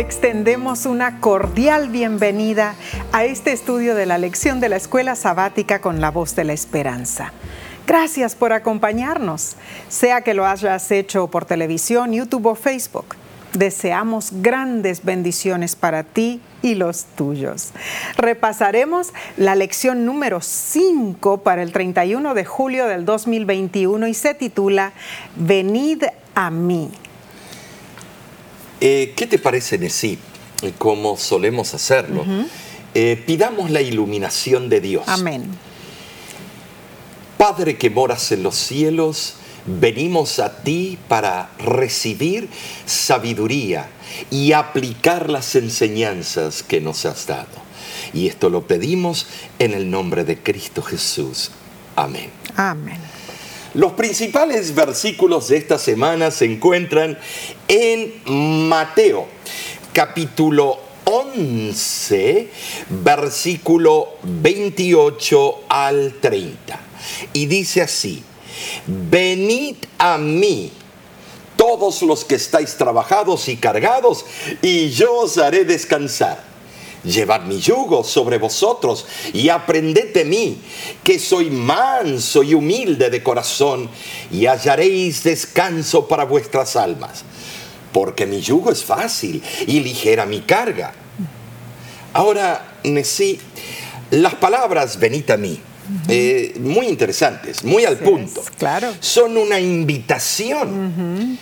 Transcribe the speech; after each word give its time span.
te 0.00 0.06
extendemos 0.06 0.86
una 0.86 1.20
cordial 1.20 1.90
bienvenida 1.90 2.74
a 3.12 3.26
este 3.26 3.52
estudio 3.52 3.94
de 3.94 4.06
la 4.06 4.16
lección 4.16 4.58
de 4.58 4.70
la 4.70 4.76
escuela 4.76 5.14
sabática 5.14 5.82
con 5.82 6.00
la 6.00 6.10
voz 6.10 6.34
de 6.34 6.44
la 6.44 6.54
esperanza. 6.54 7.34
Gracias 7.86 8.34
por 8.34 8.54
acompañarnos, 8.54 9.56
sea 9.90 10.22
que 10.22 10.32
lo 10.32 10.46
hayas 10.46 10.90
hecho 10.90 11.26
por 11.26 11.44
televisión, 11.44 12.14
YouTube 12.14 12.46
o 12.46 12.54
Facebook. 12.54 13.14
Deseamos 13.52 14.30
grandes 14.40 15.04
bendiciones 15.04 15.76
para 15.76 16.02
ti 16.02 16.40
y 16.62 16.76
los 16.76 17.04
tuyos. 17.04 17.72
Repasaremos 18.16 19.12
la 19.36 19.54
lección 19.54 20.06
número 20.06 20.40
5 20.40 21.42
para 21.42 21.62
el 21.62 21.72
31 21.72 22.32
de 22.32 22.46
julio 22.46 22.86
del 22.86 23.04
2021 23.04 24.06
y 24.06 24.14
se 24.14 24.32
titula 24.32 24.94
Venid 25.36 26.04
a 26.34 26.50
mí. 26.50 26.90
Eh, 28.80 29.12
¿Qué 29.16 29.26
te 29.26 29.38
parece, 29.38 29.78
Nesí? 29.78 30.18
Como 30.78 31.16
solemos 31.16 31.74
hacerlo. 31.74 32.24
Eh, 32.94 33.22
pidamos 33.26 33.70
la 33.70 33.80
iluminación 33.80 34.68
de 34.68 34.80
Dios. 34.80 35.04
Amén. 35.06 35.44
Padre 37.36 37.78
que 37.78 37.88
moras 37.88 38.32
en 38.32 38.42
los 38.42 38.56
cielos, 38.56 39.34
venimos 39.64 40.38
a 40.38 40.62
ti 40.62 40.98
para 41.08 41.50
recibir 41.58 42.48
sabiduría 42.84 43.88
y 44.30 44.52
aplicar 44.52 45.30
las 45.30 45.54
enseñanzas 45.54 46.62
que 46.62 46.80
nos 46.80 47.06
has 47.06 47.26
dado. 47.26 47.70
Y 48.12 48.26
esto 48.26 48.50
lo 48.50 48.66
pedimos 48.66 49.26
en 49.58 49.72
el 49.72 49.90
nombre 49.90 50.24
de 50.24 50.38
Cristo 50.38 50.82
Jesús. 50.82 51.50
Amén. 51.96 52.30
Amén. 52.56 52.98
Los 53.74 53.92
principales 53.92 54.74
versículos 54.74 55.48
de 55.48 55.58
esta 55.58 55.78
semana 55.78 56.32
se 56.32 56.44
encuentran 56.44 57.16
en 57.68 58.14
Mateo, 58.68 59.28
capítulo 59.92 60.80
11, 61.04 62.48
versículo 62.88 64.16
28 64.24 65.60
al 65.68 66.14
30. 66.20 66.80
Y 67.32 67.46
dice 67.46 67.82
así, 67.82 68.24
venid 68.86 69.76
a 69.98 70.18
mí 70.18 70.72
todos 71.54 72.02
los 72.02 72.24
que 72.24 72.34
estáis 72.34 72.76
trabajados 72.76 73.48
y 73.48 73.56
cargados, 73.56 74.24
y 74.62 74.90
yo 74.90 75.14
os 75.14 75.38
haré 75.38 75.64
descansar. 75.64 76.49
Llevad 77.04 77.42
mi 77.42 77.58
yugo 77.58 78.04
sobre 78.04 78.36
vosotros 78.36 79.06
y 79.32 79.48
aprended 79.48 80.12
de 80.12 80.24
mí, 80.24 80.58
que 81.02 81.18
soy 81.18 81.50
manso 81.50 82.42
y 82.42 82.54
humilde 82.54 83.08
de 83.08 83.22
corazón, 83.22 83.88
y 84.30 84.46
hallaréis 84.46 85.22
descanso 85.22 86.06
para 86.06 86.24
vuestras 86.24 86.76
almas, 86.76 87.24
porque 87.92 88.26
mi 88.26 88.40
yugo 88.40 88.70
es 88.70 88.84
fácil 88.84 89.42
y 89.66 89.80
ligera 89.80 90.26
mi 90.26 90.40
carga. 90.40 90.92
Ahora, 92.12 92.76
Nesí, 92.84 93.38
las 94.10 94.34
palabras 94.34 94.98
venid 94.98 95.30
a 95.30 95.36
mí, 95.36 95.58
eh, 96.08 96.54
muy 96.60 96.86
interesantes, 96.86 97.64
muy 97.64 97.84
al 97.84 97.96
punto. 97.98 98.42
claro. 98.58 98.92
Son 99.00 99.36
una 99.36 99.58
invitación 99.58 101.38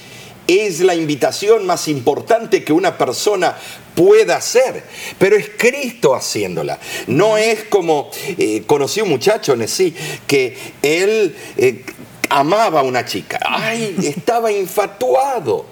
es 0.48 0.80
la 0.80 0.94
invitación 0.94 1.66
más 1.66 1.88
importante 1.88 2.64
que 2.64 2.72
una 2.72 2.96
persona 2.96 3.54
pueda 3.94 4.36
hacer, 4.36 4.82
pero 5.18 5.36
es 5.36 5.50
Cristo 5.56 6.14
haciéndola. 6.14 6.78
No 7.06 7.36
es 7.36 7.64
como 7.64 8.10
eh, 8.38 8.62
conocí 8.66 9.02
un 9.02 9.10
muchacho, 9.10 9.54
sí, 9.66 9.94
que 10.26 10.56
él 10.82 11.36
eh, 11.58 11.84
amaba 12.28 12.80
a 12.80 12.82
una 12.82 13.04
chica. 13.04 13.38
Ay, 13.44 13.96
estaba 14.02 14.52
infatuado, 14.52 15.66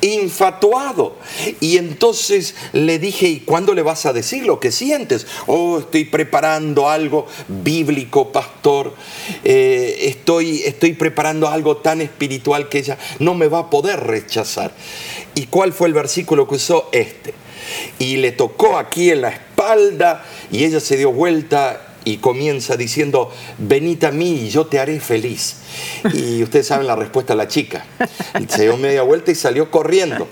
infatuado. 0.00 1.16
Y 1.60 1.76
entonces 1.76 2.54
le 2.72 2.98
dije, 2.98 3.28
¿y 3.28 3.40
cuándo 3.40 3.74
le 3.74 3.82
vas 3.82 4.06
a 4.06 4.12
decir 4.12 4.44
lo 4.46 4.60
que 4.60 4.72
sientes? 4.72 5.26
Oh, 5.46 5.78
estoy 5.78 6.04
preparando 6.04 6.88
algo 6.88 7.26
bíblico, 7.48 8.32
pastor. 8.32 8.94
Eh, 9.44 9.98
estoy, 10.02 10.62
estoy 10.64 10.92
preparando 10.92 11.48
algo 11.48 11.78
tan 11.78 12.00
espiritual 12.00 12.68
que 12.68 12.78
ella 12.78 12.98
no 13.18 13.34
me 13.34 13.48
va 13.48 13.60
a 13.60 13.70
poder 13.70 14.00
rechazar. 14.00 14.72
¿Y 15.34 15.46
cuál 15.46 15.72
fue 15.72 15.88
el 15.88 15.94
versículo 15.94 16.48
que 16.48 16.56
usó? 16.56 16.88
Este. 16.92 17.34
Y 17.98 18.16
le 18.16 18.32
tocó 18.32 18.78
aquí 18.78 19.10
en 19.10 19.22
la 19.22 19.28
espalda 19.28 20.24
y 20.50 20.64
ella 20.64 20.80
se 20.80 20.96
dio 20.96 21.12
vuelta 21.12 21.87
y 22.08 22.16
comienza 22.16 22.76
diciendo, 22.76 23.30
venid 23.58 24.02
a 24.04 24.10
mí 24.10 24.44
y 24.44 24.48
yo 24.48 24.66
te 24.66 24.78
haré 24.78 24.98
feliz. 24.98 25.56
Y 26.14 26.42
ustedes 26.42 26.66
saben 26.66 26.86
la 26.86 26.96
respuesta 26.96 27.34
a 27.34 27.36
la 27.36 27.48
chica. 27.48 27.84
Se 28.48 28.62
dio 28.62 28.78
media 28.78 29.02
vuelta 29.02 29.30
y 29.30 29.34
salió 29.34 29.70
corriendo 29.70 30.26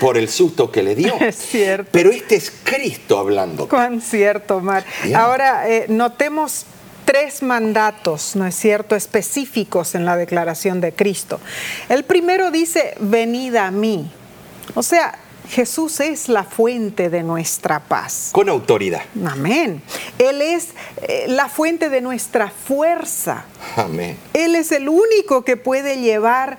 por 0.00 0.18
el 0.18 0.28
susto 0.28 0.72
que 0.72 0.82
le 0.82 0.96
dio. 0.96 1.14
Es 1.20 1.36
cierto. 1.36 1.88
Pero 1.92 2.10
este 2.10 2.34
es 2.34 2.52
Cristo 2.64 3.18
hablando. 3.18 3.68
Cuán 3.68 4.00
cierto, 4.00 4.60
Mar. 4.60 4.84
Ahora, 5.14 5.68
eh, 5.68 5.86
notemos 5.88 6.66
tres 7.04 7.42
mandatos, 7.42 8.34
¿no 8.34 8.44
es 8.44 8.56
cierto?, 8.56 8.96
específicos 8.96 9.94
en 9.94 10.04
la 10.04 10.16
declaración 10.16 10.80
de 10.80 10.92
Cristo. 10.92 11.40
El 11.88 12.04
primero 12.04 12.50
dice, 12.50 12.94
venid 12.98 13.54
a 13.54 13.70
mí. 13.70 14.10
O 14.74 14.82
sea, 14.82 15.18
Jesús 15.48 16.00
es 16.00 16.28
la 16.28 16.44
fuente 16.44 17.10
de 17.10 17.22
nuestra 17.22 17.80
paz. 17.80 18.30
Con 18.32 18.48
autoridad. 18.48 19.02
Amén. 19.26 19.82
Él 20.18 20.40
es 20.40 20.68
eh, 21.02 21.26
la 21.28 21.48
fuente 21.48 21.88
de 21.88 22.00
nuestra 22.00 22.48
fuerza. 22.50 23.44
Amén. 23.76 24.16
Él 24.32 24.54
es 24.54 24.72
el 24.72 24.88
único 24.88 25.44
que 25.44 25.56
puede 25.56 26.00
llevar 26.00 26.58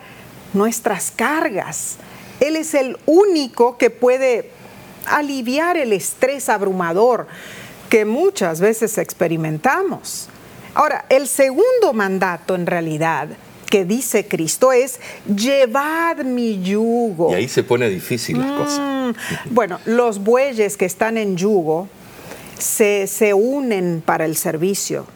nuestras 0.54 1.12
cargas. 1.12 1.98
Él 2.40 2.56
es 2.56 2.74
el 2.74 2.98
único 3.06 3.78
que 3.78 3.90
puede 3.90 4.52
aliviar 5.06 5.78
el 5.78 5.94
estrés 5.94 6.50
abrumador 6.50 7.28
que 7.90 8.06
muchas 8.06 8.60
veces 8.60 8.98
experimentamos. 8.98 10.30
Ahora, 10.76 11.06
el 11.10 11.28
segundo 11.28 11.94
mandato 11.94 12.56
en 12.56 12.66
realidad 12.66 13.30
que 13.74 13.86
dice 13.86 14.28
Cristo 14.28 14.72
es, 14.72 15.00
llevad 15.26 16.18
mi 16.18 16.62
yugo. 16.62 17.32
Y 17.32 17.34
ahí 17.34 17.48
se 17.48 17.64
pone 17.64 17.90
difícil 17.90 18.38
las 18.38 18.52
cosas. 18.52 18.80
Mm, 18.80 19.52
bueno, 19.52 19.80
los 19.86 20.24
bueyes 20.24 20.78
que 20.78 20.86
están 20.86 21.18
en 21.18 21.38
yugo 21.38 21.88
se, 22.60 23.08
se 23.08 23.34
unen 23.34 24.04
para 24.06 24.26
el 24.26 24.38
servicio. 24.38 25.08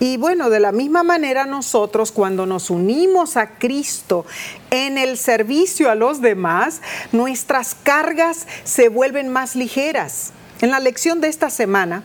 Y 0.00 0.18
bueno, 0.18 0.50
de 0.50 0.60
la 0.60 0.70
misma 0.70 1.02
manera 1.02 1.46
nosotros 1.46 2.12
cuando 2.12 2.44
nos 2.44 2.68
unimos 2.68 3.38
a 3.38 3.58
Cristo 3.58 4.26
en 4.70 4.98
el 4.98 5.16
servicio 5.16 5.90
a 5.90 5.94
los 5.94 6.20
demás, 6.20 6.82
nuestras 7.12 7.74
cargas 7.74 8.46
se 8.64 8.90
vuelven 8.90 9.28
más 9.28 9.56
ligeras. 9.56 10.32
En 10.60 10.72
la 10.72 10.78
lección 10.78 11.22
de 11.22 11.28
esta 11.28 11.48
semana 11.48 12.02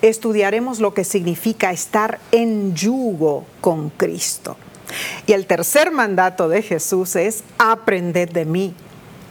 estudiaremos 0.00 0.80
lo 0.80 0.94
que 0.94 1.04
significa 1.04 1.72
estar 1.72 2.20
en 2.32 2.74
yugo 2.74 3.44
con 3.60 3.90
Cristo. 3.90 4.56
Y 5.26 5.32
el 5.32 5.46
tercer 5.46 5.90
mandato 5.90 6.48
de 6.48 6.62
Jesús 6.62 7.16
es 7.16 7.42
aprended 7.58 8.30
de 8.30 8.44
mí. 8.44 8.74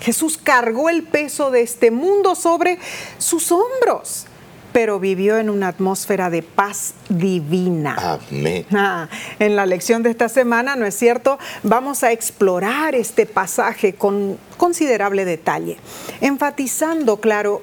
Jesús 0.02 0.38
cargó 0.38 0.90
el 0.90 1.04
peso 1.04 1.52
de 1.52 1.62
este 1.62 1.90
mundo 1.92 2.36
sobre 2.36 2.78
sus 3.18 3.52
hombros, 3.52 4.26
pero 4.74 5.00
vivió 5.00 5.38
en 5.38 5.50
una 5.50 5.70
atmósfera 5.70 6.30
de 6.30 6.44
paz 6.44 6.94
divina. 7.08 8.20
Amén. 8.30 8.66
Ah, 8.74 9.08
en 9.40 9.56
la 9.56 9.66
lección 9.66 10.04
de 10.04 10.12
esta 10.12 10.28
semana, 10.28 10.76
¿no 10.76 10.86
es 10.86 10.96
cierto? 10.96 11.40
Vamos 11.64 12.04
a 12.04 12.12
explorar 12.12 12.94
este 12.94 13.26
pasaje 13.26 13.96
con 13.96 14.38
considerable 14.58 15.24
detalle, 15.24 15.78
enfatizando, 16.22 17.22
claro, 17.22 17.62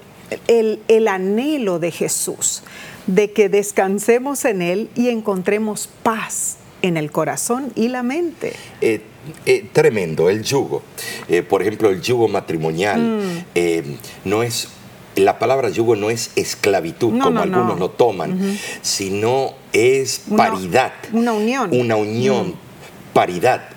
el, 0.48 0.82
el 0.88 1.08
anhelo 1.08 1.78
de 1.78 1.90
Jesús 1.90 2.62
de 3.06 3.32
que 3.32 3.48
descansemos 3.48 4.44
en 4.44 4.62
Él 4.62 4.90
y 4.94 5.10
encontremos 5.10 5.88
paz 6.02 6.56
en 6.82 6.96
el 6.96 7.10
corazón 7.10 7.72
y 7.74 7.88
la 7.88 8.02
mente. 8.02 8.52
Eh, 8.80 9.00
eh, 9.46 9.66
tremendo, 9.72 10.28
el 10.28 10.42
yugo. 10.42 10.82
Eh, 11.28 11.42
por 11.42 11.62
ejemplo, 11.62 11.88
el 11.88 12.02
yugo 12.02 12.28
matrimonial 12.28 13.00
mm. 13.00 14.28
no 14.28 14.42
es 14.42 14.68
la 15.14 15.38
palabra 15.38 15.68
yugo 15.68 15.94
no 15.94 16.08
es 16.08 16.30
esclavitud, 16.36 17.18
como 17.20 17.40
algunos 17.40 17.78
lo 17.78 17.90
toman, 17.90 18.58
sino 18.80 19.52
es 19.74 20.22
paridad. 20.34 20.92
Una 21.12 21.34
unión. 21.34 21.70
Una 21.72 21.96
unión, 21.96 22.48
mm. 22.48 23.12
paridad. 23.12 23.68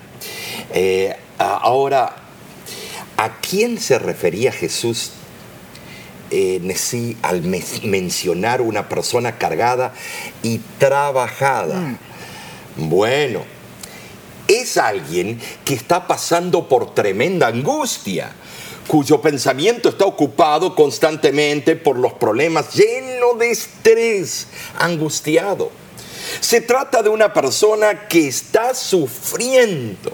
ahora, 1.37 2.15
¿a 3.17 3.41
quién 3.41 3.79
se 3.79 3.99
refería 3.99 4.53
Jesús 4.53 5.11
al 7.21 7.41
mencionar 7.83 8.61
una 8.61 8.87
persona 8.87 9.37
cargada 9.37 9.93
y 10.41 10.59
trabajada? 10.79 11.97
Bueno, 12.77 13.43
es 14.47 14.77
alguien 14.77 15.39
que 15.63 15.73
está 15.73 16.07
pasando 16.07 16.67
por 16.67 16.93
tremenda 16.93 17.47
angustia, 17.47 18.33
cuyo 18.87 19.21
pensamiento 19.21 19.89
está 19.89 20.05
ocupado 20.05 20.75
constantemente 20.75 21.75
por 21.75 21.97
los 21.97 22.13
problemas, 22.13 22.73
lleno 22.73 23.33
de 23.35 23.51
estrés, 23.51 24.47
angustiado. 24.77 25.71
Se 26.41 26.61
trata 26.61 27.01
de 27.01 27.09
una 27.09 27.33
persona 27.33 28.07
que 28.07 28.27
está 28.27 28.73
sufriendo, 28.75 30.11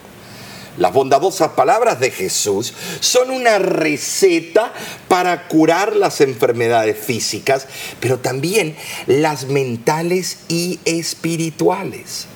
Las 0.78 0.94
bondadosas 0.94 1.50
palabras 1.50 2.00
de 2.00 2.12
Jesús 2.12 2.74
son 3.02 3.30
una 3.30 3.60
receta 3.60 4.74
para 5.10 5.50
curar 5.50 5.96
las 5.96 6.22
enfermedades 6.22 6.98
físicas, 6.98 7.68
pero 8.00 8.20
también 8.20 8.78
las 9.06 9.46
mentales 9.46 10.40
y 10.48 10.80
espirituales. 10.86 12.28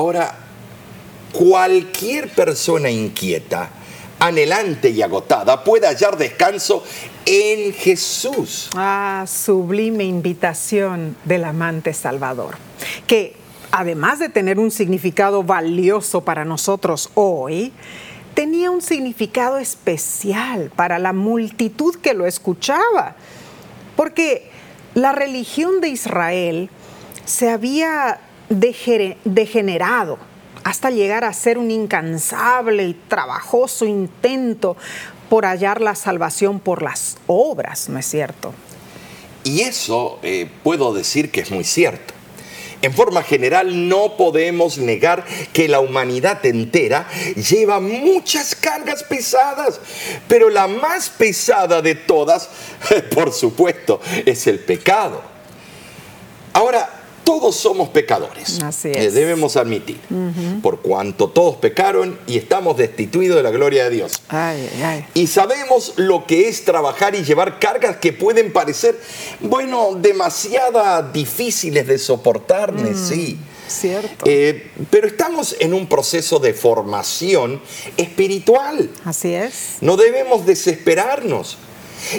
Ahora, 0.00 0.34
cualquier 1.30 2.30
persona 2.30 2.88
inquieta, 2.88 3.68
anhelante 4.18 4.88
y 4.88 5.02
agotada 5.02 5.62
puede 5.62 5.86
hallar 5.86 6.16
descanso 6.16 6.82
en 7.26 7.74
Jesús. 7.74 8.70
Ah, 8.74 9.26
sublime 9.28 10.04
invitación 10.04 11.18
del 11.26 11.44
amante 11.44 11.92
Salvador, 11.92 12.56
que 13.06 13.36
además 13.72 14.20
de 14.20 14.30
tener 14.30 14.58
un 14.58 14.70
significado 14.70 15.42
valioso 15.42 16.22
para 16.22 16.46
nosotros 16.46 17.10
hoy, 17.12 17.70
tenía 18.32 18.70
un 18.70 18.80
significado 18.80 19.58
especial 19.58 20.72
para 20.74 20.98
la 20.98 21.12
multitud 21.12 21.96
que 21.96 22.14
lo 22.14 22.24
escuchaba, 22.24 23.16
porque 23.96 24.50
la 24.94 25.12
religión 25.12 25.82
de 25.82 25.88
Israel 25.88 26.70
se 27.26 27.50
había 27.50 28.20
degenerado 28.50 30.18
hasta 30.64 30.90
llegar 30.90 31.24
a 31.24 31.32
ser 31.32 31.56
un 31.56 31.70
incansable 31.70 32.84
y 32.84 32.94
trabajoso 32.94 33.86
intento 33.86 34.76
por 35.28 35.46
hallar 35.46 35.80
la 35.80 35.94
salvación 35.94 36.60
por 36.60 36.82
las 36.82 37.16
obras, 37.26 37.88
¿no 37.88 37.98
es 37.98 38.06
cierto? 38.06 38.52
Y 39.44 39.60
eso 39.62 40.18
eh, 40.22 40.48
puedo 40.62 40.92
decir 40.92 41.30
que 41.30 41.40
es 41.40 41.50
muy 41.50 41.64
cierto. 41.64 42.14
En 42.82 42.94
forma 42.94 43.22
general, 43.22 43.88
no 43.88 44.16
podemos 44.16 44.78
negar 44.78 45.24
que 45.52 45.68
la 45.68 45.80
humanidad 45.80 46.44
entera 46.46 47.06
lleva 47.36 47.78
muchas 47.78 48.54
cargas 48.54 49.02
pesadas, 49.02 49.80
pero 50.28 50.48
la 50.48 50.66
más 50.66 51.10
pesada 51.10 51.82
de 51.82 51.94
todas, 51.94 52.48
por 53.14 53.32
supuesto, 53.32 54.00
es 54.24 54.46
el 54.46 54.60
pecado. 54.60 55.20
Ahora, 56.54 56.99
todos 57.30 57.54
somos 57.54 57.90
pecadores. 57.90 58.60
Así 58.60 58.88
eh, 58.88 59.06
es. 59.06 59.14
debemos 59.14 59.56
admitir. 59.56 60.00
Por 60.64 60.80
cuanto 60.80 61.28
todos 61.28 61.54
pecaron 61.58 62.18
y 62.26 62.36
estamos 62.36 62.76
destituidos 62.76 63.36
de 63.36 63.44
la 63.44 63.52
gloria 63.52 63.84
de 63.84 63.90
Dios. 63.90 64.20
Ay, 64.28 64.68
ay. 64.82 65.06
Y 65.14 65.28
sabemos 65.28 65.92
lo 65.94 66.26
que 66.26 66.48
es 66.48 66.64
trabajar 66.64 67.14
y 67.14 67.22
llevar 67.22 67.60
cargas 67.60 67.98
que 67.98 68.12
pueden 68.12 68.52
parecer, 68.52 69.00
bueno, 69.38 69.94
demasiado 69.94 71.04
difíciles 71.12 71.86
de 71.86 72.00
soportar, 72.00 72.74
sí. 72.96 73.38
Cierto. 73.68 74.24
Eh, 74.26 74.68
pero 74.90 75.06
estamos 75.06 75.54
en 75.60 75.72
un 75.72 75.86
proceso 75.86 76.40
de 76.40 76.52
formación 76.52 77.62
espiritual. 77.96 78.90
Así 79.04 79.34
es. 79.34 79.76
No 79.80 79.96
debemos 79.96 80.44
desesperarnos. 80.46 81.58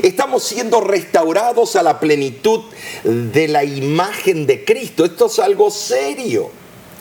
Estamos 0.04 0.44
siendo 0.44 0.82
restaurados 0.82 1.76
a 1.76 1.84
la 1.84 2.00
plenitud 2.00 2.62
de 3.04 3.48
la 3.48 3.64
imagen 3.64 4.46
de 4.46 4.64
Cristo. 4.64 5.06
Esto 5.06 5.28
es 5.28 5.40
algo 5.40 5.72
serio. 5.72 6.52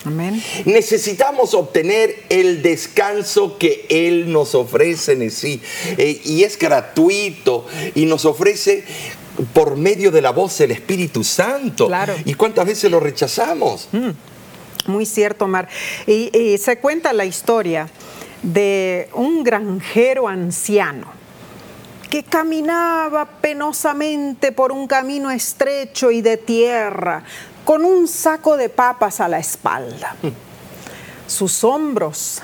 Amén. 0.05 0.43
Necesitamos 0.65 1.53
obtener 1.55 2.25
el 2.31 2.63
descanso 2.63 3.59
que 3.59 3.87
Él 3.91 4.33
nos 4.33 4.55
ofrece 4.55 5.13
en 5.13 5.31
sí. 5.31 5.61
Eh, 5.99 6.21
y 6.25 6.43
es 6.45 6.59
gratuito 6.59 7.67
y 7.95 8.07
nos 8.07 8.25
ofrece 8.25 8.85
por 9.53 9.77
medio 9.77 10.11
de 10.11 10.23
la 10.23 10.31
voz 10.31 10.57
del 10.59 10.71
Espíritu 10.71 11.23
Santo. 11.23 11.87
Claro. 11.87 12.15
¿Y 12.25 12.35
cuántas 12.35 12.67
veces 12.67 12.91
lo 12.91 12.99
rechazamos? 12.99 13.89
Muy 14.87 15.05
cierto, 15.05 15.45
Omar. 15.45 15.69
Y, 16.07 16.37
y 16.37 16.57
se 16.59 16.79
cuenta 16.79 17.13
la 17.13 17.27
historia 17.27 17.91
de 18.43 19.09
un 19.13 19.45
granjero 19.45 20.29
anciano 20.29 21.20
que 22.11 22.25
caminaba 22.25 23.25
penosamente 23.25 24.51
por 24.51 24.73
un 24.73 24.89
camino 24.89 25.31
estrecho 25.31 26.11
y 26.11 26.21
de 26.21 26.37
tierra, 26.37 27.23
con 27.65 27.85
un 27.85 28.09
saco 28.09 28.57
de 28.57 28.69
papas 28.69 29.21
a 29.21 29.29
la 29.29 29.39
espalda. 29.39 30.17
Sus 31.29 31.63
hombros 31.63 32.43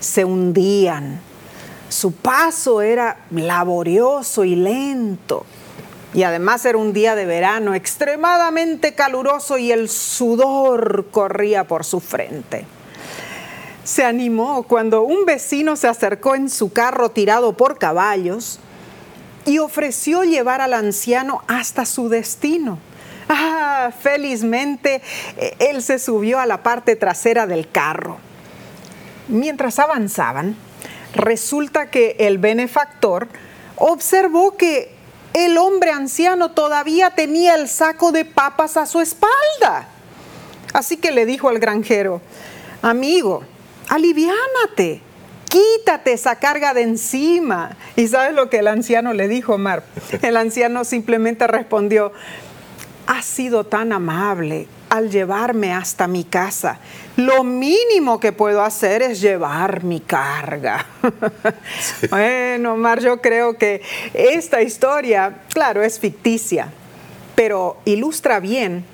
se 0.00 0.24
hundían, 0.24 1.20
su 1.88 2.12
paso 2.12 2.80
era 2.80 3.18
laborioso 3.32 4.44
y 4.44 4.54
lento. 4.54 5.44
Y 6.14 6.22
además 6.22 6.64
era 6.64 6.78
un 6.78 6.92
día 6.92 7.14
de 7.16 7.24
verano 7.24 7.74
extremadamente 7.74 8.94
caluroso 8.94 9.58
y 9.58 9.72
el 9.72 9.88
sudor 9.88 11.06
corría 11.10 11.66
por 11.66 11.84
su 11.84 12.00
frente. 12.00 12.66
Se 13.82 14.04
animó 14.04 14.62
cuando 14.62 15.02
un 15.02 15.24
vecino 15.24 15.74
se 15.74 15.88
acercó 15.88 16.36
en 16.36 16.48
su 16.48 16.72
carro 16.72 17.10
tirado 17.10 17.54
por 17.54 17.78
caballos 17.78 18.60
y 19.44 19.58
ofreció 19.58 20.24
llevar 20.24 20.60
al 20.60 20.74
anciano 20.74 21.42
hasta 21.48 21.86
su 21.86 22.08
destino. 22.08 22.78
Ah, 23.28 23.90
felizmente 23.98 25.00
eh, 25.36 25.56
él 25.58 25.82
se 25.82 25.98
subió 25.98 26.38
a 26.38 26.46
la 26.46 26.62
parte 26.62 26.96
trasera 26.96 27.46
del 27.46 27.70
carro. 27.70 28.18
Mientras 29.28 29.78
avanzaban, 29.78 30.56
resulta 31.14 31.90
que 31.90 32.16
el 32.18 32.38
benefactor 32.38 33.28
observó 33.76 34.56
que 34.56 34.94
el 35.32 35.56
hombre 35.56 35.92
anciano 35.92 36.50
todavía 36.50 37.10
tenía 37.10 37.54
el 37.54 37.68
saco 37.68 38.12
de 38.12 38.24
papas 38.24 38.76
a 38.76 38.86
su 38.86 39.00
espalda. 39.00 39.88
Así 40.72 40.96
que 40.96 41.12
le 41.12 41.26
dijo 41.26 41.48
al 41.48 41.58
granjero, 41.58 42.20
amigo, 42.82 43.42
aliviánate, 43.88 45.00
quítate 45.52 46.14
esa 46.14 46.36
carga 46.36 46.72
de 46.72 46.82
encima. 46.82 47.76
¿Y 47.94 48.08
sabes 48.08 48.34
lo 48.34 48.48
que 48.48 48.58
el 48.60 48.68
anciano 48.68 49.12
le 49.12 49.28
dijo, 49.28 49.58
Mar? 49.58 49.84
El 50.22 50.38
anciano 50.38 50.84
simplemente 50.84 51.46
respondió, 51.46 52.12
has 53.06 53.26
sido 53.26 53.64
tan 53.64 53.92
amable 53.92 54.66
al 54.88 55.10
llevarme 55.10 55.72
hasta 55.72 56.06
mi 56.06 56.24
casa. 56.24 56.78
Lo 57.16 57.44
mínimo 57.44 58.18
que 58.18 58.32
puedo 58.32 58.62
hacer 58.62 59.02
es 59.02 59.20
llevar 59.20 59.84
mi 59.84 60.00
carga. 60.00 60.86
bueno, 62.10 62.76
Mar, 62.76 63.00
yo 63.00 63.20
creo 63.20 63.58
que 63.58 63.82
esta 64.14 64.62
historia, 64.62 65.42
claro, 65.52 65.82
es 65.82 65.98
ficticia, 65.98 66.68
pero 67.34 67.78
ilustra 67.84 68.40
bien 68.40 68.84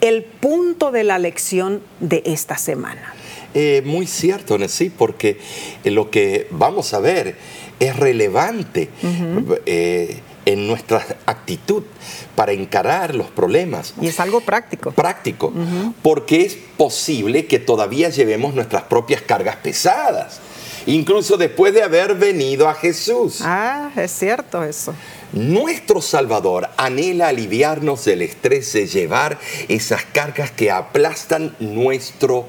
el 0.00 0.22
punto 0.22 0.92
de 0.92 1.02
la 1.02 1.18
lección 1.18 1.82
de 1.98 2.22
esta 2.26 2.56
semana. 2.56 3.15
Eh, 3.58 3.80
muy 3.86 4.06
cierto, 4.06 4.58
sí, 4.68 4.90
porque 4.90 5.38
lo 5.84 6.10
que 6.10 6.46
vamos 6.50 6.92
a 6.92 7.00
ver 7.00 7.38
es 7.80 7.96
relevante 7.96 8.90
eh, 9.64 10.20
en 10.44 10.66
nuestra 10.66 11.02
actitud 11.24 11.82
para 12.34 12.52
encarar 12.52 13.14
los 13.14 13.28
problemas. 13.30 13.94
Y 13.98 14.08
es 14.08 14.20
algo 14.20 14.42
práctico. 14.42 14.90
Práctico, 14.90 15.54
porque 16.02 16.42
es 16.42 16.58
posible 16.76 17.46
que 17.46 17.58
todavía 17.58 18.10
llevemos 18.10 18.52
nuestras 18.54 18.82
propias 18.82 19.22
cargas 19.22 19.56
pesadas, 19.56 20.38
incluso 20.84 21.38
después 21.38 21.72
de 21.72 21.82
haber 21.82 22.14
venido 22.14 22.68
a 22.68 22.74
Jesús. 22.74 23.40
Ah, 23.40 23.90
es 23.96 24.12
cierto 24.12 24.64
eso. 24.64 24.92
Nuestro 25.32 26.02
Salvador 26.02 26.68
anhela 26.76 27.28
aliviarnos 27.28 28.04
del 28.04 28.20
estrés 28.20 28.70
de 28.74 28.86
llevar 28.86 29.38
esas 29.68 30.04
cargas 30.04 30.50
que 30.50 30.70
aplastan 30.70 31.56
nuestro 31.58 32.46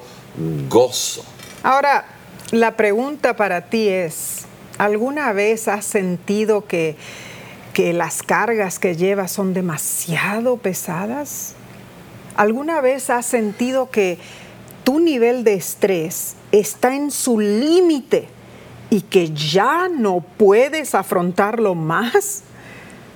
gozo. 0.69 1.23
Ahora, 1.63 2.05
la 2.51 2.77
pregunta 2.77 3.35
para 3.35 3.69
ti 3.69 3.89
es, 3.89 4.45
¿alguna 4.77 5.33
vez 5.33 5.67
has 5.67 5.85
sentido 5.85 6.65
que, 6.65 6.95
que 7.73 7.93
las 7.93 8.23
cargas 8.23 8.79
que 8.79 8.95
llevas 8.95 9.31
son 9.31 9.53
demasiado 9.53 10.57
pesadas? 10.57 11.55
¿Alguna 12.35 12.81
vez 12.81 13.09
has 13.09 13.25
sentido 13.25 13.89
que 13.89 14.19
tu 14.83 14.99
nivel 14.99 15.43
de 15.43 15.55
estrés 15.55 16.35
está 16.51 16.95
en 16.95 17.11
su 17.11 17.39
límite 17.39 18.29
y 18.89 19.01
que 19.01 19.33
ya 19.33 19.89
no 19.89 20.21
puedes 20.21 20.95
afrontarlo 20.95 21.75
más? 21.75 22.43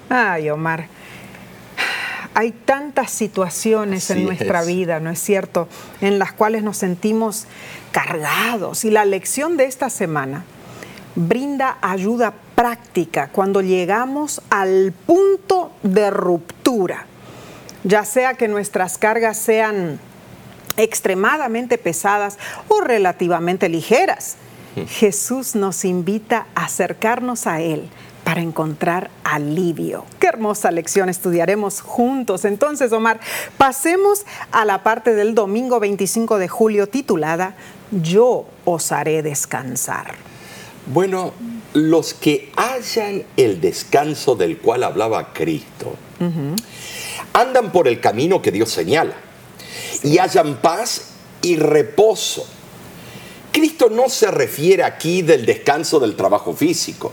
Ay, 0.09 0.49
Omar, 0.49 0.87
hay 2.33 2.51
tantas 2.51 3.11
situaciones 3.11 4.09
Así 4.09 4.19
en 4.19 4.25
nuestra 4.25 4.61
es. 4.61 4.67
vida, 4.67 4.99
¿no 4.99 5.09
es 5.09 5.19
cierto?, 5.19 5.67
en 5.99 6.19
las 6.19 6.33
cuales 6.33 6.63
nos 6.63 6.77
sentimos 6.77 7.45
cargados. 7.91 8.85
Y 8.85 8.91
la 8.91 9.05
lección 9.05 9.57
de 9.57 9.65
esta 9.65 9.89
semana 9.89 10.45
brinda 11.15 11.77
ayuda 11.81 12.33
práctica 12.55 13.29
cuando 13.29 13.61
llegamos 13.61 14.41
al 14.49 14.93
punto 15.05 15.71
de 15.83 16.09
ruptura, 16.09 17.05
ya 17.83 18.05
sea 18.05 18.35
que 18.35 18.47
nuestras 18.47 18.97
cargas 18.97 19.37
sean 19.37 19.99
extremadamente 20.77 21.77
pesadas 21.77 22.37
o 22.67 22.81
relativamente 22.81 23.67
ligeras. 23.67 24.37
Jesús 24.87 25.55
nos 25.55 25.83
invita 25.83 26.47
a 26.55 26.65
acercarnos 26.65 27.45
a 27.45 27.59
Él 27.59 27.89
para 28.23 28.41
encontrar 28.41 29.09
alivio. 29.23 30.05
Qué 30.19 30.27
hermosa 30.27 30.71
lección 30.71 31.09
estudiaremos 31.09 31.81
juntos. 31.81 32.45
Entonces, 32.45 32.91
Omar, 32.91 33.19
pasemos 33.57 34.25
a 34.51 34.65
la 34.65 34.83
parte 34.83 35.13
del 35.15 35.35
domingo 35.35 35.79
25 35.79 36.37
de 36.37 36.47
julio 36.47 36.87
titulada 36.87 37.55
yo 37.91 38.45
os 38.65 38.91
haré 38.91 39.21
descansar. 39.21 40.15
Bueno, 40.87 41.33
los 41.73 42.13
que 42.13 42.51
hallan 42.55 43.23
el 43.37 43.61
descanso 43.61 44.35
del 44.35 44.57
cual 44.57 44.83
hablaba 44.83 45.33
Cristo, 45.33 45.95
andan 47.33 47.71
por 47.71 47.87
el 47.87 47.99
camino 47.99 48.41
que 48.41 48.51
Dios 48.51 48.69
señala 48.69 49.13
y 50.03 50.17
hallan 50.17 50.57
paz 50.61 51.11
y 51.41 51.55
reposo. 51.57 52.45
Cristo 53.51 53.89
no 53.89 54.09
se 54.09 54.31
refiere 54.31 54.83
aquí 54.83 55.21
del 55.21 55.45
descanso 55.45 55.99
del 55.99 56.15
trabajo 56.15 56.53
físico, 56.53 57.11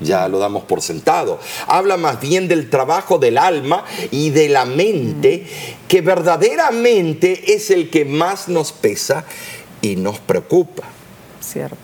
ya 0.00 0.28
lo 0.28 0.38
damos 0.38 0.64
por 0.64 0.82
sentado. 0.82 1.38
Habla 1.66 1.96
más 1.96 2.20
bien 2.20 2.48
del 2.48 2.70
trabajo 2.70 3.18
del 3.18 3.38
alma 3.38 3.84
y 4.10 4.30
de 4.30 4.48
la 4.48 4.64
mente, 4.64 5.46
que 5.88 6.00
verdaderamente 6.00 7.54
es 7.54 7.70
el 7.70 7.90
que 7.90 8.04
más 8.04 8.48
nos 8.48 8.72
pesa 8.72 9.24
y 9.82 9.96
nos 9.96 10.18
preocupa. 10.18 10.84
Cierto. 11.40 11.76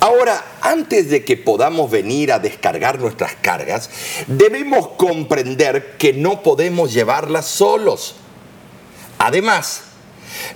Ahora, 0.00 0.44
antes 0.60 1.10
de 1.10 1.24
que 1.24 1.36
podamos 1.36 1.90
venir 1.90 2.30
a 2.30 2.38
descargar 2.38 3.00
nuestras 3.00 3.34
cargas, 3.34 3.90
debemos 4.28 4.88
comprender 4.96 5.96
que 5.98 6.12
no 6.12 6.42
podemos 6.42 6.92
llevarlas 6.92 7.46
solos. 7.46 8.14
Además, 9.18 9.82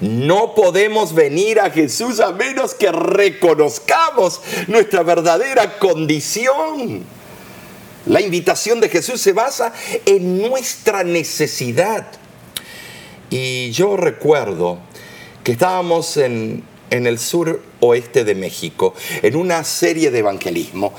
no 0.00 0.54
podemos 0.54 1.14
venir 1.14 1.60
a 1.60 1.70
Jesús 1.70 2.20
a 2.20 2.32
menos 2.32 2.74
que 2.74 2.90
reconozcamos 2.90 4.40
nuestra 4.66 5.02
verdadera 5.02 5.78
condición. 5.78 7.04
La 8.06 8.20
invitación 8.20 8.80
de 8.80 8.88
Jesús 8.88 9.20
se 9.20 9.32
basa 9.32 9.72
en 10.06 10.42
nuestra 10.42 11.04
necesidad. 11.04 12.08
Y 13.30 13.70
yo 13.70 13.96
recuerdo 13.96 14.78
que 15.44 15.52
estábamos 15.52 16.16
en, 16.16 16.64
en 16.90 17.06
el 17.06 17.18
sur 17.18 17.62
oeste 17.80 18.24
de 18.24 18.34
México, 18.34 18.94
en 19.22 19.36
una 19.36 19.64
serie 19.64 20.10
de 20.10 20.18
evangelismo. 20.18 20.92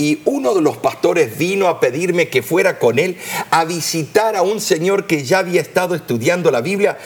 Y 0.00 0.22
uno 0.24 0.54
de 0.54 0.62
los 0.62 0.78
pastores 0.78 1.36
vino 1.36 1.68
a 1.68 1.78
pedirme 1.78 2.30
que 2.30 2.42
fuera 2.42 2.78
con 2.78 2.98
él 2.98 3.18
a 3.50 3.66
visitar 3.66 4.34
a 4.34 4.40
un 4.40 4.58
señor 4.58 5.06
que 5.06 5.24
ya 5.24 5.40
había 5.40 5.60
estado 5.60 5.94
estudiando 5.94 6.50
la 6.50 6.62
Biblia 6.62 6.96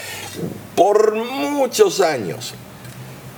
por 0.77 1.17
muchos 1.17 2.01
años, 2.01 2.55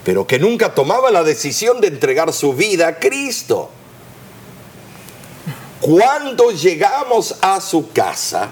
pero 0.05 0.27
que 0.27 0.39
nunca 0.39 0.75
tomaba 0.75 1.11
la 1.11 1.25
decisión 1.25 1.81
de 1.81 1.87
entregar 1.87 2.35
su 2.35 2.53
vida 2.53 2.87
a 2.87 2.99
Cristo. 2.99 3.71
Cuando 5.81 6.51
llegamos 6.51 7.37
a 7.41 7.59
su 7.63 7.91
casa, 7.93 8.51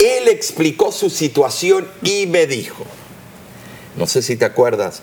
él 0.00 0.26
explicó 0.26 0.90
su 0.90 1.08
situación 1.08 1.86
y 2.02 2.26
me 2.26 2.48
dijo, 2.48 2.84
no 3.94 4.08
sé 4.08 4.22
si 4.22 4.34
te 4.34 4.44
acuerdas, 4.44 5.02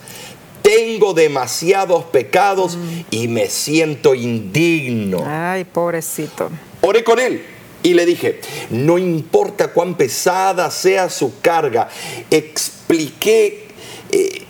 tengo 0.67 1.13
demasiados 1.13 2.03
pecados 2.05 2.77
y 3.09 3.29
me 3.29 3.49
siento 3.49 4.13
indigno. 4.13 5.23
Ay, 5.25 5.63
pobrecito. 5.63 6.49
Oré 6.81 7.05
con 7.05 7.19
él 7.19 7.41
y 7.83 7.93
le 7.93 8.05
dije, 8.05 8.41
no 8.69 8.97
importa 8.97 9.69
cuán 9.69 9.95
pesada 9.95 10.69
sea 10.69 11.09
su 11.09 11.39
carga, 11.39 11.87
expliqué 12.29 13.67
eh, 14.11 14.41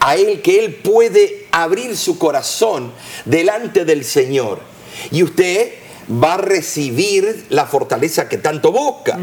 a 0.00 0.16
él 0.16 0.42
que 0.42 0.58
él 0.58 0.74
puede 0.74 1.46
abrir 1.52 1.96
su 1.96 2.18
corazón 2.18 2.90
delante 3.24 3.84
del 3.84 4.04
Señor 4.04 4.58
y 5.12 5.22
usted 5.22 5.74
va 6.10 6.34
a 6.34 6.38
recibir 6.38 7.46
la 7.48 7.66
fortaleza 7.66 8.28
que 8.28 8.38
tanto 8.38 8.72
busca 8.72 9.16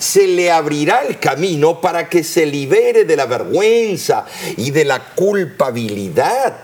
se 0.00 0.26
le 0.26 0.50
abrirá 0.50 1.02
el 1.06 1.20
camino 1.20 1.80
para 1.80 2.08
que 2.08 2.24
se 2.24 2.46
libere 2.46 3.04
de 3.04 3.16
la 3.16 3.26
vergüenza 3.26 4.24
y 4.56 4.72
de 4.72 4.84
la 4.84 5.14
culpabilidad. 5.14 6.56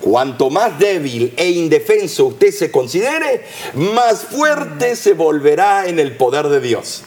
Cuanto 0.00 0.50
más 0.50 0.78
débil 0.78 1.34
e 1.36 1.50
indefenso 1.50 2.24
usted 2.24 2.50
se 2.50 2.70
considere, 2.72 3.44
más 3.74 4.24
fuerte 4.24 4.96
se 4.96 5.12
volverá 5.12 5.86
en 5.86 6.00
el 6.00 6.16
poder 6.16 6.48
de 6.48 6.60
Dios 6.60 7.04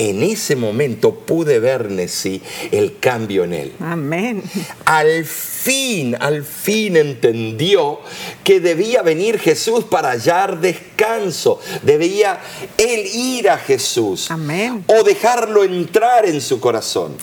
en 0.00 0.22
ese 0.22 0.56
momento 0.56 1.14
pude 1.14 1.60
ver, 1.60 1.90
Nesí, 1.90 2.40
el 2.70 2.98
cambio 3.00 3.44
en 3.44 3.52
él. 3.52 3.72
Amén. 3.80 4.42
Al 4.86 5.26
fin, 5.26 6.16
al 6.18 6.42
fin 6.42 6.96
entendió 6.96 8.00
que 8.42 8.60
debía 8.60 9.02
venir 9.02 9.38
Jesús 9.38 9.84
para 9.84 10.12
hallar 10.12 10.58
descanso. 10.58 11.60
Debía 11.82 12.40
él 12.78 13.04
ir 13.12 13.50
a 13.50 13.58
Jesús. 13.58 14.30
Amén. 14.30 14.84
O 14.86 15.02
dejarlo 15.02 15.64
entrar 15.64 16.24
en 16.24 16.40
su 16.40 16.60
corazón. 16.60 17.14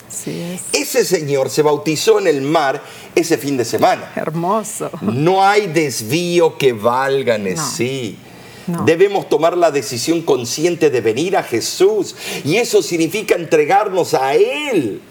Ese 0.72 1.03
señor 1.03 1.50
se 1.50 1.63
bautizó 1.63 2.19
en 2.19 2.27
el 2.27 2.41
mar 2.41 2.84
ese 3.15 3.39
fin 3.39 3.57
de 3.57 3.65
semana. 3.65 4.12
Hermoso. 4.15 4.91
No 5.01 5.43
hay 5.43 5.65
desvío 5.65 6.60
que 6.60 6.74
valga, 6.74 7.39
Debemos 8.86 9.29
tomar 9.29 9.57
la 9.57 9.71
decisión 9.71 10.21
consciente 10.21 10.89
de 10.89 11.01
venir 11.01 11.38
a 11.38 11.43
Jesús 11.43 12.15
y 12.43 12.57
eso 12.57 12.81
significa 12.81 13.36
entregarnos 13.36 14.13
a 14.13 14.36
Él. 14.36 15.01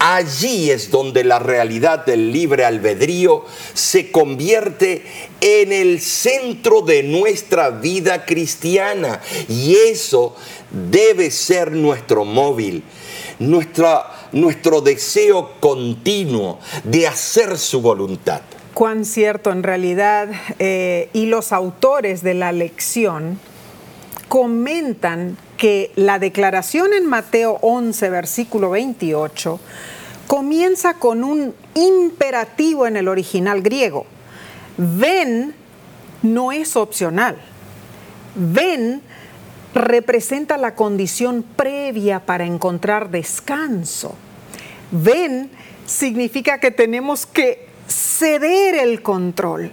Allí 0.00 0.70
es 0.70 0.92
donde 0.92 1.24
la 1.24 1.40
realidad 1.40 2.06
del 2.06 2.32
libre 2.32 2.64
albedrío 2.64 3.44
se 3.74 4.12
convierte 4.12 5.04
en 5.40 5.72
el 5.72 6.00
centro 6.00 6.82
de 6.82 7.02
nuestra 7.02 7.70
vida 7.70 8.24
cristiana. 8.24 9.20
Y 9.48 9.74
eso 9.74 10.36
debe 10.70 11.32
ser 11.32 11.72
nuestro 11.72 12.24
móvil, 12.24 12.84
nuestro 13.40 14.80
deseo 14.82 15.54
continuo 15.58 16.60
de 16.84 17.08
hacer 17.08 17.58
su 17.58 17.80
voluntad 17.80 18.42
cuán 18.78 19.04
cierto 19.04 19.50
en 19.50 19.64
realidad, 19.64 20.28
eh, 20.60 21.10
y 21.12 21.26
los 21.26 21.50
autores 21.50 22.22
de 22.22 22.34
la 22.34 22.52
lección 22.52 23.40
comentan 24.28 25.36
que 25.56 25.90
la 25.96 26.20
declaración 26.20 26.92
en 26.92 27.04
Mateo 27.04 27.58
11, 27.62 28.08
versículo 28.08 28.70
28, 28.70 29.58
comienza 30.28 30.94
con 30.94 31.24
un 31.24 31.56
imperativo 31.74 32.86
en 32.86 32.96
el 32.96 33.08
original 33.08 33.62
griego. 33.62 34.06
Ven 34.76 35.56
no 36.22 36.52
es 36.52 36.76
opcional. 36.76 37.36
Ven 38.36 39.02
representa 39.74 40.56
la 40.56 40.76
condición 40.76 41.44
previa 41.56 42.20
para 42.20 42.44
encontrar 42.44 43.10
descanso. 43.10 44.14
Ven 44.92 45.50
significa 45.84 46.60
que 46.60 46.70
tenemos 46.70 47.26
que 47.26 47.67
ceder 47.88 48.74
el 48.74 49.02
control. 49.02 49.72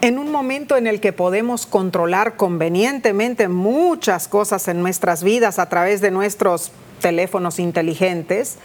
En 0.00 0.18
un 0.18 0.30
momento 0.30 0.76
en 0.76 0.86
el 0.86 1.00
que 1.00 1.12
podemos 1.12 1.66
controlar 1.66 2.36
convenientemente 2.36 3.48
muchas 3.48 4.28
cosas 4.28 4.68
en 4.68 4.82
nuestras 4.82 5.22
vidas 5.22 5.58
a 5.58 5.68
través 5.68 6.00
de 6.00 6.10
nuestros 6.10 6.72
teléfonos 7.00 7.58
inteligentes, 7.58 8.56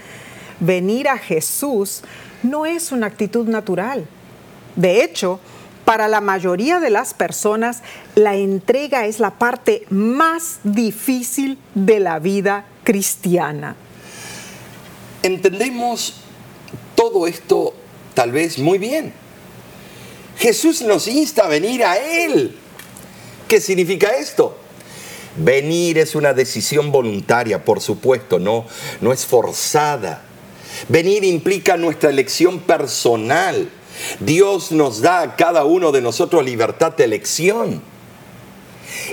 venir 0.60 1.08
a 1.08 1.18
Jesús 1.18 2.02
no 2.44 2.66
es 2.66 2.92
una 2.92 3.08
actitud 3.08 3.48
natural. 3.48 4.06
De 4.76 5.04
hecho, 5.04 5.40
para 5.86 6.08
la 6.08 6.22
mayoría 6.22 6.80
de 6.80 6.90
las 6.90 7.14
personas, 7.14 7.82
la 8.16 8.36
entrega 8.36 9.06
es 9.06 9.20
la 9.20 9.32
parte 9.32 9.86
más 9.90 10.60
difícil 10.64 11.58
de 11.74 12.00
la 12.00 12.20
vida 12.20 12.66
cristiana. 12.84 13.76
Entendemos 15.24 16.22
todo 16.96 17.28
esto 17.28 17.74
tal 18.20 18.34
vez 18.34 18.60
muy 18.60 18.78
bien. 18.78 19.14
Jesús 20.38 20.82
nos 20.82 21.08
insta 21.08 21.46
a 21.46 21.48
venir 21.48 21.86
a 21.86 21.98
Él. 21.98 22.54
¿Qué 23.48 23.62
significa 23.62 24.10
esto? 24.10 24.58
Venir 25.38 25.98
es 25.98 26.16
una 26.16 26.34
decisión 26.34 26.92
voluntaria, 26.92 27.64
por 27.64 27.80
supuesto, 27.80 28.38
no, 28.38 28.66
no 29.00 29.14
es 29.14 29.26
forzada. 29.26 30.22
Venir 30.90 31.24
implica 31.24 31.78
nuestra 31.78 32.10
elección 32.10 32.60
personal. 32.60 33.70
Dios 34.20 34.74
nos 34.74 35.00
da 35.00 35.22
a 35.22 35.36
cada 35.38 35.64
uno 35.64 35.94
de 35.94 36.02
nosotros 36.02 36.44
libertad 36.44 36.92
de 36.98 37.06
elección. 37.06 37.82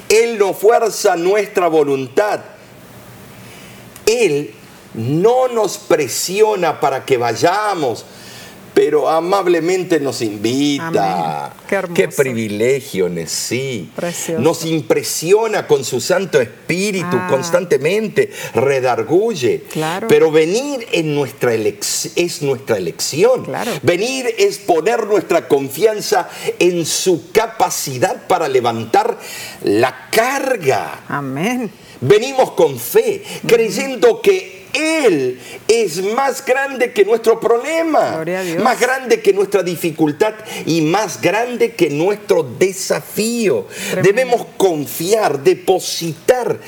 Él 0.09 0.37
no 0.37 0.53
fuerza 0.53 1.15
nuestra 1.15 1.69
voluntad. 1.69 2.41
Él 4.05 4.53
no 4.95 5.47
nos 5.47 5.79
presiona 5.79 6.81
para 6.81 7.05
que 7.05 7.19
vayamos 7.19 8.05
pero 8.77 9.09
amablemente 9.09 9.99
nos 10.01 10.21
invita. 10.21 11.51
Qué, 11.95 12.09
privilegio, 12.09 13.09
sí. 13.27 13.91
Nos 14.39 14.67
impresiona 14.67 15.67
con 15.67 15.83
su 15.83 15.99
Santo 15.99 16.39
Espíritu 16.43 17.09
ah. 17.15 17.27
constantemente, 17.31 18.31
redarguye. 18.53 19.65
Pero 20.07 20.31
venir 20.31 20.87
en 20.93 21.15
nuestra 21.15 21.55
es 21.55 22.43
nuestra 22.43 22.77
elección. 22.77 23.51
Venir 23.81 24.27
es 24.37 24.59
poner 24.59 25.07
nuestra 25.07 25.49
confianza 25.49 26.29
en 26.59 26.85
su 26.85 27.33
capacidad 27.33 28.27
para 28.27 28.47
levantar 28.47 29.19
la 29.65 30.11
carga. 30.11 31.01
Amén. 31.09 31.73
Venimos 32.03 32.51
con 32.51 32.79
fe, 32.79 33.23
creyendo 33.47 34.21
que 34.21 34.56
Él 34.77 35.39
es 35.67 36.03
más 36.03 36.45
grande 36.45 36.93
que 36.93 37.05
nuestro 37.05 37.41
problema, 37.41 38.25
más 38.63 38.81
grande 38.81 39.21
que 39.21 39.33
nuestra 39.33 39.63
dificultad 39.63 40.35
y 40.67 40.83
más 40.83 41.21
grande 41.21 41.73
que 41.73 41.89
nuestro 41.91 42.43
desafío. 42.43 43.67
Tremendo. 43.91 44.03
Debemos 44.03 44.47
confiar, 44.57 45.43
depositar 45.43 46.59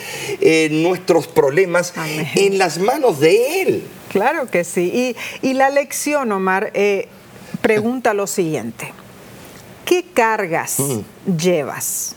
eh, 0.40 0.68
nuestros 0.70 1.26
problemas 1.26 1.92
Amén. 1.96 2.28
en 2.34 2.58
las 2.58 2.78
manos 2.78 3.20
de 3.20 3.62
Él. 3.62 3.82
Claro 4.10 4.50
que 4.50 4.64
sí. 4.64 5.14
Y, 5.42 5.48
y 5.48 5.54
la 5.54 5.70
lección, 5.70 6.32
Omar, 6.32 6.70
eh, 6.74 7.08
pregunta 7.60 8.14
lo 8.14 8.26
siguiente. 8.26 8.92
¿Qué 9.84 10.04
cargas 10.14 10.76
llevas? 11.24 12.14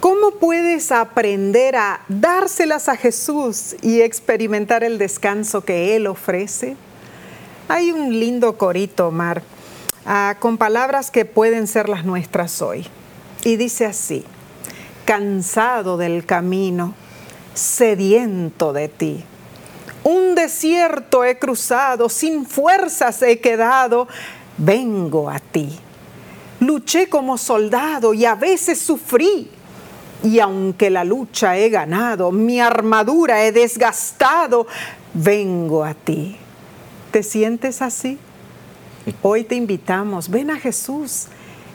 ¿Cómo 0.00 0.30
puedes 0.30 0.92
aprender 0.92 1.76
a 1.76 2.00
dárselas 2.08 2.88
a 2.88 2.96
Jesús 2.96 3.76
y 3.82 4.00
experimentar 4.00 4.82
el 4.82 4.96
descanso 4.96 5.62
que 5.62 5.94
Él 5.94 6.06
ofrece? 6.06 6.74
Hay 7.68 7.90
un 7.90 8.18
lindo 8.18 8.56
corito, 8.56 9.08
Omar, 9.08 9.42
ah, 10.06 10.36
con 10.40 10.56
palabras 10.56 11.10
que 11.10 11.26
pueden 11.26 11.66
ser 11.66 11.90
las 11.90 12.06
nuestras 12.06 12.62
hoy. 12.62 12.86
Y 13.44 13.56
dice 13.56 13.84
así, 13.84 14.24
cansado 15.04 15.98
del 15.98 16.24
camino, 16.24 16.94
sediento 17.52 18.72
de 18.72 18.88
ti. 18.88 19.22
Un 20.02 20.34
desierto 20.34 21.26
he 21.26 21.38
cruzado, 21.38 22.08
sin 22.08 22.46
fuerzas 22.46 23.20
he 23.20 23.38
quedado, 23.38 24.08
vengo 24.56 25.28
a 25.28 25.40
ti. 25.40 25.78
Luché 26.58 27.10
como 27.10 27.36
soldado 27.36 28.14
y 28.14 28.24
a 28.24 28.34
veces 28.34 28.78
sufrí. 28.78 29.59
Y 30.22 30.38
aunque 30.40 30.90
la 30.90 31.04
lucha 31.04 31.56
he 31.56 31.70
ganado, 31.70 32.30
mi 32.30 32.60
armadura 32.60 33.44
he 33.44 33.52
desgastado, 33.52 34.66
vengo 35.14 35.84
a 35.84 35.94
ti. 35.94 36.36
¿Te 37.10 37.22
sientes 37.22 37.82
así? 37.82 38.18
Hoy 39.22 39.44
te 39.44 39.54
invitamos, 39.54 40.28
ven 40.28 40.50
a 40.50 40.58
Jesús 40.58 41.26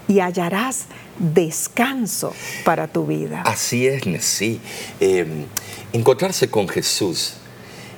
y 0.08 0.20
hallarás 0.20 0.86
descanso 1.18 2.34
para 2.64 2.88
tu 2.88 3.06
vida. 3.06 3.42
Así 3.46 3.88
es, 3.88 4.04
sí. 4.24 4.62
Eh, 5.00 5.26
encontrarse 5.94 6.50
con 6.50 6.68
Jesús, 6.68 7.36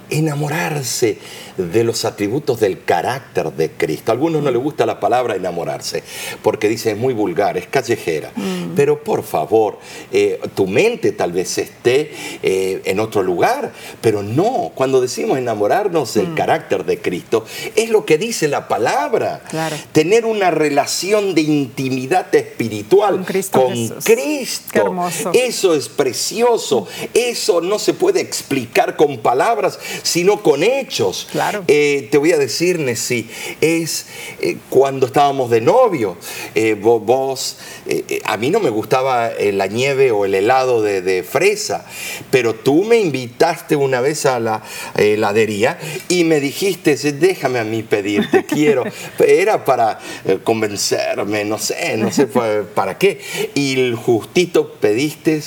enamorarse 0.10 1.20
de 1.58 1.84
los 1.84 2.06
atributos 2.06 2.60
del 2.60 2.84
carácter 2.84 3.52
de 3.54 3.72
Cristo. 3.72 4.12
A 4.12 4.14
algunos 4.14 4.44
no 4.44 4.52
les 4.52 4.62
gusta 4.62 4.86
la 4.86 5.00
palabra 5.00 5.36
enamorarse 5.36 6.04
porque 6.42 6.70
dice 6.70 6.92
es 6.92 6.98
muy 6.98 7.14
vulgar, 7.14 7.58
es 7.58 7.68
callejera. 7.68 8.32
Pero 8.76 9.04
por 9.04 9.24
favor, 9.24 9.80
eh, 10.12 10.40
tu 10.56 10.68
mente 10.68 11.12
tal 11.12 11.32
vez 11.32 11.58
esté 11.58 12.12
eh, 12.44 12.82
en 12.86 13.00
otro 13.00 13.24
lugar, 13.24 13.72
pero 14.02 14.24
no. 14.24 14.72
Cuando 14.76 15.02
decimos 15.02 15.38
enamorarnos 15.38 16.14
del 16.14 16.34
carácter 16.36 16.86
de 16.86 17.00
Cristo, 17.00 17.46
es 17.76 17.90
lo 17.90 18.06
que 18.06 18.18
dice 18.18 18.48
la 18.48 18.68
palabra. 18.68 19.42
Claro. 19.50 19.76
Tener 19.92 20.26
una 20.26 20.52
relación 20.52 21.34
de 21.34 21.42
intimidad 21.42 22.34
espiritual 22.34 23.16
Con 23.16 23.24
Cristo 23.24 23.62
con 23.64 23.74
Jesús. 23.74 24.04
Cristo. 24.04 24.70
Qué 24.72 24.80
hermoso. 24.80 25.32
Eso 25.34 25.74
es 25.74 25.90
precioso. 25.90 26.88
Eso 27.14 27.62
no 27.62 27.80
se 27.80 27.94
puede 27.94 28.22
explicar 28.22 28.96
con 28.96 29.18
palabras, 29.20 29.80
sino 30.04 30.44
con 30.44 30.64
hechos. 30.64 31.28
Claro. 31.32 31.47
Eh, 31.68 32.08
te 32.12 32.18
voy 32.18 32.32
a 32.32 32.38
decir, 32.38 32.80
Nessie, 32.80 33.28
es 33.62 34.08
eh, 34.42 34.58
cuando 34.70 35.06
estábamos 35.08 35.50
de 35.50 35.62
novio. 35.62 36.18
eh, 36.56 36.76
vo- 36.80 37.00
vos, 37.00 37.58
a 38.26 38.38
mí 38.38 38.50
no 38.50 38.60
me 38.60 38.70
gustaba 38.70 39.32
la 39.54 39.68
nieve 39.68 40.12
o 40.12 40.26
el 40.26 40.36
helado 40.36 40.82
de, 40.82 41.02
de 41.02 41.24
fresa, 41.24 41.86
pero 42.32 42.54
tú 42.56 42.84
me 42.84 42.98
invitaste 42.98 43.76
una 43.76 44.02
vez 44.02 44.26
a 44.26 44.40
la 44.40 44.62
heladería 44.96 45.78
y 46.10 46.24
me 46.24 46.40
dijiste, 46.40 46.96
déjame 47.14 47.60
a 47.60 47.64
mí 47.64 47.84
pedirte, 47.84 48.44
quiero. 48.50 48.84
Era 49.20 49.64
para 49.66 50.00
convencerme, 50.44 51.46
no 51.46 51.58
sé, 51.58 51.96
no 51.98 52.12
sé 52.12 52.28
pa- 52.28 52.64
para 52.74 52.98
qué. 52.98 53.20
Y 53.56 53.94
justito 53.94 54.74
pediste 54.74 55.42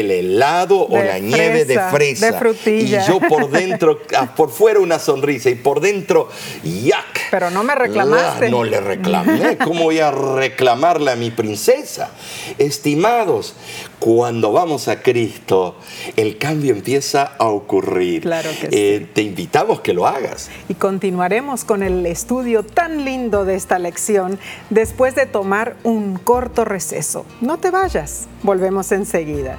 el 0.00 0.10
helado 0.10 0.86
o 0.86 0.96
la 1.02 1.18
nieve 1.18 1.64
de 1.64 1.78
fresa, 1.90 2.26
de 2.32 2.38
frutilla. 2.38 3.04
Y 3.04 3.08
yo 3.08 3.20
por 3.20 3.50
dentro, 3.50 4.00
ah, 4.16 4.34
por 4.34 4.50
fuera 4.50 4.80
una 4.80 4.98
sonrisa 4.98 5.50
y 5.50 5.54
por 5.54 5.80
dentro, 5.80 6.28
¡yac! 6.64 7.28
Pero 7.30 7.50
no 7.50 7.62
me 7.64 7.74
reclamaste. 7.74 8.46
Ah, 8.46 8.50
no 8.50 8.64
le 8.64 8.80
reclamé. 8.80 9.56
¿Cómo 9.58 9.84
voy 9.84 10.00
a 10.00 10.10
reclamarle 10.10 11.10
a 11.12 11.16
mi 11.16 11.30
princesa? 11.30 12.10
Estimados, 12.58 13.54
cuando 13.98 14.52
vamos 14.52 14.88
a 14.88 15.02
Cristo, 15.02 15.76
el 16.16 16.38
cambio 16.38 16.72
empieza 16.72 17.22
a 17.38 17.46
ocurrir. 17.48 18.22
Claro 18.22 18.50
que 18.60 18.68
Eh, 18.70 19.06
Te 19.12 19.22
invitamos 19.22 19.80
que 19.80 19.92
lo 19.92 20.06
hagas. 20.06 20.50
Y 20.68 20.74
continuaremos 20.74 21.64
con 21.64 21.82
el 21.82 22.04
estudio 22.06 22.62
tan 22.64 23.04
lindo 23.04 23.44
de 23.44 23.54
esta 23.54 23.78
lección 23.78 24.38
después 24.70 25.14
de 25.14 25.26
tomar 25.26 25.76
un 25.84 26.16
corto 26.18 26.64
receso. 26.64 27.24
No 27.40 27.58
te 27.58 27.70
vayas, 27.70 28.26
volvemos 28.42 28.92
enseguida. 28.92 29.58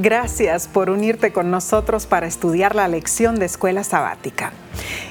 Gracias 0.00 0.68
por 0.68 0.90
unirte 0.90 1.32
con 1.32 1.50
nosotros 1.50 2.06
para 2.06 2.28
estudiar 2.28 2.76
la 2.76 2.86
lección 2.86 3.40
de 3.40 3.46
escuela 3.46 3.82
sabática. 3.82 4.52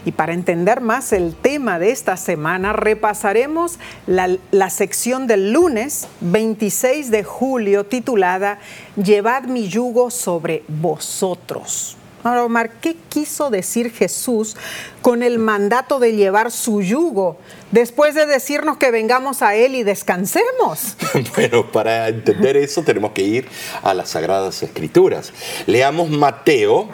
Y 0.05 0.13
para 0.13 0.31
entender 0.33 0.79
más 0.79 1.11
el 1.11 1.35
tema 1.35 1.77
de 1.77 1.91
esta 1.91 2.15
semana, 2.15 2.71
repasaremos 2.71 3.79
la, 4.05 4.37
la 4.51 4.69
sección 4.69 5.27
del 5.27 5.51
lunes 5.51 6.07
26 6.21 7.11
de 7.11 7.25
julio 7.25 7.85
titulada 7.85 8.59
Llevad 8.95 9.43
mi 9.43 9.67
yugo 9.67 10.09
sobre 10.09 10.63
vosotros. 10.69 11.97
Omar, 12.35 12.71
¿qué 12.81 12.95
quiso 13.09 13.49
decir 13.49 13.91
Jesús 13.91 14.55
con 15.01 15.23
el 15.23 15.39
mandato 15.39 15.99
de 15.99 16.15
llevar 16.15 16.51
su 16.51 16.81
yugo 16.81 17.37
después 17.71 18.15
de 18.15 18.25
decirnos 18.25 18.77
que 18.77 18.91
vengamos 18.91 19.41
a 19.41 19.55
Él 19.55 19.75
y 19.75 19.83
descansemos? 19.83 20.95
Bueno, 21.35 21.71
para 21.71 22.07
entender 22.09 22.57
eso 22.57 22.83
tenemos 22.83 23.11
que 23.11 23.21
ir 23.21 23.47
a 23.83 23.93
las 23.93 24.09
Sagradas 24.09 24.63
Escrituras. 24.63 25.31
Leamos 25.65 26.09
Mateo, 26.09 26.89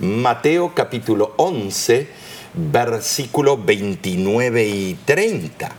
Mateo 0.00 0.72
capítulo 0.74 1.34
11, 1.36 2.08
versículo 2.54 3.56
29 3.56 4.66
y 4.66 4.94
30. 5.04 5.70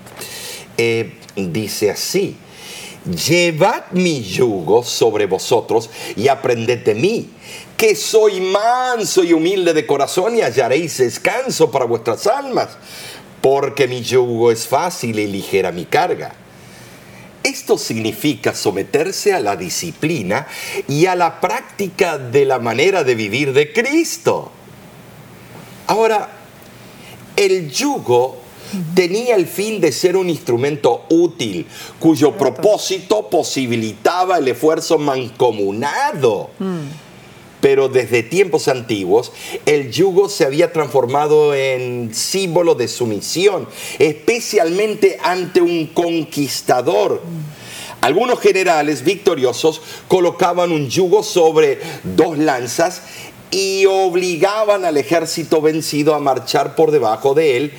Eh, 0.77 1.13
dice 1.35 1.91
así, 1.91 2.37
llevad 3.05 3.83
mi 3.91 4.21
yugo 4.21 4.83
sobre 4.83 5.25
vosotros 5.25 5.89
y 6.15 6.27
aprended 6.27 6.83
de 6.83 6.95
mí, 6.95 7.29
que 7.81 7.95
soy 7.95 8.41
manso 8.41 9.23
y 9.23 9.33
humilde 9.33 9.73
de 9.73 9.87
corazón 9.87 10.37
y 10.37 10.41
hallaréis 10.41 10.99
descanso 10.99 11.71
para 11.71 11.85
vuestras 11.85 12.27
almas, 12.27 12.77
porque 13.41 13.87
mi 13.87 14.03
yugo 14.03 14.51
es 14.51 14.67
fácil 14.67 15.17
y 15.17 15.25
ligera 15.25 15.71
mi 15.71 15.85
carga. 15.85 16.35
Esto 17.41 17.79
significa 17.79 18.53
someterse 18.53 19.33
a 19.33 19.39
la 19.39 19.55
disciplina 19.55 20.45
y 20.87 21.07
a 21.07 21.15
la 21.15 21.41
práctica 21.41 22.19
de 22.19 22.45
la 22.45 22.59
manera 22.59 23.03
de 23.03 23.15
vivir 23.15 23.51
de 23.51 23.73
Cristo. 23.73 24.51
Ahora, 25.87 26.29
el 27.35 27.71
yugo 27.71 28.37
tenía 28.93 29.33
el 29.33 29.47
fin 29.47 29.81
de 29.81 29.91
ser 29.91 30.17
un 30.17 30.29
instrumento 30.29 31.07
útil 31.09 31.65
cuyo 31.99 32.37
propósito 32.37 33.27
posibilitaba 33.27 34.37
el 34.37 34.49
esfuerzo 34.49 34.99
mancomunado. 34.99 36.51
Pero 37.61 37.87
desde 37.87 38.23
tiempos 38.23 38.67
antiguos, 38.67 39.31
el 39.65 39.91
yugo 39.91 40.27
se 40.27 40.45
había 40.45 40.73
transformado 40.73 41.53
en 41.53 42.13
símbolo 42.13 42.75
de 42.75 42.87
sumisión, 42.87 43.67
especialmente 43.99 45.17
ante 45.23 45.61
un 45.61 45.87
conquistador. 45.87 47.21
Algunos 48.01 48.39
generales 48.39 49.03
victoriosos 49.03 49.81
colocaban 50.07 50.71
un 50.71 50.89
yugo 50.89 51.21
sobre 51.21 51.79
dos 52.03 52.37
lanzas 52.37 53.03
y 53.51 53.85
obligaban 53.85 54.85
al 54.85 54.97
ejército 54.97 55.61
vencido 55.61 56.15
a 56.15 56.19
marchar 56.19 56.75
por 56.75 56.89
debajo 56.89 57.33
de 57.33 57.57
él 57.57 57.73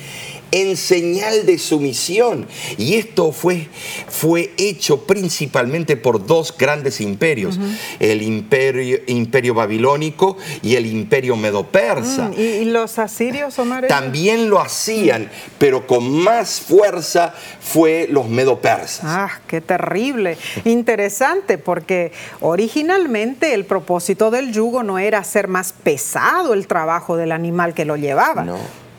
en 0.53 0.77
señal 0.77 1.47
de 1.47 1.57
sumisión. 1.57 2.45
Y 2.77 2.93
esto 2.93 3.31
fue, 3.31 3.67
fue 4.07 4.53
hecho 4.57 5.01
principalmente 5.07 5.97
por 5.97 6.23
dos 6.27 6.55
grandes 6.55 7.01
imperios, 7.01 7.59
el 7.99 8.21
imperio, 8.21 8.99
imperio 9.07 9.55
babilónico 9.55 10.37
y 10.61 10.75
el 10.75 10.85
imperio 10.85 11.35
medo-persa. 11.35 12.29
Mm, 12.29 12.39
¿Y, 12.39 12.65
los 12.65 12.99
asirios, 12.99 13.57
Omar? 13.57 13.87
También 13.87 14.51
lo 14.51 14.59
hacían, 14.59 15.27
pero 15.57 15.87
con 15.87 16.07
más 16.07 16.61
fuerza 16.61 17.33
fue 17.59 18.07
los 18.07 18.29
medo-persas. 18.29 19.05
Ah, 19.05 19.39
qué 19.47 19.59
terrible. 19.59 20.37
Interesante, 20.65 21.57
porque 21.57 22.11
originalmente 22.41 23.55
el 23.55 23.65
propósito 23.65 24.29
del 24.29 24.53
yugo 24.53 24.83
no 24.83 24.99
era 24.99 25.17
hacer 25.17 25.47
más 25.47 25.73
pesado 25.73 26.53
el 26.53 26.67
trabajo 26.67 27.17
del 27.17 27.31
animal 27.31 27.73
que 27.73 27.85
lo 27.85 27.95
llevaba, 27.95 28.45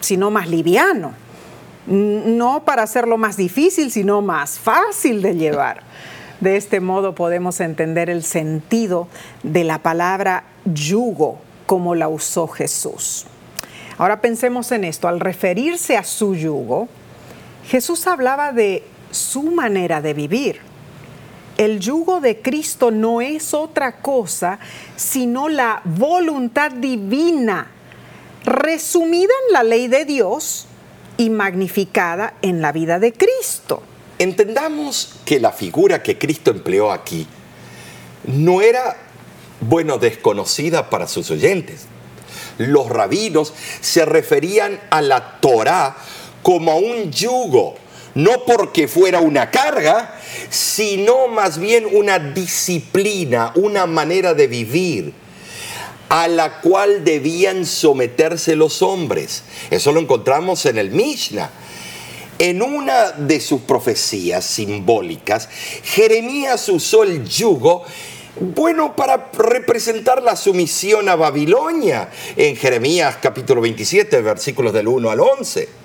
sino 0.01 0.33
más 0.33 0.49
liviano. 0.49 1.24
No 1.87 2.65
para 2.65 2.83
hacerlo 2.83 3.19
más 3.19 3.37
difícil, 3.37 3.91
sino 3.91 4.23
más 4.23 4.59
fácil 4.59 5.23
de 5.23 5.35
llevar. 5.35 5.83
De 6.41 6.57
este 6.57 6.81
modo 6.81 7.15
podemos 7.15 7.61
entender 7.61 8.11
el 8.11 8.23
sentido 8.25 9.09
de 9.43 9.65
la 9.65 9.79
palabra 9.79 10.45
yugo 10.65 11.39
como 11.67 11.95
la 11.95 12.09
usó 12.09 12.49
Jesús. 12.49 13.27
Ahora 13.97 14.21
pensemos 14.21 14.73
en 14.73 14.85
esto, 14.85 15.09
al 15.09 15.21
referirse 15.21 15.97
a 15.97 16.05
su 16.05 16.35
yugo, 16.35 16.89
Jesús 17.67 18.07
hablaba 18.07 18.53
de 18.53 18.83
su 19.11 19.43
manera 19.43 20.01
de 20.01 20.15
vivir. 20.15 20.61
El 21.57 21.79
yugo 21.79 22.21
de 22.21 22.43
Cristo 22.43 22.91
no 22.91 23.21
es 23.21 23.55
otra 23.55 23.93
cosa 23.93 24.59
sino 24.97 25.49
la 25.49 25.81
voluntad 25.85 26.73
divina, 26.73 27.69
resumida 28.45 29.33
en 29.47 29.53
la 29.53 29.63
ley 29.63 29.87
de 29.87 30.05
Dios 30.05 30.67
y 31.17 31.31
magnificada 31.31 32.35
en 32.43 32.61
la 32.61 32.73
vida 32.73 32.99
de 32.99 33.13
Cristo. 33.13 33.83
Entendamos 34.19 35.17
que 35.25 35.41
la 35.41 35.53
figura 35.53 36.03
que 36.03 36.19
Cristo 36.19 36.51
empleó 36.51 36.93
aquí 36.93 37.27
no 38.25 38.61
era, 38.63 38.97
bueno, 39.61 39.99
desconocida 39.99 40.89
para 40.89 41.09
sus 41.09 41.31
oyentes. 41.31 41.87
Los 42.59 42.89
rabinos 42.89 43.53
se 43.81 44.05
referían 44.05 44.81
a 44.91 45.03
la 45.03 45.41
Torá 45.41 45.97
como 46.43 46.73
a 46.73 46.77
un 46.77 47.11
yugo, 47.11 47.75
no 48.15 48.45
porque 48.47 48.87
fuera 48.87 49.19
una 49.21 49.51
carga, 49.51 50.15
sino 50.51 51.27
más 51.27 51.59
bien 51.59 51.87
una 51.91 52.19
disciplina, 52.19 53.53
una 53.57 53.87
manera 53.87 54.35
de 54.35 54.47
vivir 54.47 55.24
a 56.09 56.29
la 56.29 56.61
cual 56.61 57.05
debían 57.05 57.67
someterse 57.67 58.57
los 58.57 58.83
hombres. 58.83 59.43
Eso 59.71 59.93
lo 59.93 60.01
encontramos 60.01 60.67
en 60.67 60.79
el 60.79 60.91
Mishnah. 60.91 61.51
En 62.39 62.63
una 62.63 63.13
de 63.13 63.41
sus 63.41 63.61
profecías 63.63 64.45
simbólicas, 64.45 65.49
Jeremías 65.83 66.69
usó 66.69 67.05
el 67.05 67.25
yugo 67.25 67.85
bueno, 68.41 68.97
para 68.97 69.31
representar 69.33 70.21
la 70.21 70.35
sumisión 70.35 71.09
a 71.09 71.15
Babilonia, 71.15 72.09
en 72.37 72.57
Jeremías 72.57 73.19
capítulo 73.23 73.61
27, 73.61 74.23
versículos 74.23 74.73
del 74.73 74.89
1 74.89 75.09
al 75.09 75.21
11 75.21 75.84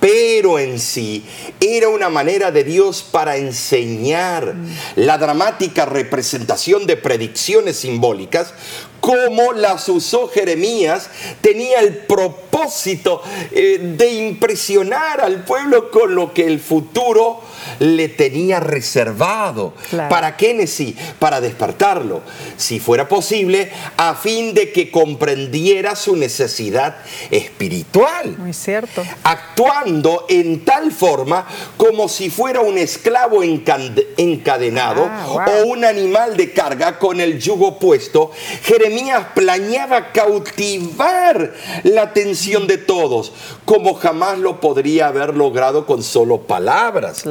pero 0.00 0.58
en 0.58 0.78
sí 0.78 1.24
era 1.60 1.88
una 1.88 2.08
manera 2.08 2.50
de 2.50 2.64
Dios 2.64 3.02
para 3.02 3.36
enseñar 3.36 4.54
la 4.96 5.18
dramática 5.18 5.84
representación 5.84 6.86
de 6.86 6.96
predicciones 6.96 7.76
simbólicas 7.76 8.54
como 9.00 9.52
las 9.52 9.88
usó 9.88 10.28
Jeremías, 10.28 11.08
tenía 11.40 11.80
el 11.80 11.96
propósito 11.96 13.22
eh, 13.50 13.94
de 13.96 14.12
impresionar 14.12 15.20
al 15.20 15.44
pueblo 15.44 15.90
con 15.90 16.14
lo 16.14 16.34
que 16.34 16.46
el 16.46 16.60
futuro 16.60 17.40
le 17.80 18.08
tenía 18.08 18.60
reservado. 18.60 19.74
¿Para 20.08 20.36
sí? 20.66 20.96
Para 21.18 21.40
despertarlo, 21.40 22.20
si 22.56 22.78
fuera 22.78 23.08
posible, 23.08 23.72
a 23.96 24.14
fin 24.14 24.54
de 24.54 24.70
que 24.70 24.90
comprendiera 24.90 25.96
su 25.96 26.14
necesidad 26.14 26.98
espiritual. 27.30 28.36
Muy 28.38 28.52
cierto. 28.52 29.02
Actuando 29.24 30.26
en 30.28 30.64
tal 30.64 30.92
forma 30.92 31.46
como 31.76 32.08
si 32.08 32.30
fuera 32.30 32.60
un 32.60 32.78
esclavo 32.78 33.42
encadenado 33.42 35.08
ah, 35.10 35.46
o 35.48 35.66
un 35.66 35.84
animal 35.84 36.36
de 36.36 36.52
carga 36.52 36.98
con 36.98 37.20
el 37.20 37.40
yugo 37.40 37.78
puesto, 37.78 38.30
Jeremías 38.62 39.28
planeaba 39.34 40.12
cautivar 40.12 41.54
la 41.84 42.02
atención 42.02 42.66
de 42.66 42.78
todos, 42.78 43.32
como 43.64 43.94
jamás 43.94 44.38
lo 44.38 44.60
podría 44.60 45.08
haber 45.08 45.36
logrado 45.36 45.86
con 45.86 46.02
solo 46.02 46.42
palabras. 46.42 47.24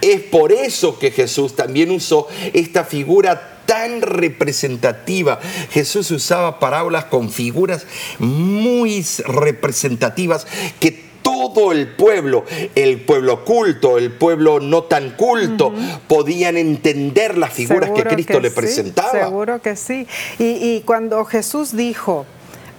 Es 0.00 0.20
por 0.22 0.52
eso 0.52 0.98
que 0.98 1.10
Jesús 1.10 1.54
también 1.56 1.90
usó 1.90 2.28
esta 2.52 2.84
figura 2.84 3.56
tan 3.66 4.00
representativa. 4.00 5.40
Jesús 5.70 6.10
usaba 6.10 6.58
parábolas 6.58 7.06
con 7.06 7.30
figuras 7.30 7.86
muy 8.18 9.04
representativas 9.26 10.46
que 10.80 11.06
todo 11.26 11.72
el 11.72 11.88
pueblo, 11.88 12.44
el 12.76 13.00
pueblo 13.00 13.44
culto, 13.44 13.98
el 13.98 14.12
pueblo 14.12 14.60
no 14.60 14.84
tan 14.84 15.10
culto, 15.16 15.72
podían 16.06 16.56
entender 16.56 17.36
las 17.36 17.52
figuras 17.52 17.90
que 17.90 18.04
Cristo 18.04 18.38
le 18.38 18.52
presentaba. 18.52 19.24
seguro 19.24 19.60
que 19.60 19.74
sí. 19.74 20.06
Y, 20.38 20.82
cuando 20.82 21.24
Jesús 21.24 21.76
dijo, 21.76 22.26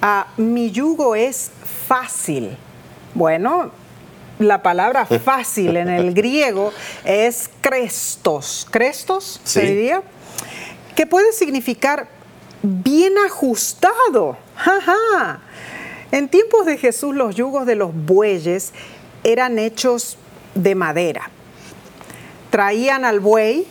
ah, 0.01 0.27
mi 0.37 0.71
yugo 0.71 1.15
es 1.15 1.51
fácil, 1.87 2.55
bueno, 3.13 3.71
la 4.39 4.61
palabra 4.61 5.05
fácil 5.23 5.77
en 5.77 5.89
el 5.89 6.13
griego 6.13 6.73
es 7.03 7.49
crestos. 7.61 8.67
¿Crestos 8.69 9.41
se 9.43 9.61
diría? 9.61 10.01
Que 10.95 11.05
puede 11.05 11.31
significar 11.31 12.07
bien 12.61 13.13
ajustado. 13.25 14.37
Ajá. 14.57 15.41
En 16.11 16.29
tiempos 16.29 16.65
de 16.65 16.77
Jesús 16.77 17.15
los 17.15 17.35
yugos 17.35 17.65
de 17.65 17.75
los 17.75 17.93
bueyes 17.93 18.73
eran 19.23 19.59
hechos 19.59 20.17
de 20.55 20.75
madera. 20.75 21.29
Traían 22.49 23.03
al 23.03 23.19
buey, 23.19 23.67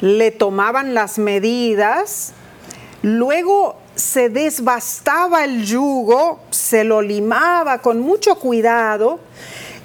le 0.00 0.30
tomaban 0.30 0.94
las 0.94 1.18
medidas, 1.18 2.34
luego 3.02 3.76
se 3.94 4.28
desbastaba 4.28 5.44
el 5.44 5.64
yugo, 5.64 6.40
se 6.50 6.84
lo 6.84 7.02
limaba 7.02 7.78
con 7.78 8.00
mucho 8.00 8.36
cuidado 8.36 9.20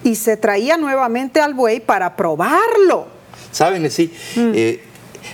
y 0.04 0.16
se 0.16 0.38
traía 0.38 0.78
nuevamente 0.78 1.40
al 1.40 1.54
buey 1.54 1.80
para 1.80 2.16
probarlo. 2.16 3.08
¿Saben? 3.52 3.90
Sí, 3.90 4.12
mm. 4.36 4.52
eh, 4.54 4.82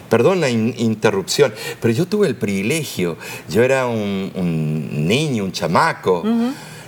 Perdón 0.09 0.41
la 0.41 0.49
interrupción, 0.49 1.53
pero 1.81 1.93
yo 1.93 2.05
tuve 2.05 2.27
el 2.27 2.35
privilegio, 2.35 3.17
yo 3.49 3.63
era 3.63 3.87
un, 3.87 5.07
niño, 5.07 5.43
un 5.43 5.51
chamaco, 5.51 6.23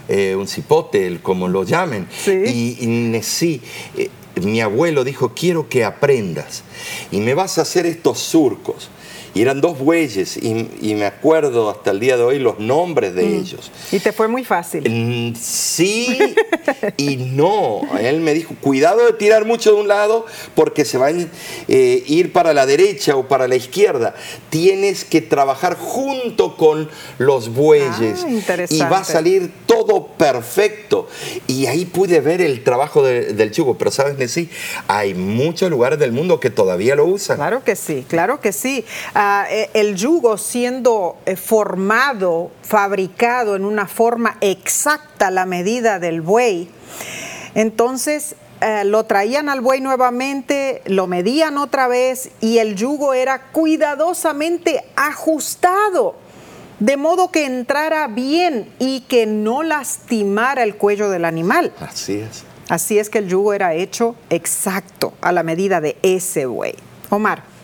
eh, 0.08 0.36
un 0.36 0.48
cipote, 0.48 1.20
como 1.22 1.48
lo 1.48 1.64
llamen, 1.64 2.08
y, 2.28 2.86
y 2.86 3.20
sí, 3.24 3.62
eh, 3.98 4.10
mi 4.42 4.62
abuelo 4.62 5.04
dijo, 5.04 5.34
quiero 5.34 5.68
que 5.68 5.84
aprendas 5.84 6.64
y 7.12 7.20
me 7.20 7.34
vas 7.34 7.58
a 7.58 7.64
hacer 7.64 7.86
estos 7.86 8.20
surcos. 8.20 8.90
Y 9.36 9.42
eran 9.42 9.60
dos 9.60 9.78
bueyes 9.78 10.38
y, 10.38 10.96
me 10.96 11.06
acuerdo 11.06 11.70
hasta 11.70 11.92
el 11.92 12.00
día 12.00 12.16
de 12.16 12.24
hoy 12.24 12.40
los 12.40 12.58
nombres 12.60 13.14
de 13.16 13.24
mm. 13.24 13.34
ellos. 13.34 13.70
¿Y 13.92 14.00
te 14.00 14.14
fue 14.14 14.30
muy 14.30 14.46
fácil? 14.46 15.36
Sí 15.38 16.18
y 16.96 17.18
no. 17.18 17.82
Él 18.00 18.22
me 18.22 18.34
dijo, 18.34 18.56
cuidado 18.62 19.06
de 19.06 19.12
tirar 19.12 19.44
mucho 19.44 19.74
de 19.74 19.82
un 19.82 19.90
lado 19.90 20.26
porque 20.56 20.86
se 20.86 20.98
va 20.98 21.08
a 21.08 21.12
eh, 21.12 22.04
ir 22.08 22.32
para 22.32 22.54
la 22.54 22.66
derecha 22.66 23.18
o 23.18 23.28
para 23.28 23.50
la 23.50 23.58
izquierda. 23.58 24.16
Tienes 24.50 25.04
que 25.04 25.20
trabajar 25.20 25.76
junto 25.76 26.56
con 26.56 26.90
los 27.18 27.54
bueyes. 27.54 28.26
Ah, 28.26 28.66
y 28.70 28.80
va 28.80 29.00
a 29.00 29.04
salir 29.04 29.52
todo 29.66 30.08
perfecto. 30.08 31.10
Y 31.48 31.66
ahí 31.66 31.84
pude 31.84 32.22
ver 32.22 32.40
el 32.40 32.64
trabajo 32.64 33.04
del 33.04 33.52
chugo. 33.52 33.78
Pero 33.78 33.92
sabes, 33.92 34.32
sí, 34.32 34.50
hay 34.88 35.14
muchos 35.14 35.70
lugares 35.70 36.00
del 36.00 36.14
mundo 36.14 36.40
que 36.40 36.50
todavía 36.50 36.96
lo 36.96 37.06
usan. 37.06 37.36
Claro 37.36 37.66
que 37.66 37.76
sí, 37.76 38.06
claro 38.08 38.40
que 38.40 38.54
sí. 38.54 38.86
Eh, 39.50 39.70
el 39.74 39.96
yugo 39.96 40.38
siendo 40.38 41.18
eh, 41.26 41.36
formado, 41.36 42.52
fabricado 42.62 43.56
en 43.56 43.66
una 43.66 43.88
forma 43.88 44.38
exacta 44.42 45.28
a 45.28 45.32
la 45.32 45.46
medida 45.46 46.00
del 46.00 46.22
buey, 46.22 46.70
entonces 47.54 48.36
eh, 48.62 48.84
lo 48.86 49.06
traían 49.06 49.50
al 49.50 49.62
buey 49.62 49.82
nuevamente, 49.82 50.82
lo 50.86 51.08
medían 51.08 51.58
otra 51.58 51.88
vez 51.88 52.32
y 52.42 52.58
el 52.58 52.76
yugo 52.76 53.14
era 53.14 53.52
cuidadosamente 53.52 54.84
ajustado, 54.96 56.16
de 56.80 56.98
modo 56.98 57.32
que 57.32 57.46
entrara 57.46 58.08
bien 58.08 58.74
y 58.80 59.02
que 59.02 59.26
no 59.26 59.64
lastimara 59.64 60.64
el 60.64 60.76
cuello 60.76 61.10
del 61.10 61.26
animal. 61.26 61.72
Así 61.80 62.16
es. 62.16 62.44
Así 62.68 62.98
es 62.98 63.10
que 63.10 63.20
el 63.20 63.28
yugo 63.28 63.54
era 63.54 63.76
hecho 63.76 64.16
exacto 64.30 65.14
a 65.22 65.32
la 65.32 65.44
medida 65.44 65.82
de 65.82 65.98
ese 66.02 66.46
buey. 66.46 66.76
Omar. 67.10 67.55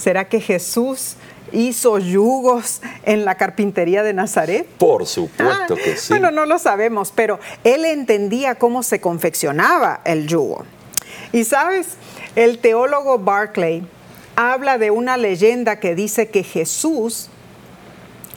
¿Será 0.00 0.28
que 0.28 0.40
Jesús 0.40 1.16
hizo 1.52 1.98
yugos 1.98 2.80
en 3.04 3.26
la 3.26 3.34
carpintería 3.34 4.02
de 4.02 4.14
Nazaret? 4.14 4.66
Por 4.78 5.06
supuesto 5.06 5.74
Ah, 5.74 5.82
que 5.84 5.96
sí. 5.96 6.08
Bueno, 6.08 6.30
no 6.30 6.46
lo 6.46 6.58
sabemos, 6.58 7.12
pero 7.14 7.38
él 7.64 7.84
entendía 7.84 8.54
cómo 8.54 8.82
se 8.82 9.00
confeccionaba 9.00 10.00
el 10.04 10.26
yugo. 10.26 10.64
Y 11.32 11.44
sabes, 11.44 11.88
el 12.34 12.60
teólogo 12.60 13.18
Barclay 13.18 13.82
habla 14.36 14.78
de 14.78 14.90
una 14.90 15.18
leyenda 15.18 15.78
que 15.80 15.94
dice 15.94 16.30
que 16.30 16.44
Jesús 16.44 17.28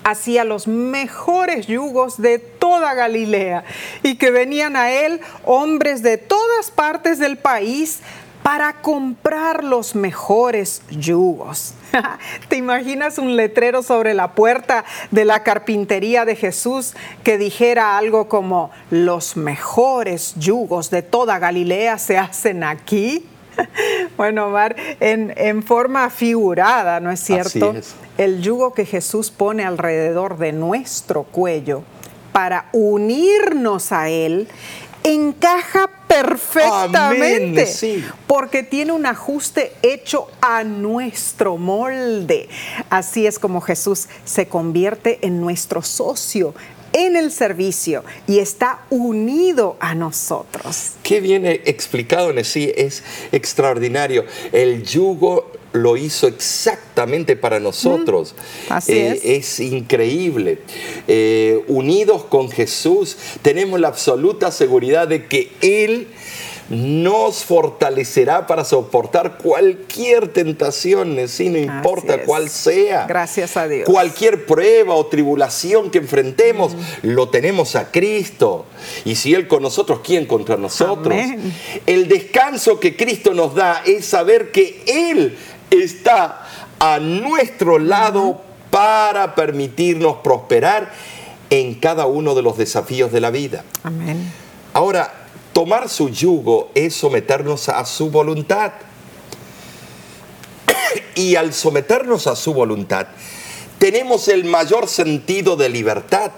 hacía 0.04 0.43
los 0.43 0.67
mejores 0.67 1.67
yugos 1.67 2.21
de 2.21 2.39
toda 2.39 2.93
Galilea 2.93 3.63
y 4.04 4.17
que 4.17 4.32
venían 4.32 4.76
a 4.76 4.91
él 4.91 5.21
hombres 5.45 6.04
de 6.04 6.17
todas 6.17 6.71
partes 6.71 7.19
del 7.19 7.38
país 7.38 8.02
para 8.43 8.73
comprar 8.82 9.63
los 9.63 9.95
mejores 9.95 10.82
yugos. 10.91 11.73
¿Te 12.49 12.58
imaginas 12.58 13.17
un 13.17 13.36
letrero 13.38 13.82
sobre 13.82 14.13
la 14.13 14.34
puerta 14.36 14.84
de 15.12 15.25
la 15.25 15.43
carpintería 15.43 16.25
de 16.25 16.36
Jesús 16.36 16.93
que 17.23 17.38
dijera 17.38 17.97
algo 17.97 18.27
como 18.27 18.69
los 18.91 19.38
mejores 19.38 20.36
yugos 20.36 20.89
de 20.89 21.01
toda 21.01 21.39
Galilea 21.39 21.97
se 21.97 22.17
hacen 22.17 22.63
aquí? 22.63 23.25
Bueno, 24.17 24.47
Omar, 24.47 24.75
en, 24.99 25.34
en 25.38 25.63
forma 25.63 26.10
figurada, 26.10 26.99
¿no 26.99 27.12
es 27.12 27.19
cierto? 27.19 27.69
Así 27.69 27.77
es. 27.77 27.95
El 28.17 28.41
yugo 28.41 28.73
que 28.73 28.86
Jesús 28.86 29.32
pone 29.32 29.63
alrededor 29.63 30.38
de 30.38 30.53
nuestro 30.53 31.23
cuello 31.23 31.84
para 32.32 32.65
unirnos 32.73 33.91
a 33.91 34.10
Él 34.10 34.47
encaja 35.03 35.89
perfectamente 36.21 37.62
Amén, 37.62 37.67
sí. 37.67 38.04
porque 38.28 38.63
tiene 38.63 38.91
un 38.91 39.06
ajuste 39.06 39.73
hecho 39.82 40.28
a 40.41 40.63
nuestro 40.63 41.58
molde. 41.58 42.49
Así 42.89 43.26
es 43.26 43.39
como 43.39 43.62
Jesús 43.62 44.08
se 44.26 44.47
convierte 44.47 45.19
en 45.21 45.41
nuestro 45.41 45.82
socio 45.82 46.54
en 46.93 47.15
el 47.15 47.32
servicio 47.32 48.04
y 48.28 48.39
está 48.39 48.84
unido 48.91 49.78
a 49.80 49.95
nosotros. 49.95 50.91
Qué 51.02 51.19
bien 51.19 51.45
explicado 51.45 52.30
en 52.30 52.45
sí, 52.45 52.71
es 52.76 53.04
extraordinario. 53.32 54.26
El 54.52 54.84
yugo 54.84 55.52
lo 55.73 55.97
hizo 55.97 56.27
exactamente 56.27 57.36
para 57.36 57.59
nosotros. 57.59 58.36
Mm, 58.69 58.73
así 58.73 58.93
Eh, 58.93 59.21
es. 59.23 59.59
es 59.59 59.59
increíble. 59.59 60.59
Eh, 61.07 61.63
unidos 61.67 62.23
con 62.25 62.49
Jesús, 62.49 63.17
tenemos 63.41 63.79
la 63.79 63.89
absoluta 63.89 64.51
seguridad 64.51 65.07
de 65.07 65.27
que 65.27 65.51
Él 65.62 66.07
nos 66.69 67.43
fortalecerá 67.43 68.47
para 68.47 68.63
soportar 68.63 69.38
cualquier 69.38 70.29
tentación, 70.29 71.17
sí, 71.27 71.49
no 71.49 71.57
importa 71.57 72.23
cuál 72.23 72.49
sea. 72.49 73.05
Gracias 73.05 73.57
a 73.57 73.67
Dios. 73.67 73.86
Cualquier 73.86 74.45
prueba 74.45 74.95
o 74.95 75.05
tribulación 75.05 75.91
que 75.91 75.97
enfrentemos, 75.99 76.73
lo 77.01 77.29
tenemos 77.29 77.75
a 77.75 77.91
Cristo. 77.91 78.65
Y 79.05 79.15
si 79.15 79.33
Él 79.33 79.47
con 79.47 79.62
nosotros, 79.62 79.99
¿quién 80.03 80.25
contra 80.25 80.55
nosotros? 80.57 81.13
Amén. 81.13 81.53
El 81.86 82.07
descanso 82.07 82.79
que 82.79 82.95
Cristo 82.95 83.33
nos 83.33 83.55
da 83.55 83.83
es 83.86 84.05
saber 84.05 84.51
que 84.51 84.83
Él 84.88 85.38
está 85.81 86.47
a 86.79 86.99
nuestro 86.99 87.79
lado 87.79 88.41
para 88.69 89.36
permitirnos 89.36 90.17
prosperar 90.17 90.91
en 91.49 91.75
cada 91.75 92.07
uno 92.07 92.36
de 92.36 92.41
los 92.41 92.57
desafíos 92.57 93.12
de 93.12 93.21
la 93.21 93.29
vida. 93.29 93.63
Amén. 93.83 94.31
Ahora, 94.73 95.13
tomar 95.53 95.89
su 95.89 96.09
yugo 96.09 96.71
es 96.73 96.95
someternos 96.95 97.69
a 97.69 97.86
su 97.86 98.09
voluntad. 98.09 98.73
Y 101.15 101.36
al 101.36 101.53
someternos 101.53 102.25
a 102.25 102.36
su 102.36 102.53
voluntad, 102.55 103.07
tenemos 103.77 104.27
el 104.27 104.45
mayor 104.45 104.88
sentido 104.88 105.55
de 105.55 105.69
libertad 105.69 106.31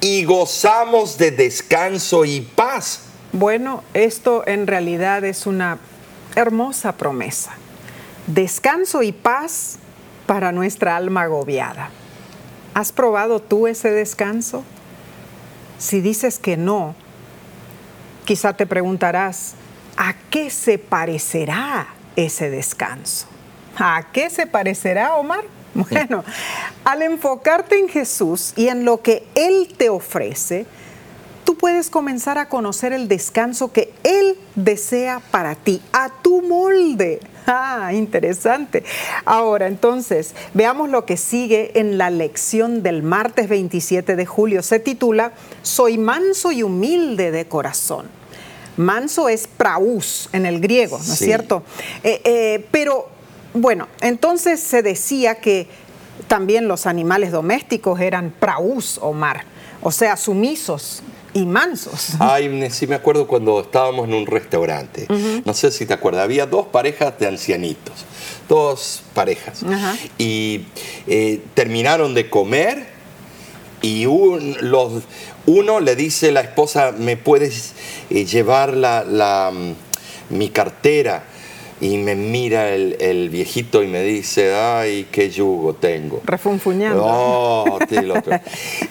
y 0.00 0.24
gozamos 0.24 1.16
de 1.16 1.30
descanso 1.30 2.24
y 2.26 2.42
paz. 2.42 3.00
Bueno, 3.32 3.82
esto 3.94 4.42
en 4.46 4.66
realidad 4.66 5.24
es 5.24 5.46
una 5.46 5.78
hermosa 6.36 6.92
promesa. 6.92 7.56
Descanso 8.28 9.02
y 9.02 9.12
paz 9.12 9.78
para 10.26 10.52
nuestra 10.52 10.96
alma 10.96 11.22
agobiada. 11.22 11.88
¿Has 12.74 12.92
probado 12.92 13.40
tú 13.40 13.66
ese 13.66 13.90
descanso? 13.90 14.64
Si 15.78 16.02
dices 16.02 16.38
que 16.38 16.58
no, 16.58 16.94
quizá 18.26 18.52
te 18.52 18.66
preguntarás, 18.66 19.54
¿a 19.96 20.14
qué 20.28 20.50
se 20.50 20.76
parecerá 20.76 21.88
ese 22.16 22.50
descanso? 22.50 23.26
¿A 23.78 24.08
qué 24.12 24.28
se 24.28 24.46
parecerá, 24.46 25.16
Omar? 25.16 25.44
Bueno, 25.74 26.24
al 26.84 27.02
enfocarte 27.02 27.78
en 27.78 27.88
Jesús 27.88 28.52
y 28.56 28.68
en 28.68 28.84
lo 28.84 29.00
que 29.00 29.26
Él 29.34 29.72
te 29.76 29.90
ofrece, 29.90 30.66
tú 31.44 31.56
puedes 31.56 31.88
comenzar 31.88 32.36
a 32.36 32.48
conocer 32.48 32.92
el 32.92 33.06
descanso 33.06 33.72
que 33.72 33.94
Él 34.02 34.36
desea 34.54 35.20
para 35.30 35.54
ti, 35.54 35.80
a 35.92 36.10
tu 36.22 36.42
molde. 36.42 37.20
Ah, 37.50 37.92
interesante. 37.94 38.84
Ahora, 39.24 39.68
entonces, 39.68 40.34
veamos 40.52 40.90
lo 40.90 41.06
que 41.06 41.16
sigue 41.16 41.80
en 41.80 41.96
la 41.96 42.10
lección 42.10 42.82
del 42.82 43.02
martes 43.02 43.48
27 43.48 44.16
de 44.16 44.26
julio. 44.26 44.62
Se 44.62 44.78
titula 44.78 45.32
Soy 45.62 45.96
manso 45.96 46.52
y 46.52 46.62
humilde 46.62 47.30
de 47.30 47.48
corazón. 47.48 48.06
Manso 48.76 49.30
es 49.30 49.46
praús 49.48 50.28
en 50.34 50.44
el 50.44 50.60
griego, 50.60 50.98
¿no 50.98 51.12
es 51.12 51.18
cierto? 51.18 51.62
Eh, 52.04 52.20
eh, 52.24 52.66
pero, 52.70 53.08
bueno, 53.54 53.88
entonces 54.02 54.60
se 54.60 54.82
decía 54.82 55.36
que 55.36 55.68
también 56.28 56.68
los 56.68 56.86
animales 56.86 57.32
domésticos 57.32 57.98
eran 57.98 58.30
praús 58.38 58.98
o 59.00 59.14
mar, 59.14 59.44
o 59.80 59.90
sea, 59.90 60.16
sumisos 60.18 61.02
y 61.34 61.44
mansos. 61.44 62.10
Ay, 62.18 62.68
sí 62.70 62.86
me 62.86 62.94
acuerdo 62.94 63.26
cuando 63.26 63.60
estábamos 63.60 64.08
en 64.08 64.14
un 64.14 64.26
restaurante. 64.26 65.06
No 65.44 65.54
sé 65.54 65.70
si 65.70 65.86
te 65.86 65.94
acuerdas, 65.94 66.24
había 66.24 66.46
dos 66.46 66.66
parejas 66.66 67.18
de 67.18 67.26
ancianitos, 67.26 67.94
dos 68.48 69.02
parejas. 69.14 69.62
Y 70.18 70.62
eh, 71.06 71.40
terminaron 71.54 72.14
de 72.14 72.28
comer 72.30 72.86
y 73.82 74.06
un- 74.06 74.56
los- 74.60 75.02
uno 75.46 75.80
le 75.80 75.94
dice 75.96 76.28
a 76.30 76.32
la 76.32 76.40
esposa, 76.40 76.92
¿me 76.96 77.16
puedes 77.16 77.72
eh, 78.10 78.24
llevar 78.24 78.74
la, 78.74 79.04
la, 79.04 79.50
mm, 79.52 80.36
mi 80.36 80.48
cartera? 80.50 81.24
Y 81.80 81.96
me 81.98 82.16
mira 82.16 82.70
el, 82.70 82.96
el 82.98 83.30
viejito 83.30 83.84
y 83.84 83.86
me 83.86 84.02
dice, 84.02 84.52
ay, 84.52 85.06
qué 85.12 85.30
yugo 85.30 85.74
tengo. 85.74 86.20
Refunfuñando. 86.24 87.04
Oh. 87.06 87.78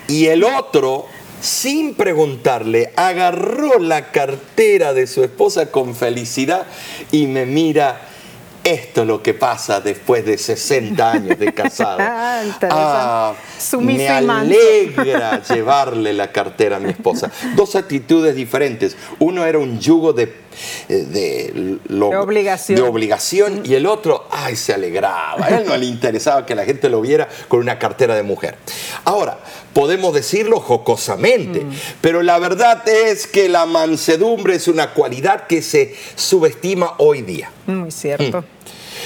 Y 0.08 0.28
el 0.28 0.45
otro, 0.45 1.06
sin 1.41 1.95
preguntarle, 1.95 2.91
agarró 2.95 3.80
la 3.80 4.12
cartera 4.12 4.93
de 4.93 5.08
su 5.08 5.23
esposa 5.23 5.71
con 5.71 5.95
felicidad 5.95 6.65
y 7.12 7.28
me 7.28 7.45
mira. 7.45 8.02
Esto 8.63 9.04
es 9.04 9.08
lo 9.08 9.23
que 9.23 9.34
pasa 9.34 9.80
después 9.80 10.26
de 10.26 10.38
60 10.38 11.12
años 11.12 11.39
de 11.39 11.54
casado. 11.54 12.00
Ah, 12.69 13.34
me 13.80 14.10
alegra 14.10 15.41
llevarle 15.43 16.12
la 16.12 16.34
cartera 16.34 16.76
a 16.76 16.80
mi 16.80 16.89
esposa. 16.89 17.32
Dos 17.56 17.78
actitudes 17.78 18.36
diferentes. 18.36 18.97
Uno 19.19 19.45
era 19.45 19.58
un 19.60 19.80
yugo 19.80 20.12
de, 20.12 20.34
de, 20.88 21.78
lo- 21.88 22.10
De 22.10 22.17
obligación. 22.17 22.76
de 22.78 22.82
obligación 22.88 23.62
y 23.65 23.74
el 23.76 23.86
otro, 23.86 24.28
ay, 24.32 24.56
se 24.56 24.74
alegraba. 24.74 25.46
A 25.46 25.50
él 25.58 25.65
no 25.67 25.76
le 25.78 25.86
interesaba 25.86 26.46
que 26.46 26.56
la 26.56 26.65
gente 26.65 26.89
lo 26.89 27.02
viera 27.02 27.28
con 27.48 27.60
una 27.60 27.78
cartera 27.80 28.15
de 28.15 28.24
mujer. 28.24 28.56
Ahora, 29.06 29.39
podemos 29.74 30.13
decirlo 30.13 30.60
jocosamente, 30.60 31.65
pero 32.02 32.24
la 32.24 32.39
verdad 32.39 32.88
es 32.88 33.28
que 33.28 33.50
la 33.50 33.65
mansedumbre 33.65 34.56
es 34.56 34.67
una 34.67 34.93
cualidad 34.93 35.48
que 35.48 35.62
se 35.62 35.96
subestima 36.15 36.93
hoy 36.98 37.22
día. 37.22 37.52
Muy 37.67 37.91
cierto. 37.91 38.43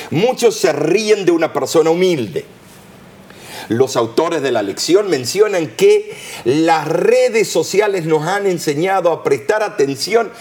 Muchos 0.10 0.56
se 0.56 0.72
ríen 0.74 1.26
de 1.26 1.32
una 1.32 1.52
persona 1.54 1.90
humilde. 1.90 2.46
Los 3.70 3.96
autores 3.96 4.42
de 4.42 4.52
la 4.52 4.64
lección 4.64 5.10
mencionan 5.10 5.68
que 5.68 6.14
las 6.46 6.88
redes 6.88 7.48
sociales 7.50 8.06
nos 8.06 8.26
han 8.28 8.46
enseñado 8.48 9.12
a 9.12 9.24
prestar 9.24 9.64
atención 9.64 10.32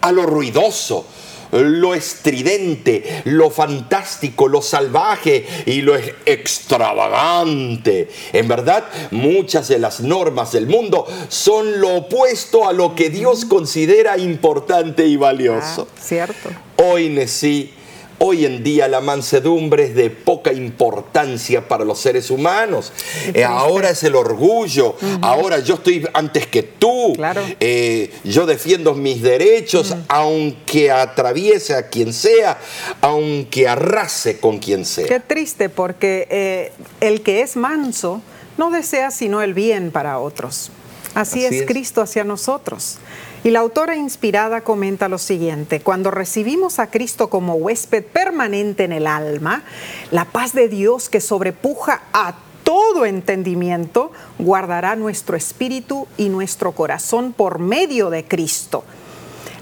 a 0.00 0.12
lo 0.12 0.26
ruidoso, 0.26 1.06
lo 1.52 1.94
estridente, 1.94 3.22
lo 3.24 3.50
fantástico, 3.50 4.48
lo 4.48 4.62
salvaje 4.62 5.46
y 5.66 5.82
lo 5.82 5.96
extravagante. 5.96 8.08
En 8.32 8.48
verdad, 8.48 8.84
muchas 9.10 9.68
de 9.68 9.78
las 9.78 10.00
normas 10.00 10.52
del 10.52 10.66
mundo 10.66 11.06
son 11.28 11.80
lo 11.80 11.96
opuesto 11.96 12.68
a 12.68 12.72
lo 12.72 12.94
que 12.94 13.10
Dios 13.10 13.44
considera 13.44 14.16
importante 14.18 15.06
y 15.06 15.16
valioso. 15.16 15.88
Ah, 15.90 16.00
cierto. 16.00 16.50
Hoy, 16.76 17.08
Nesí, 17.08 17.74
Hoy 18.22 18.44
en 18.44 18.62
día 18.62 18.86
la 18.86 19.00
mansedumbre 19.00 19.84
es 19.84 19.94
de 19.94 20.10
poca 20.10 20.52
importancia 20.52 21.66
para 21.66 21.86
los 21.86 22.00
seres 22.00 22.30
humanos. 22.30 22.92
Eh, 23.32 23.44
ahora 23.44 23.88
es 23.88 24.02
el 24.02 24.14
orgullo. 24.14 24.94
Ahora 25.22 25.60
yo 25.60 25.76
estoy 25.76 26.06
antes 26.12 26.46
que 26.46 26.62
tú. 26.62 27.14
Claro. 27.16 27.40
Eh, 27.58 28.12
yo 28.22 28.44
defiendo 28.44 28.92
mis 28.92 29.22
derechos, 29.22 29.96
aunque 30.08 30.90
atraviese 30.90 31.74
a 31.74 31.88
quien 31.88 32.12
sea, 32.12 32.58
aunque 33.00 33.66
arrase 33.66 34.38
con 34.38 34.58
quien 34.58 34.84
sea. 34.84 35.06
Qué 35.06 35.20
triste, 35.20 35.70
porque 35.70 36.28
eh, 36.30 36.72
el 37.00 37.22
que 37.22 37.40
es 37.40 37.56
manso 37.56 38.20
no 38.58 38.70
desea 38.70 39.10
sino 39.10 39.40
el 39.40 39.54
bien 39.54 39.90
para 39.90 40.18
otros. 40.18 40.70
Así, 41.14 41.44
Así 41.44 41.56
es, 41.56 41.62
es. 41.62 41.66
Cristo 41.66 42.02
hacia 42.02 42.24
nosotros. 42.24 42.98
Y 43.42 43.50
la 43.50 43.60
autora 43.60 43.96
inspirada 43.96 44.60
comenta 44.60 45.08
lo 45.08 45.16
siguiente, 45.18 45.80
cuando 45.80 46.10
recibimos 46.10 46.78
a 46.78 46.90
Cristo 46.90 47.30
como 47.30 47.54
huésped 47.54 48.04
permanente 48.04 48.84
en 48.84 48.92
el 48.92 49.06
alma, 49.06 49.62
la 50.10 50.26
paz 50.26 50.52
de 50.52 50.68
Dios 50.68 51.08
que 51.08 51.22
sobrepuja 51.22 52.02
a 52.12 52.34
todo 52.64 53.06
entendimiento 53.06 54.12
guardará 54.38 54.94
nuestro 54.94 55.36
espíritu 55.36 56.06
y 56.18 56.28
nuestro 56.28 56.72
corazón 56.72 57.32
por 57.32 57.58
medio 57.58 58.10
de 58.10 58.24
Cristo. 58.24 58.84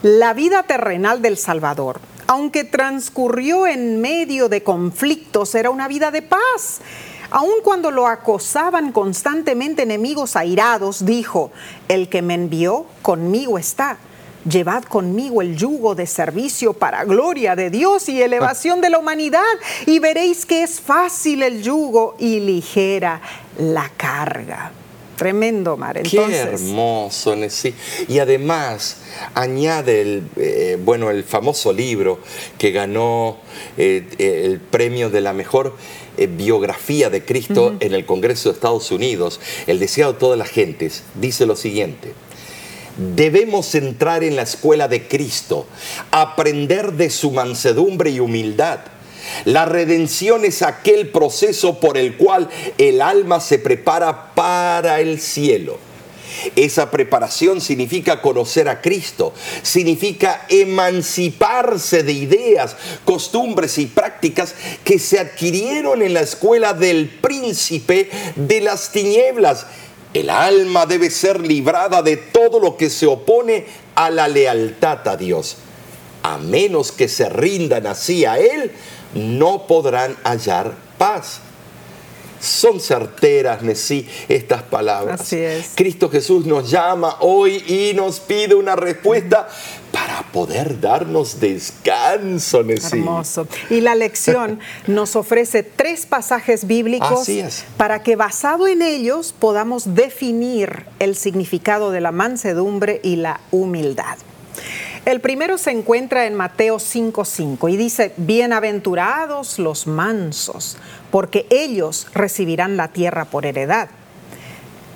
La 0.02 0.34
vida 0.34 0.64
terrenal 0.64 1.22
del 1.22 1.38
Salvador, 1.38 2.00
aunque 2.26 2.64
transcurrió 2.64 3.66
en 3.66 4.00
medio 4.00 4.48
de 4.48 4.62
conflictos, 4.62 5.54
era 5.54 5.70
una 5.70 5.88
vida 5.88 6.10
de 6.10 6.22
paz. 6.22 6.80
Aun 7.30 7.60
cuando 7.62 7.90
lo 7.90 8.06
acosaban 8.06 8.92
constantemente 8.92 9.82
enemigos 9.82 10.34
airados, 10.34 11.04
dijo, 11.04 11.50
el 11.88 12.08
que 12.08 12.22
me 12.22 12.34
envió 12.34 12.86
conmigo 13.02 13.58
está. 13.58 13.98
Llevad 14.50 14.84
conmigo 14.84 15.42
el 15.42 15.56
yugo 15.56 15.94
de 15.94 16.06
servicio 16.06 16.72
para 16.72 17.04
gloria 17.04 17.54
de 17.54 17.68
Dios 17.68 18.08
y 18.08 18.22
elevación 18.22 18.80
de 18.80 18.88
la 18.88 18.98
humanidad, 18.98 19.42
y 19.84 19.98
veréis 19.98 20.46
que 20.46 20.62
es 20.62 20.80
fácil 20.80 21.42
el 21.42 21.62
yugo 21.62 22.16
y 22.18 22.40
ligera 22.40 23.20
la 23.58 23.90
carga. 23.94 24.72
Tremendo, 25.16 25.76
Mar. 25.76 26.00
Qué 26.00 26.16
Entonces, 26.16 26.62
hermoso, 26.62 27.34
sí. 27.50 27.74
Y 28.06 28.20
además 28.20 28.98
añade 29.34 30.00
el, 30.00 30.28
eh, 30.36 30.78
bueno, 30.82 31.10
el 31.10 31.24
famoso 31.24 31.72
libro 31.72 32.20
que 32.56 32.70
ganó 32.70 33.38
eh, 33.76 34.06
el 34.18 34.60
premio 34.60 35.10
de 35.10 35.20
la 35.20 35.32
mejor 35.32 35.74
eh, 36.18 36.26
biografía 36.26 37.10
de 37.10 37.24
Cristo 37.24 37.76
en 37.80 37.94
el 37.94 38.04
Congreso 38.04 38.48
de 38.48 38.54
Estados 38.54 38.90
Unidos, 38.90 39.40
El 39.66 39.78
deseado 39.78 40.12
de 40.12 40.18
todas 40.18 40.38
las 40.38 40.48
gentes, 40.48 41.04
dice 41.14 41.46
lo 41.46 41.56
siguiente. 41.56 42.12
Debemos 42.96 43.74
entrar 43.74 44.24
en 44.24 44.34
la 44.34 44.42
escuela 44.42 44.88
de 44.88 45.06
Cristo, 45.06 45.66
aprender 46.10 46.92
de 46.94 47.10
su 47.10 47.30
mansedumbre 47.30 48.10
y 48.10 48.20
humildad. 48.20 48.80
La 49.44 49.64
redención 49.66 50.44
es 50.44 50.62
aquel 50.62 51.10
proceso 51.10 51.80
por 51.80 51.96
el 51.96 52.16
cual 52.16 52.48
el 52.76 53.00
alma 53.00 53.40
se 53.40 53.58
prepara 53.58 54.34
para 54.34 55.00
el 55.00 55.20
cielo. 55.20 55.78
Esa 56.56 56.90
preparación 56.90 57.60
significa 57.60 58.20
conocer 58.20 58.68
a 58.68 58.80
Cristo, 58.80 59.32
significa 59.62 60.46
emanciparse 60.48 62.02
de 62.02 62.12
ideas, 62.12 62.76
costumbres 63.04 63.78
y 63.78 63.86
prácticas 63.86 64.54
que 64.84 64.98
se 64.98 65.18
adquirieron 65.18 66.02
en 66.02 66.14
la 66.14 66.20
escuela 66.20 66.72
del 66.72 67.08
príncipe 67.08 68.10
de 68.36 68.60
las 68.60 68.92
tinieblas. 68.92 69.66
El 70.14 70.30
alma 70.30 70.86
debe 70.86 71.10
ser 71.10 71.40
librada 71.40 72.02
de 72.02 72.16
todo 72.16 72.60
lo 72.60 72.76
que 72.76 72.88
se 72.88 73.06
opone 73.06 73.66
a 73.94 74.10
la 74.10 74.28
lealtad 74.28 75.06
a 75.06 75.16
Dios. 75.16 75.58
A 76.22 76.38
menos 76.38 76.92
que 76.92 77.08
se 77.08 77.28
rindan 77.28 77.86
así 77.86 78.24
a 78.24 78.38
Él, 78.38 78.72
no 79.14 79.66
podrán 79.66 80.16
hallar 80.24 80.74
paz. 80.96 81.40
Son 82.40 82.80
certeras, 82.80 83.62
Nesí, 83.62 84.08
estas 84.28 84.62
palabras. 84.62 85.20
Así 85.20 85.38
es. 85.38 85.72
Cristo 85.74 86.08
Jesús 86.10 86.46
nos 86.46 86.70
llama 86.70 87.16
hoy 87.20 87.62
y 87.66 87.94
nos 87.94 88.20
pide 88.20 88.54
una 88.54 88.76
respuesta 88.76 89.48
para 89.92 90.22
poder 90.32 90.80
darnos 90.80 91.40
descanso, 91.40 92.62
Nesí. 92.62 92.98
Hermoso. 92.98 93.46
Y 93.70 93.80
la 93.80 93.94
lección 93.94 94.60
nos 94.86 95.16
ofrece 95.16 95.62
tres 95.62 96.06
pasajes 96.06 96.66
bíblicos 96.66 97.22
Así 97.22 97.40
es. 97.40 97.64
para 97.76 98.02
que 98.02 98.16
basado 98.16 98.66
en 98.66 98.82
ellos 98.82 99.34
podamos 99.38 99.94
definir 99.94 100.84
el 100.98 101.16
significado 101.16 101.90
de 101.90 102.00
la 102.00 102.12
mansedumbre 102.12 103.00
y 103.02 103.16
la 103.16 103.40
humildad. 103.50 104.18
El 105.08 105.22
primero 105.22 105.56
se 105.56 105.70
encuentra 105.70 106.26
en 106.26 106.34
Mateo 106.34 106.78
5:5 106.78 107.70
y 107.70 107.78
dice, 107.78 108.12
bienaventurados 108.18 109.58
los 109.58 109.86
mansos, 109.86 110.76
porque 111.10 111.46
ellos 111.48 112.08
recibirán 112.12 112.76
la 112.76 112.88
tierra 112.88 113.24
por 113.24 113.46
heredad. 113.46 113.88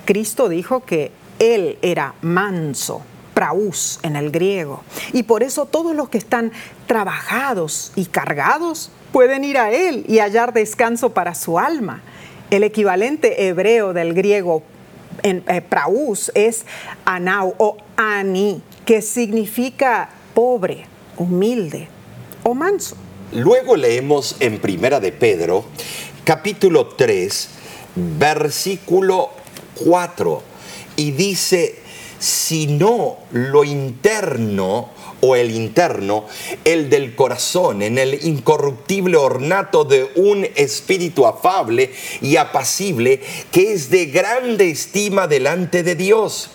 Cristo 0.05 0.49
dijo 0.49 0.81
que 0.81 1.11
Él 1.39 1.79
era 1.81 2.13
manso, 2.21 3.01
praus 3.33 3.99
en 4.03 4.15
el 4.15 4.29
griego, 4.29 4.83
y 5.13 5.23
por 5.23 5.41
eso 5.41 5.65
todos 5.65 5.95
los 5.95 6.09
que 6.09 6.19
están 6.19 6.51
trabajados 6.85 7.91
y 7.95 8.05
cargados 8.05 8.91
pueden 9.11 9.43
ir 9.43 9.57
a 9.57 9.71
Él 9.71 10.05
y 10.07 10.19
hallar 10.19 10.53
descanso 10.53 11.09
para 11.09 11.33
su 11.33 11.57
alma. 11.57 12.03
El 12.51 12.61
equivalente 12.61 13.47
hebreo 13.47 13.93
del 13.93 14.13
griego 14.13 14.61
eh, 15.23 15.61
praus 15.67 16.31
es 16.35 16.65
anau 17.03 17.55
o 17.57 17.77
ani, 17.97 18.61
que 18.85 19.01
significa 19.01 20.09
pobre, 20.33 20.85
humilde 21.17 21.87
o 22.43 22.53
manso. 22.53 22.95
Luego 23.31 23.75
leemos 23.75 24.35
en 24.39 24.59
Primera 24.59 24.99
de 24.99 25.11
Pedro, 25.11 25.65
capítulo 26.23 26.87
3, 26.87 27.49
versículo 27.95 29.31
4, 29.83 30.43
y 30.97 31.11
dice, 31.11 31.79
sino 32.19 33.17
lo 33.31 33.63
interno 33.63 34.89
o 35.21 35.35
el 35.35 35.51
interno, 35.51 36.25
el 36.65 36.89
del 36.89 37.15
corazón, 37.15 37.81
en 37.81 37.97
el 37.97 38.25
incorruptible 38.25 39.17
ornato 39.17 39.85
de 39.85 40.11
un 40.15 40.45
espíritu 40.55 41.25
afable 41.25 41.91
y 42.21 42.35
apacible 42.35 43.21
que 43.51 43.73
es 43.73 43.89
de 43.89 44.07
grande 44.07 44.69
estima 44.69 45.27
delante 45.27 45.81
de 45.81 45.95
Dios. 45.95 46.49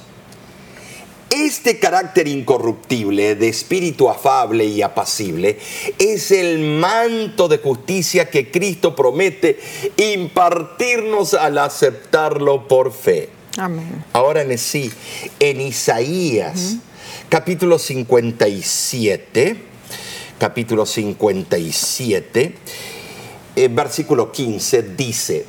Este 1.30 1.78
carácter 1.78 2.26
incorruptible 2.26 3.34
de 3.34 3.48
espíritu 3.48 4.08
afable 4.08 4.64
y 4.64 4.80
apacible 4.80 5.58
es 5.98 6.30
el 6.30 6.60
manto 6.60 7.48
de 7.48 7.58
justicia 7.58 8.30
que 8.30 8.50
Cristo 8.50 8.96
promete 8.96 9.58
impartirnos 9.96 11.34
al 11.34 11.58
aceptarlo 11.58 12.66
por 12.66 12.92
fe. 12.92 13.28
Amén. 13.58 14.04
Ahora 14.12 14.42
en 14.42 14.56
sí, 14.56 14.90
en 15.38 15.60
Isaías, 15.60 16.76
capítulo 17.28 17.78
57, 17.78 19.56
capítulo 20.38 20.86
57, 20.86 22.54
eh, 23.56 23.68
versículo 23.68 24.32
15, 24.32 24.82
dice, 24.94 25.44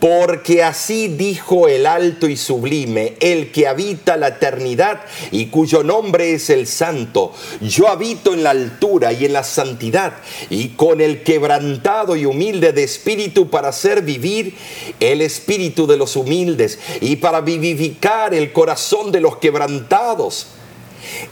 porque 0.00 0.64
así 0.64 1.08
dijo 1.08 1.68
el 1.68 1.86
alto 1.86 2.26
y 2.26 2.36
sublime, 2.36 3.16
el 3.20 3.52
que 3.52 3.68
habita 3.68 4.16
la 4.16 4.28
eternidad 4.28 5.02
y 5.30 5.46
cuyo 5.46 5.82
nombre 5.82 6.32
es 6.32 6.48
el 6.48 6.66
santo. 6.66 7.32
Yo 7.60 7.86
habito 7.88 8.32
en 8.32 8.42
la 8.42 8.50
altura 8.50 9.12
y 9.12 9.26
en 9.26 9.34
la 9.34 9.44
santidad 9.44 10.14
y 10.48 10.70
con 10.70 11.02
el 11.02 11.22
quebrantado 11.22 12.16
y 12.16 12.24
humilde 12.24 12.72
de 12.72 12.82
espíritu 12.82 13.50
para 13.50 13.68
hacer 13.68 14.00
vivir 14.00 14.54
el 15.00 15.20
espíritu 15.20 15.86
de 15.86 15.98
los 15.98 16.16
humildes 16.16 16.78
y 17.02 17.16
para 17.16 17.42
vivificar 17.42 18.32
el 18.32 18.52
corazón 18.52 19.12
de 19.12 19.20
los 19.20 19.36
quebrantados. 19.36 20.46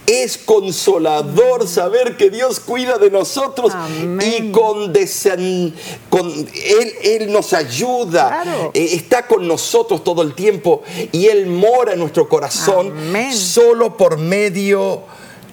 Es 0.06 0.38
consolador 0.38 1.66
saber 1.68 2.16
que 2.16 2.30
Dios 2.30 2.60
cuida 2.60 2.98
de 2.98 3.10
nosotros 3.10 3.72
Amén. 3.74 4.20
y 4.48 4.52
con, 4.52 4.92
desen- 4.92 5.72
con 6.10 6.28
él, 6.30 6.92
él 7.02 7.32
nos 7.32 7.52
ayuda, 7.52 8.42
Claro. 8.42 8.70
eh, 8.74 8.90
está 8.92 9.26
con 9.26 9.46
nosotros 9.46 10.02
todo 10.04 10.22
el 10.22 10.34
tiempo 10.34 10.82
y 11.12 11.26
Él 11.26 11.46
mora 11.46 11.92
en 11.92 12.00
nuestro 12.00 12.28
corazón 12.28 12.90
Amén. 12.90 13.34
solo 13.34 13.96
por 13.96 14.18
medio 14.18 15.02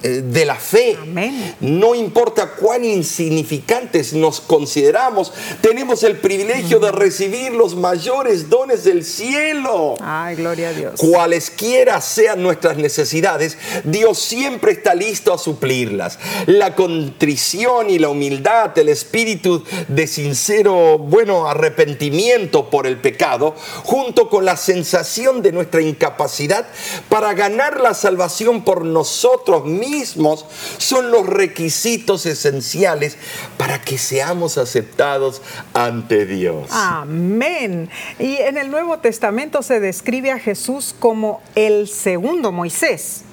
de 0.05 0.45
la 0.45 0.55
fe. 0.55 0.97
Amén. 1.01 1.55
No 1.59 1.95
importa 1.95 2.51
cuán 2.51 2.85
insignificantes 2.85 4.13
nos 4.13 4.39
consideramos, 4.41 5.33
tenemos 5.61 6.03
el 6.03 6.17
privilegio 6.17 6.79
de 6.79 6.91
recibir 6.91 7.53
los 7.53 7.75
mayores 7.75 8.49
dones 8.49 8.83
del 8.83 9.03
cielo. 9.03 9.95
Ay, 9.99 10.35
gloria 10.35 10.69
a 10.69 10.73
Dios. 10.73 10.99
Cualesquiera 10.99 12.01
sean 12.01 12.43
nuestras 12.43 12.77
necesidades, 12.77 13.57
Dios 13.83 14.19
siempre 14.19 14.73
está 14.73 14.93
listo 14.93 15.33
a 15.33 15.37
suplirlas. 15.37 16.19
La 16.45 16.75
contrición 16.75 17.89
y 17.89 17.99
la 17.99 18.09
humildad, 18.09 18.77
el 18.77 18.89
espíritu 18.89 19.63
de 19.87 20.07
sincero, 20.07 20.97
bueno, 20.97 21.47
arrepentimiento 21.49 22.69
por 22.69 22.85
el 22.87 22.97
pecado, 22.97 23.55
junto 23.83 24.29
con 24.29 24.45
la 24.45 24.57
sensación 24.57 25.41
de 25.41 25.51
nuestra 25.51 25.81
incapacidad 25.81 26.67
para 27.09 27.33
ganar 27.33 27.79
la 27.79 27.93
salvación 27.93 28.63
por 28.63 28.85
nosotros 28.85 29.65
mismos, 29.65 29.94
son 30.03 31.11
los 31.11 31.25
requisitos 31.25 32.25
esenciales 32.25 33.17
para 33.57 33.81
que 33.81 33.97
seamos 33.97 34.57
aceptados 34.57 35.41
ante 35.73 36.25
Dios. 36.25 36.69
Amén. 36.71 37.89
Y 38.19 38.35
en 38.37 38.57
el 38.57 38.69
Nuevo 38.69 38.99
Testamento 38.99 39.61
se 39.61 39.79
describe 39.79 40.31
a 40.31 40.39
Jesús 40.39 40.95
como 40.97 41.41
el 41.55 41.87
segundo 41.87 42.51
Moisés. 42.51 43.23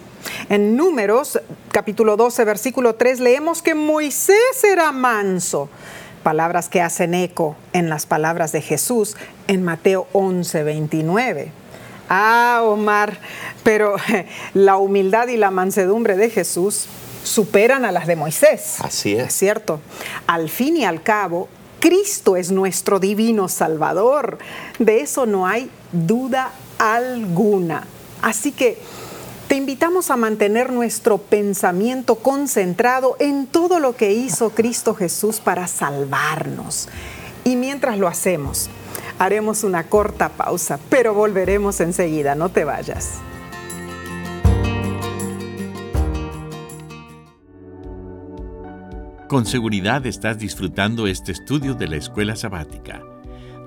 En 0.48 0.76
Números, 0.76 1.40
capítulo 1.72 2.16
12, 2.16 2.44
versículo 2.44 2.94
3, 2.94 3.20
leemos 3.20 3.62
que 3.62 3.74
Moisés 3.74 4.62
era 4.62 4.92
manso. 4.92 5.68
Palabras 6.22 6.68
que 6.68 6.80
hacen 6.80 7.14
eco 7.14 7.56
en 7.72 7.88
las 7.88 8.06
palabras 8.06 8.52
de 8.52 8.62
Jesús 8.62 9.16
en 9.48 9.64
Mateo 9.64 10.06
11, 10.12 10.62
29. 10.62 11.61
Ah, 12.14 12.60
Omar, 12.64 13.18
pero 13.62 13.96
la 14.52 14.76
humildad 14.76 15.28
y 15.28 15.38
la 15.38 15.50
mansedumbre 15.50 16.14
de 16.14 16.28
Jesús 16.28 16.84
superan 17.24 17.86
a 17.86 17.92
las 17.92 18.06
de 18.06 18.16
Moisés. 18.16 18.76
Así 18.80 19.14
es. 19.14 19.32
cierto. 19.32 19.80
Al 20.26 20.50
fin 20.50 20.76
y 20.76 20.84
al 20.84 21.02
cabo, 21.02 21.48
Cristo 21.80 22.36
es 22.36 22.50
nuestro 22.50 23.00
divino 23.00 23.48
Salvador. 23.48 24.36
De 24.78 25.00
eso 25.00 25.24
no 25.24 25.46
hay 25.46 25.70
duda 25.90 26.52
alguna. 26.76 27.86
Así 28.20 28.52
que 28.52 28.76
te 29.48 29.56
invitamos 29.56 30.10
a 30.10 30.16
mantener 30.16 30.70
nuestro 30.70 31.16
pensamiento 31.16 32.16
concentrado 32.16 33.16
en 33.20 33.46
todo 33.46 33.78
lo 33.78 33.96
que 33.96 34.12
hizo 34.12 34.50
Cristo 34.50 34.94
Jesús 34.94 35.40
para 35.40 35.66
salvarnos. 35.66 36.90
Y 37.44 37.56
mientras 37.56 37.96
lo 37.96 38.06
hacemos, 38.06 38.68
haremos 39.24 39.64
una 39.64 39.84
corta 39.84 40.28
pausa, 40.30 40.78
pero 40.88 41.14
volveremos 41.14 41.80
enseguida, 41.80 42.34
no 42.34 42.48
te 42.48 42.64
vayas. 42.64 43.20
Con 49.28 49.46
seguridad 49.46 50.04
estás 50.04 50.38
disfrutando 50.38 51.06
este 51.06 51.32
estudio 51.32 51.74
de 51.74 51.88
la 51.88 51.96
escuela 51.96 52.36
sabática. 52.36 53.02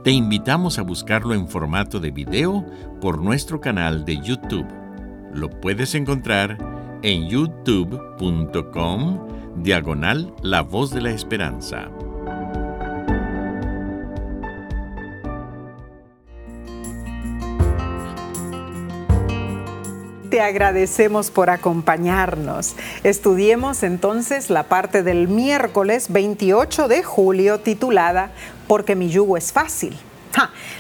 Te 0.04 0.12
invitamos 0.12 0.78
a 0.78 0.84
buscarlo 0.84 1.34
en 1.34 1.48
formato 1.48 2.00
de 2.00 2.12
video 2.12 2.64
por 3.02 3.20
nuestro 3.20 3.60
canal 3.60 4.06
de 4.06 4.18
YouTube. 4.22 4.68
Lo 5.34 5.50
puedes 5.50 5.96
encontrar 5.96 6.60
en 7.02 7.28
youtube.com 7.28 9.18
diagonal 9.64 10.36
La 10.44 10.62
Voz 10.62 10.92
de 10.92 11.02
la 11.02 11.10
Esperanza. 11.10 11.90
Te 20.36 20.42
agradecemos 20.42 21.32
por 21.32 21.50
acompañarnos. 21.50 22.76
Estudiemos 23.06 23.84
entonces 23.84 24.50
la 24.50 24.64
parte 24.64 25.02
del 25.02 25.30
miércoles 25.30 26.08
28 26.10 26.90
de 26.90 27.04
julio 27.04 27.62
titulada 27.62 28.32
Porque 28.68 28.98
mi 28.98 29.08
yugo 29.08 29.38
es 29.38 29.54
fácil. 29.54 29.98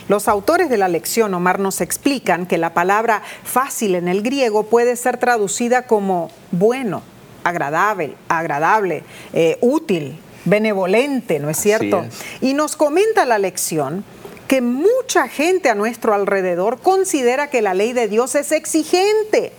Los 0.10 0.28
autores 0.28 0.70
de 0.70 0.76
la 0.76 0.90
lección, 0.90 1.34
Omar, 1.34 1.60
nos 1.60 1.80
explican 1.80 2.48
que 2.48 2.58
la 2.58 2.74
palabra 2.74 3.22
fácil 3.46 3.96
en 3.96 4.10
el 4.10 4.24
griego 4.24 4.64
puede 4.64 4.98
ser 4.98 5.20
traducida 5.20 5.84
como 5.84 6.32
bueno, 6.52 7.02
agradable, 7.46 8.18
agradable, 8.28 9.06
eh, 9.32 9.58
útil, 9.62 10.20
benevolente, 10.44 11.40
¿no 11.40 11.50
es 11.50 11.56
cierto? 11.56 12.04
Y 12.42 12.56
nos 12.56 12.76
comenta 12.76 13.24
la 13.24 13.40
lección 13.40 14.04
que 14.48 14.62
mucha 14.62 15.28
gente 15.28 15.70
a 15.70 15.76
nuestro 15.76 16.14
alrededor 16.14 16.80
considera 16.80 17.50
que 17.50 17.62
la 17.62 17.74
ley 17.74 17.94
de 17.94 18.08
Dios 18.08 18.36
es 18.36 18.52
exigente, 18.52 19.52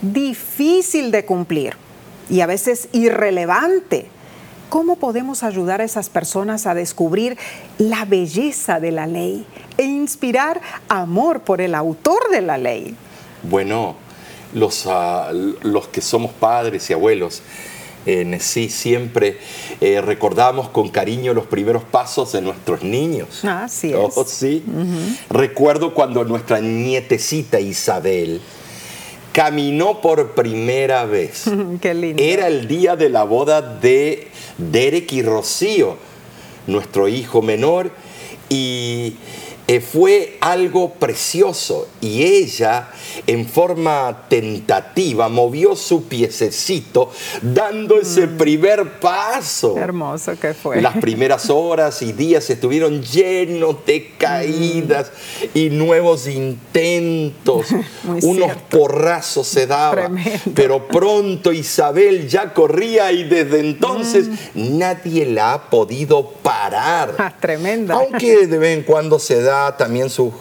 difícil 0.00 1.10
de 1.10 1.24
cumplir 1.24 1.76
y 2.28 2.40
a 2.40 2.46
veces 2.46 2.88
irrelevante. 2.92 4.08
¿Cómo 4.68 4.96
podemos 4.96 5.42
ayudar 5.42 5.80
a 5.80 5.84
esas 5.84 6.08
personas 6.08 6.66
a 6.66 6.74
descubrir 6.74 7.38
la 7.78 8.04
belleza 8.04 8.80
de 8.80 8.90
la 8.90 9.06
ley 9.06 9.46
e 9.78 9.84
inspirar 9.84 10.60
amor 10.88 11.40
por 11.40 11.60
el 11.60 11.74
autor 11.74 12.30
de 12.30 12.40
la 12.40 12.58
ley? 12.58 12.96
Bueno, 13.44 13.94
los, 14.54 14.86
ah, 14.88 15.30
los 15.32 15.88
que 15.88 16.00
somos 16.00 16.32
padres 16.32 16.90
y 16.90 16.94
abuelos, 16.94 17.42
en 18.06 18.40
sí 18.40 18.68
siempre 18.68 19.38
eh, 19.80 20.00
recordamos 20.00 20.68
con 20.68 20.88
cariño 20.88 21.34
los 21.34 21.46
primeros 21.46 21.82
pasos 21.84 22.32
de 22.32 22.40
nuestros 22.40 22.82
niños. 22.82 23.44
Así 23.44 23.92
es. 23.92 24.16
Oh, 24.16 24.24
sí. 24.24 24.64
Recuerdo 25.28 25.92
cuando 25.92 26.24
nuestra 26.24 26.60
nietecita 26.60 27.60
Isabel 27.60 28.40
caminó 29.32 30.00
por 30.00 30.34
primera 30.34 31.04
vez. 31.04 31.44
Qué 31.82 31.92
lindo. 31.92 32.22
Era 32.22 32.48
el 32.48 32.66
día 32.68 32.96
de 32.96 33.10
la 33.10 33.24
boda 33.24 33.60
de 33.60 34.28
Derek 34.56 35.12
y 35.12 35.22
Rocío, 35.22 35.96
nuestro 36.66 37.06
hijo 37.08 37.42
menor, 37.42 37.90
y 38.48 39.16
eh, 39.68 39.80
fue 39.80 40.36
algo 40.40 40.94
precioso 40.94 41.88
y 42.00 42.22
ella 42.22 42.88
en 43.26 43.48
forma 43.48 44.26
tentativa 44.28 45.28
movió 45.28 45.74
su 45.74 46.04
piececito 46.04 47.10
dando 47.42 47.98
ese 47.98 48.28
mm. 48.28 48.36
primer 48.36 49.00
paso. 49.00 49.76
hermoso 49.76 50.38
que 50.38 50.54
fue. 50.54 50.80
Las 50.80 50.96
primeras 50.98 51.50
horas 51.50 52.00
y 52.02 52.12
días 52.12 52.48
estuvieron 52.48 53.02
llenos 53.02 53.84
de 53.84 54.12
caídas 54.16 55.10
y 55.52 55.70
nuevos 55.70 56.28
intentos. 56.28 57.66
Unos 58.22 58.52
porrazos 58.70 59.48
se 59.48 59.66
daban. 59.66 60.16
Pero 60.54 60.86
pronto 60.86 61.52
Isabel 61.52 62.28
ya 62.28 62.54
corría 62.54 63.10
y 63.10 63.24
desde 63.24 63.58
entonces 63.58 64.28
mm. 64.54 64.78
nadie 64.78 65.26
la 65.26 65.54
ha 65.54 65.70
podido 65.70 66.24
parar. 66.42 67.16
Ah, 67.18 67.34
tremenda. 67.40 67.94
Aunque 67.94 68.46
de 68.46 68.58
vez 68.58 68.78
en 68.78 68.84
cuando 68.84 69.18
se 69.18 69.42
da 69.42 69.55
también 69.76 70.10
sus, 70.10 70.32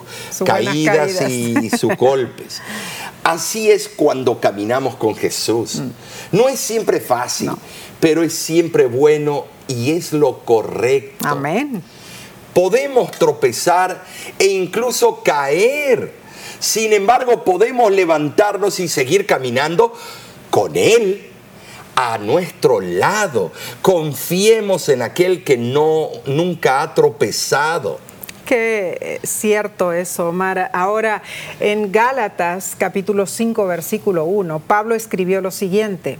caídas, 0.45 1.30
y 1.30 1.70
sus 1.70 1.95
golpes. 1.95 2.61
Así 3.24 3.72
es 3.72 3.89
cuando 3.89 4.39
caminamos 4.39 4.95
con 4.95 5.16
Jesús. 5.16 5.78
Mm. 5.78 5.89
No 6.32 6.47
es 6.47 6.59
siempre 6.59 6.99
fácil, 6.99 7.49
pero 7.99 8.22
es 8.22 8.34
siempre 8.34 8.86
bueno 8.86 9.45
y 9.68 9.91
es 9.91 10.13
lo 10.13 10.39
correcto. 10.45 11.28
Amén. 11.28 11.82
Podemos 12.53 13.11
tropezar 13.11 14.05
e 14.38 14.45
incluso 14.45 15.24
caer. 15.24 16.13
Sin 16.59 16.93
embargo, 16.93 17.43
podemos 17.43 17.91
levantarnos 17.91 18.80
y 18.80 18.88
seguir 18.88 19.26
caminando 19.26 19.93
con 20.51 20.76
Él 20.76 21.32
a 21.95 22.18
nuestro 22.18 22.80
lado. 22.80 23.51
Confiemos 23.82 24.89
en 24.89 25.01
aquel 25.01 25.43
que 25.43 25.57
no 25.57 26.09
nunca 26.26 26.82
ha 26.82 26.93
tropezado. 26.93 27.99
Qué 28.45 29.19
cierto 29.23 29.91
eso, 29.91 30.29
Omar. 30.29 30.69
Ahora, 30.71 31.23
en 31.59 31.91
Gálatas 31.91 32.75
capítulo 32.77 33.25
5, 33.25 33.65
versículo 33.65 34.25
1, 34.25 34.59
Pablo 34.59 34.93
escribió 34.93 35.41
lo 35.41 35.49
siguiente. 35.49 36.19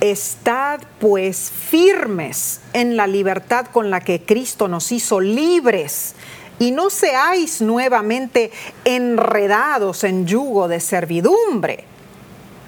Estad 0.00 0.80
pues 1.00 1.50
firmes 1.50 2.60
en 2.74 2.96
la 2.96 3.08
libertad 3.08 3.66
con 3.72 3.90
la 3.90 4.00
que 4.00 4.22
Cristo 4.22 4.68
nos 4.68 4.92
hizo 4.92 5.20
libres 5.20 6.14
y 6.60 6.70
no 6.70 6.90
seáis 6.90 7.60
nuevamente 7.60 8.52
enredados 8.84 10.04
en 10.04 10.28
yugo 10.28 10.68
de 10.68 10.78
servidumbre. 10.78 11.84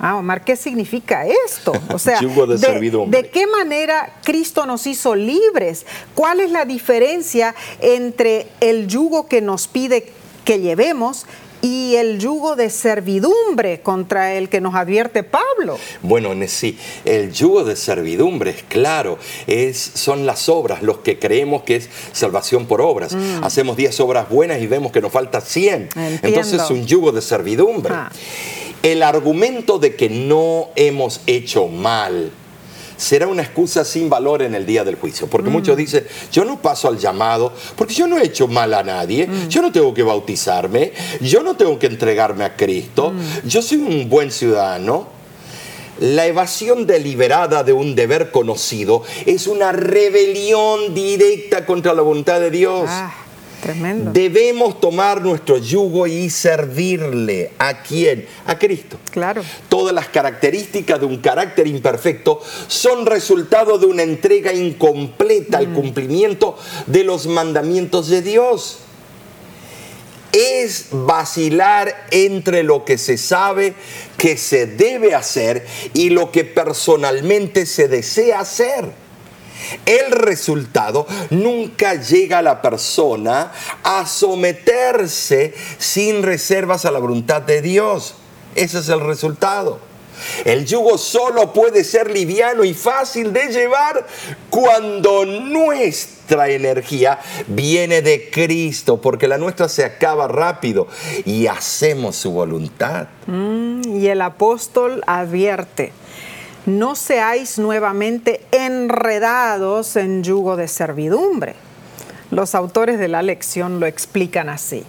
Ah, 0.01 0.17
Omar, 0.17 0.45
¿qué 0.45 0.57
significa 0.57 1.27
esto? 1.27 1.73
O 1.93 1.99
sea, 1.99 2.19
de, 2.21 3.07
de, 3.07 3.29
qué 3.29 3.47
manera 3.47 4.17
Cristo 4.25 4.65
nos 4.65 4.87
hizo 4.87 5.15
libres? 5.15 5.85
¿Cuál 6.15 6.41
es 6.41 6.51
la 6.51 6.65
diferencia 6.65 7.55
entre 7.81 8.49
el 8.61 8.87
yugo 8.87 9.29
que 9.29 9.43
nos 9.43 9.69
pide 9.69 10.11
que 10.45 10.59
llevemos 10.59 11.27
y 11.63 11.97
el 11.97 12.19
yugo 12.19 12.57
de 12.57 12.71
servidumbre 12.71 13.81
contra 13.83 14.35
el 14.35 14.49
que 14.49 14.61
nos 14.61 14.75
advierte 14.75 15.23
Pablo. 15.23 15.79
Bueno, 16.03 16.31
sí, 16.49 16.79
el 17.05 17.33
yugo 17.33 17.65
de 17.65 17.77
servidumbre 17.77 18.51
es 18.51 18.63
claro, 18.63 19.19
es, 19.47 19.79
son 19.79 20.27
las 20.27 20.49
obras, 20.49 20.83
los 20.83 20.99
que 20.99 21.19
creemos 21.19 21.63
que 21.65 21.77
es 21.77 21.91
salvación 22.13 22.67
por 22.67 22.81
obras. 22.81 23.15
Mm. 23.15 23.45
Hacemos 23.45 23.77
10 23.77 24.01
obras 24.01 24.29
buenas 24.29 24.61
y 24.61 24.67
vemos 24.67 24.93
que 24.93 25.01
nos 25.01 25.13
falta 25.13 25.41
100. 25.41 25.91
Entonces 26.23 26.63
es 26.63 26.71
un 26.71 26.87
yugo 26.87 27.13
de 27.13 27.21
servidumbre. 27.21 27.93
Ah 27.95 28.11
el 28.83 29.03
argumento 29.03 29.79
de 29.79 29.95
que 29.95 30.09
no 30.09 30.69
hemos 30.77 31.21
hecho 31.27 31.67
mal 31.69 32.33
será 33.01 33.27
una 33.27 33.43
excusa 33.43 33.85
sin 33.85 34.11
valor 34.11 34.43
en 34.43 34.55
el 34.55 34.67
día 34.67 34.85
del 34.85 34.97
juicio. 34.97 35.27
Porque 35.27 35.49
mm. 35.49 35.53
muchos 35.53 35.77
dicen, 35.77 36.07
yo 36.31 36.45
no 36.45 36.61
paso 36.61 36.87
al 36.87 36.99
llamado 36.99 37.53
porque 37.77 37.95
yo 37.95 38.07
no 38.07 38.19
he 38.19 38.25
hecho 38.25 38.47
mal 38.47 38.75
a 38.75 38.83
nadie, 38.83 39.27
mm. 39.27 39.49
yo 39.49 39.63
no 39.63 39.73
tengo 39.73 39.95
que 39.95 40.03
bautizarme, 40.03 40.93
yo 41.21 41.43
no 41.43 41.57
tengo 41.57 41.79
que 41.79 41.87
entregarme 41.87 42.45
a 42.45 42.57
Cristo, 42.57 43.13
mm. 43.13 43.49
yo 43.49 43.63
soy 43.63 43.79
un 43.79 44.09
buen 44.09 44.31
ciudadano. 44.31 45.21
La 45.99 46.25
evasión 46.27 46.87
deliberada 46.87 47.63
de 47.63 47.75
un 47.75 47.95
deber 47.95 48.31
conocido 48.31 49.03
es 49.27 49.47
una 49.47 49.71
rebelión 49.71 50.95
directa 50.95 51.67
contra 51.67 51.93
la 51.93 52.01
voluntad 52.01 52.41
de 52.41 52.51
Dios. 52.51 52.85
Ah. 52.89 53.13
Tremendo. 53.63 54.11
Debemos 54.13 54.81
tomar 54.81 55.21
nuestro 55.21 55.59
yugo 55.59 56.07
y 56.07 56.31
servirle. 56.31 57.53
¿A 57.59 57.83
quién? 57.83 58.27
A 58.47 58.59
Cristo. 58.59 58.99
Claro. 59.11 59.43
Todas 59.69 59.95
las 59.95 60.09
características 60.09 61.01
de 61.01 61.07
un 61.07 61.19
carácter 61.19 61.67
imperfecto 61.67 62.41
son 62.69 63.07
resultado 63.07 63.79
de 63.79 63.87
una 63.87 64.03
entrega 64.03 64.53
incompleta 64.53 65.59
al 65.59 65.73
cumplimiento 65.73 66.57
de 66.87 67.05
los 67.05 67.27
mandamientos 67.27 68.09
de 68.09 68.23
Dios. 68.23 68.79
Es 70.33 70.87
vacilar 70.93 72.07
entre 72.13 72.63
lo 72.63 72.85
que 72.85 72.99
se 72.99 73.19
sabe 73.19 73.75
que 74.17 74.37
se 74.37 74.67
debe 74.67 75.15
hacer 75.15 75.67
y 75.93 76.11
lo 76.11 76.31
que 76.31 76.45
personalmente 76.45 77.67
se 77.67 77.89
desea 77.89 78.41
hacer. 78.41 79.10
El 79.87 80.13
resultado 80.13 81.07
nunca 81.31 81.95
llega 81.95 82.39
a 82.39 82.43
la 82.43 82.63
persona 82.63 83.53
a 83.83 84.07
someterse 84.07 85.55
sin 85.79 86.23
reservas 86.23 86.85
a 86.85 86.91
la 86.91 86.99
voluntad 86.99 87.43
de 87.43 87.63
Dios. 87.63 88.15
Ese 88.55 88.79
es 88.79 88.89
el 88.89 89.01
resultado. 89.01 89.91
El 90.45 90.67
yugo 90.67 90.99
solo 90.99 91.53
puede 91.53 91.85
ser 91.85 92.11
liviano 92.11 92.65
y 92.65 92.75
fácil 92.75 93.33
de 93.33 93.49
llevar 93.49 94.07
cuando 94.49 95.25
nuestra 95.25 96.49
energía 96.49 97.19
viene 97.47 98.03
de 98.03 98.31
Cristo, 98.31 99.01
porque 99.01 99.29
la 99.29 99.39
nuestra 99.39 99.69
se 99.69 99.85
acaba 99.85 100.29
rápido 100.29 100.87
y 101.25 101.47
hacemos 101.47 102.17
su 102.17 102.33
voluntad. 102.33 103.09
Mm, 103.27 103.97
y 104.01 104.07
el 104.09 104.21
apóstol 104.21 105.03
advierte, 105.07 105.93
no 106.79 106.95
seáis 106.95 107.59
nuevamente 107.59 108.41
enredados 108.53 109.97
en 109.97 110.23
yugo 110.23 110.57
de 110.57 110.69
servidumbre. 110.69 111.55
Los 112.31 112.55
autores 112.55 112.99
de 112.99 113.09
la 113.09 113.23
lección 113.23 113.81
lo 113.81 113.87
explican 113.87 114.49
así. 114.49 114.85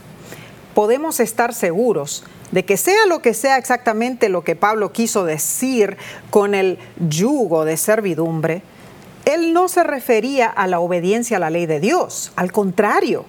Podemos 0.74 1.20
estar 1.20 1.54
seguros 1.54 2.24
de 2.52 2.66
que 2.66 2.78
sea 2.78 3.06
lo 3.08 3.22
que 3.22 3.34
sea 3.34 3.58
exactamente 3.58 4.30
lo 4.30 4.44
que 4.44 4.56
Pablo 4.56 4.92
quiso 4.92 5.26
decir 5.26 5.98
con 6.30 6.54
el 6.54 6.78
yugo 7.10 7.66
de 7.66 7.78
servidumbre, 7.78 8.62
él 9.26 9.54
no 9.54 9.68
se 9.68 9.84
refería 9.84 10.48
a 10.48 10.68
la 10.68 10.80
obediencia 10.80 11.38
a 11.38 11.40
la 11.40 11.50
ley 11.50 11.66
de 11.66 11.80
Dios. 11.80 12.32
Al 12.36 12.52
contrario, 12.52 13.26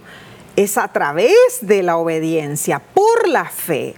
es 0.56 0.76
a 0.76 0.88
través 0.88 1.58
de 1.60 1.82
la 1.82 1.96
obediencia, 1.96 2.80
por 2.80 3.28
la 3.28 3.44
fe, 3.44 3.94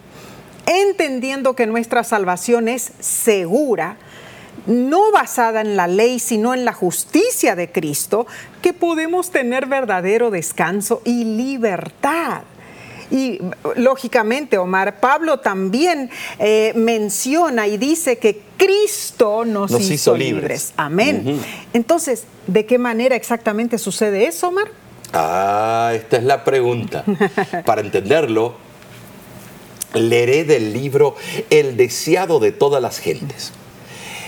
entendiendo 0.67 1.55
que 1.55 1.67
nuestra 1.67 2.05
salvación 2.05 2.69
es 2.69 2.93
segura, 3.01 3.97
no 4.67 5.13
basada 5.13 5.61
en 5.61 5.77
la 5.77 5.87
ley, 5.87 6.19
sino 6.19 6.55
en 6.55 6.65
la 6.65 6.73
justicia 6.73 7.55
de 7.57 7.71
Cristo, 7.71 8.27
que 8.63 8.73
podemos 8.73 9.31
tener 9.31 9.67
verdadero 9.67 10.31
descanso 10.31 11.03
y 11.05 11.25
libertad. 11.25 12.43
Y 13.11 13.39
lógicamente, 13.77 14.59
Omar, 14.59 14.99
Pablo 14.99 15.39
también 15.39 16.11
eh, 16.39 16.73
menciona 16.75 17.67
y 17.67 17.77
dice 17.77 18.19
que 18.19 18.43
Cristo 18.57 19.45
nos, 19.45 19.71
hizo, 19.81 20.17
libres. 20.17 20.73
Amén. 20.77 21.41
Entonces, 21.73 22.25
¿de 22.47 22.67
qué 22.67 22.79
manera 22.79 23.15
exactamente 23.15 23.79
sucede 23.79 24.27
eso, 24.27 24.49
Omar? 24.49 24.69
Ah, 25.13 25.93
esta 25.95 26.17
es 26.17 26.25
la 26.25 26.45
pregunta. 26.45 27.05
Para 27.67 27.83
entenderlo, 27.83 28.57
leeré 29.95 30.45
del 30.45 30.73
libro 30.73 31.15
El 31.51 31.77
deseado 31.77 32.41
de 32.41 32.53
todas 32.53 32.83
las 32.83 32.99
gentes. 32.99 33.53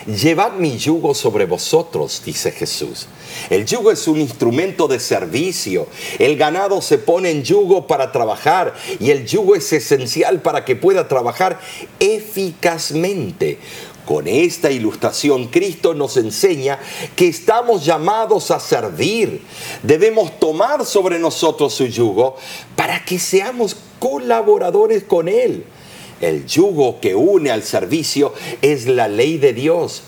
Llevad 0.07 0.53
mi 0.53 0.79
yugo 0.79 1.15
sobre 1.15 1.47
vosotros, 1.47 2.23
dice 2.25 2.53
Jesús. 2.53 3.09
El 3.51 3.67
yugo 3.67 3.91
es 3.91 4.07
un 4.07 4.21
instrumento 4.21 4.87
de 4.87 5.01
servicio. 5.01 5.89
El 6.21 6.37
ganado 6.37 6.81
se 6.81 6.99
pone 6.99 7.31
en 7.31 7.43
yugo 7.43 7.89
para 7.89 8.13
trabajar 8.13 8.75
y 9.01 9.11
el 9.11 9.27
yugo 9.27 9.57
es 9.57 9.73
esencial 9.73 10.43
para 10.43 10.65
que 10.65 10.77
pueda 10.77 11.09
trabajar 11.09 11.61
eficazmente. 11.99 13.59
Con 14.05 14.29
esta 14.29 14.71
ilustración, 14.71 15.49
Cristo 15.49 15.93
nos 15.93 16.17
enseña 16.17 16.79
que 17.17 17.27
estamos 17.27 17.85
llamados 17.85 18.53
a 18.53 18.61
servir. 18.61 19.43
Debemos 19.83 20.39
tomar 20.39 20.87
sobre 20.87 21.19
nosotros 21.19 21.75
su 21.75 21.87
yugo 21.87 22.37
para 22.77 23.05
que 23.05 23.19
seamos 23.19 23.77
colaboradores 23.99 25.03
con 25.03 25.27
Él. 25.27 25.65
El 26.21 26.47
yugo 26.47 27.01
que 27.01 27.15
une 27.15 27.51
al 27.51 27.63
servicio 27.63 28.33
es 28.63 28.87
la 28.87 29.09
ley 29.09 29.39
de 29.39 29.53
Dios. 29.53 30.03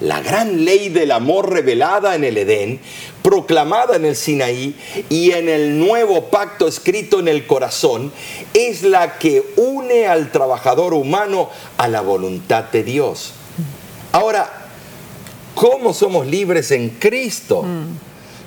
La 0.00 0.20
gran 0.20 0.64
ley 0.64 0.88
del 0.88 1.12
amor 1.12 1.52
revelada 1.52 2.16
en 2.16 2.24
el 2.24 2.36
Edén, 2.36 2.80
proclamada 3.22 3.94
en 3.94 4.04
el 4.04 4.16
Sinaí 4.16 4.74
y 5.08 5.30
en 5.30 5.48
el 5.48 5.78
nuevo 5.78 6.24
pacto 6.24 6.66
escrito 6.66 7.20
en 7.20 7.28
el 7.28 7.46
corazón, 7.46 8.12
es 8.52 8.82
la 8.82 9.18
que 9.18 9.44
une 9.56 10.08
al 10.08 10.32
trabajador 10.32 10.92
humano 10.92 11.50
a 11.76 11.86
la 11.86 12.00
voluntad 12.00 12.64
de 12.64 12.82
Dios. 12.82 13.32
Ahora, 14.10 14.50
¿cómo 15.54 15.94
somos 15.94 16.26
libres 16.26 16.72
en 16.72 16.90
Cristo? 16.90 17.64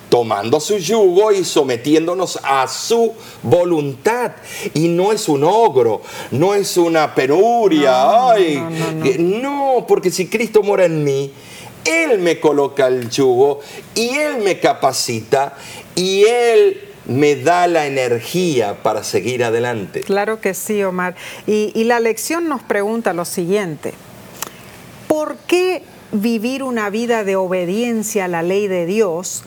Tomando 0.09 0.59
su 0.59 0.77
yugo 0.77 1.31
y 1.31 1.43
sometiéndonos 1.43 2.39
a 2.43 2.67
su 2.67 3.13
voluntad. 3.43 4.31
Y 4.73 4.87
no 4.87 5.11
es 5.11 5.27
un 5.27 5.43
ogro, 5.43 6.01
no 6.31 6.53
es 6.53 6.77
una 6.77 7.13
penuria. 7.13 7.91
No, 7.91 8.29
Ay, 8.29 9.17
no, 9.19 9.85
porque 9.87 10.11
si 10.11 10.27
Cristo 10.27 10.63
mora 10.63 10.85
en 10.85 11.03
mí, 11.03 11.31
Él 11.83 12.19
me 12.19 12.39
coloca 12.39 12.87
el 12.87 13.09
yugo 13.09 13.59
y 13.93 14.09
Él 14.09 14.37
me 14.43 14.59
capacita 14.59 15.55
y 15.95 16.23
Él 16.25 16.81
me 17.07 17.35
da 17.35 17.67
la 17.67 17.85
energía 17.85 18.81
para 18.81 19.03
seguir 19.03 19.43
adelante. 19.43 20.01
Claro 20.01 20.41
que 20.41 20.53
sí, 20.53 20.83
Omar. 20.83 21.15
Y, 21.45 21.71
y 21.75 21.83
la 21.83 21.99
lección 21.99 22.49
nos 22.49 22.63
pregunta 22.63 23.13
lo 23.13 23.25
siguiente. 23.25 23.93
¿Por 25.07 25.35
qué 25.47 25.83
vivir 26.11 26.63
una 26.63 26.89
vida 26.89 27.23
de 27.23 27.35
obediencia 27.35 28.25
a 28.25 28.27
la 28.27 28.41
ley 28.41 28.67
de 28.67 28.85
Dios 28.85 29.43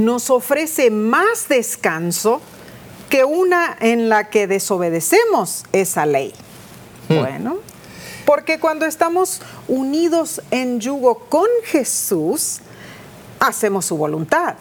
nos 0.00 0.30
ofrece 0.30 0.90
más 0.90 1.48
descanso 1.48 2.40
que 3.08 3.24
una 3.24 3.76
en 3.80 4.08
la 4.08 4.30
que 4.30 4.46
desobedecemos 4.46 5.64
esa 5.72 6.06
ley. 6.06 6.32
Hmm. 7.08 7.18
Bueno, 7.18 7.58
porque 8.24 8.58
cuando 8.58 8.86
estamos 8.86 9.40
unidos 9.68 10.40
en 10.50 10.80
yugo 10.80 11.18
con 11.28 11.48
Jesús, 11.64 12.60
hacemos 13.40 13.86
su 13.86 13.96
voluntad. 13.96 14.54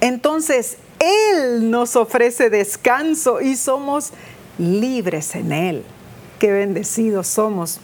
Entonces, 0.00 0.76
Él 0.98 1.70
nos 1.70 1.96
ofrece 1.96 2.50
descanso 2.50 3.40
y 3.40 3.56
somos 3.56 4.10
libres 4.58 5.34
en 5.34 5.52
Él 5.52 5.84
qué 6.44 6.52
bendecidos 6.52 7.26
somos 7.26 7.78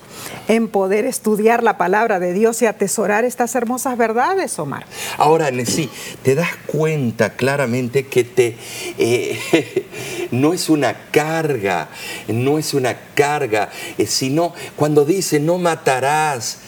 en 0.47 0.69
poder 0.69 1.07
estudiar 1.07 1.63
la 1.63 1.79
palabra 1.79 2.21
de 2.21 2.35
Dios 2.35 2.61
y 2.61 2.67
atesorar 2.67 3.25
estas 3.25 3.55
hermosas 3.55 3.97
verdades, 3.97 4.59
Omar. 4.59 4.85
Ahora, 5.17 5.49
sí, 5.65 5.89
te 6.23 6.35
das 6.35 6.51
cuenta 6.67 7.37
claramente 7.37 8.07
que 8.07 8.23
te 8.23 8.59
eh, 8.99 9.87
no 10.33 10.53
es 10.53 10.69
una 10.69 10.95
carga, 11.11 11.89
no 12.29 12.59
es 12.59 12.75
una 12.75 12.99
carga, 13.15 13.71
eh, 13.97 14.05
sino 14.05 14.53
cuando 14.77 15.07
dice 15.07 15.41
no 15.41 15.57
matarás. 15.57 16.59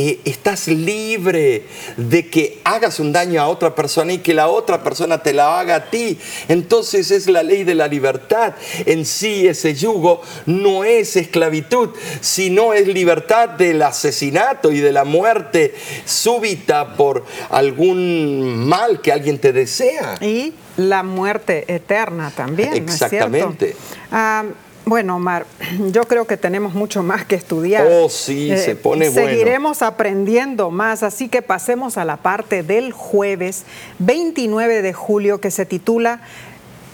Eh, 0.00 0.20
estás 0.24 0.68
libre 0.68 1.64
de 1.96 2.28
que 2.28 2.60
hagas 2.62 3.00
un 3.00 3.12
daño 3.12 3.42
a 3.42 3.48
otra 3.48 3.74
persona 3.74 4.12
y 4.12 4.18
que 4.18 4.32
la 4.32 4.46
otra 4.46 4.84
persona 4.84 5.24
te 5.24 5.32
la 5.32 5.58
haga 5.58 5.74
a 5.74 5.90
ti. 5.90 6.20
Entonces 6.46 7.10
es 7.10 7.26
la 7.26 7.42
ley 7.42 7.64
de 7.64 7.74
la 7.74 7.88
libertad. 7.88 8.54
En 8.86 9.04
sí 9.04 9.48
ese 9.48 9.74
yugo 9.74 10.22
no 10.46 10.84
es 10.84 11.16
esclavitud, 11.16 11.88
sino 12.20 12.74
es 12.74 12.86
libertad 12.86 13.48
del 13.48 13.82
asesinato 13.82 14.70
y 14.70 14.78
de 14.78 14.92
la 14.92 15.02
muerte 15.02 15.74
súbita 16.04 16.94
por 16.94 17.24
algún 17.50 18.68
mal 18.68 19.00
que 19.00 19.10
alguien 19.10 19.40
te 19.40 19.52
desea. 19.52 20.14
Y 20.20 20.54
la 20.76 21.02
muerte 21.02 21.64
eterna 21.66 22.30
también. 22.30 22.72
Exactamente. 22.72 23.74
Ah, 24.12 24.44
bueno, 24.88 25.16
Omar, 25.16 25.46
yo 25.92 26.04
creo 26.04 26.26
que 26.26 26.36
tenemos 26.36 26.74
mucho 26.74 27.02
más 27.02 27.26
que 27.26 27.36
estudiar. 27.36 27.86
Oh, 27.90 28.08
sí, 28.08 28.48
se 28.56 28.72
eh, 28.72 28.76
pone 28.76 29.10
bueno. 29.10 29.28
Seguiremos 29.28 29.82
aprendiendo 29.82 30.70
más, 30.70 31.02
así 31.02 31.28
que 31.28 31.42
pasemos 31.42 31.98
a 31.98 32.04
la 32.04 32.16
parte 32.16 32.62
del 32.62 32.92
jueves 32.92 33.64
29 33.98 34.82
de 34.82 34.92
julio 34.92 35.40
que 35.40 35.50
se 35.50 35.66
titula 35.66 36.20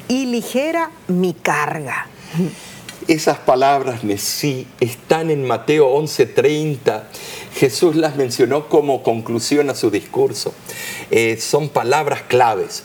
Y 0.09 0.27
ligera 0.27 0.91
mi 1.07 1.35
carga. 1.35 2.09
Esas 3.07 3.37
palabras, 3.39 4.01
sí, 4.17 4.67
están 4.81 5.31
en 5.31 5.45
Mateo 5.45 5.89
11:30. 5.89 7.05
Jesús 7.55 7.97
las 7.97 8.17
mencionó 8.17 8.71
como 8.71 9.03
conclusión 9.03 9.69
a 9.69 9.75
su 9.75 9.91
discurso. 9.91 10.55
Eh, 11.11 11.37
son 11.39 11.69
palabras 11.69 12.23
claves. 12.23 12.85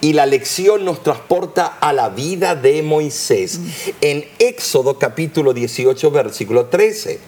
Y 0.00 0.14
la 0.14 0.24
lección 0.24 0.86
nos 0.86 1.02
transporta 1.02 1.66
a 1.66 1.92
la 1.92 2.08
vida 2.08 2.54
de 2.54 2.82
Moisés 2.82 3.60
en 4.00 4.24
Éxodo 4.38 4.98
capítulo 4.98 5.52
18, 5.52 6.10
versículo 6.10 6.66
13. 6.66 7.20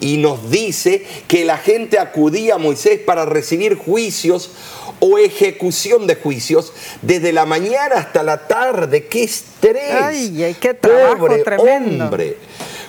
Y 0.00 0.18
nos 0.18 0.50
dice 0.50 1.04
que 1.26 1.44
la 1.44 1.58
gente 1.58 1.98
acudía 1.98 2.54
a 2.54 2.58
Moisés 2.58 3.00
para 3.00 3.24
recibir 3.24 3.76
juicios 3.76 4.50
o 5.00 5.18
ejecución 5.18 6.06
de 6.06 6.16
juicios 6.16 6.72
desde 7.02 7.32
la 7.32 7.46
mañana 7.46 7.96
hasta 7.96 8.22
la 8.22 8.46
tarde. 8.46 9.06
¡Qué 9.06 9.24
estrés! 9.24 9.92
¡Ay, 9.92 10.56
qué 10.60 10.74
trabajo 10.74 11.26
Pobre 11.26 11.42
tremendo! 11.44 12.04
hombre. 12.04 12.36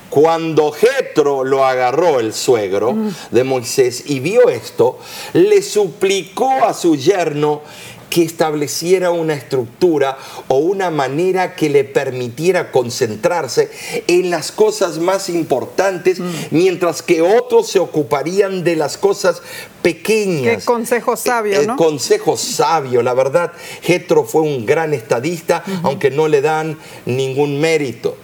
Cuando 0.10 0.72
Jetro 0.72 1.44
lo 1.44 1.66
agarró 1.66 2.22
el 2.22 2.34
suegro 2.34 2.96
de 3.30 3.44
Moisés 3.44 4.04
y 4.06 4.22
vio 4.22 4.48
esto, 4.48 5.00
le 5.34 5.62
suplicó 5.62 6.50
a 6.64 6.74
su 6.74 6.96
yerno 6.96 7.62
que 8.10 8.24
estableciera 8.24 9.12
una 9.12 9.34
estructura 9.34 10.18
o 10.48 10.58
una 10.58 10.90
manera 10.90 11.56
que 11.56 11.70
le 11.70 11.84
permitiera 11.84 12.72
concentrarse 12.72 13.70
en 14.08 14.30
las 14.30 14.52
cosas 14.52 14.98
más 14.98 15.30
importantes, 15.30 16.20
mientras 16.52 17.02
que 17.02 17.22
otros 17.22 17.68
se 17.70 17.80
ocuparían 17.80 18.64
de 18.64 18.76
las 18.76 18.98
cosas 18.98 19.42
pequeñas. 19.82 20.58
Qué 20.60 20.66
consejo 20.66 21.16
sabio, 21.18 21.62
Eh, 21.62 21.68
¿no? 21.68 21.76
Consejo 21.76 22.38
sabio, 22.38 23.02
la 23.02 23.14
verdad. 23.14 23.52
Jetro 23.82 24.24
fue 24.24 24.42
un 24.42 24.66
gran 24.66 24.94
estadista, 24.94 25.64
aunque 25.84 26.10
no 26.12 26.28
le 26.28 26.42
dan 26.42 26.78
ningún 27.06 27.60
mérito. 27.60 28.18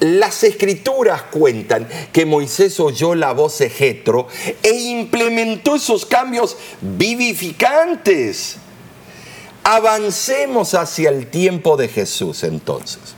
Las 0.00 0.42
escrituras 0.42 1.22
cuentan 1.30 1.86
que 2.12 2.26
Moisés 2.26 2.80
oyó 2.80 3.14
la 3.14 3.32
voz 3.32 3.58
de 3.58 3.70
Jetro 3.70 4.26
e 4.62 4.72
implementó 4.72 5.76
esos 5.76 6.04
cambios 6.06 6.56
vivificantes. 6.80 8.56
Avancemos 9.64 10.74
hacia 10.74 11.10
el 11.10 11.28
tiempo 11.28 11.76
de 11.76 11.88
Jesús 11.88 12.42
entonces. 12.42 13.14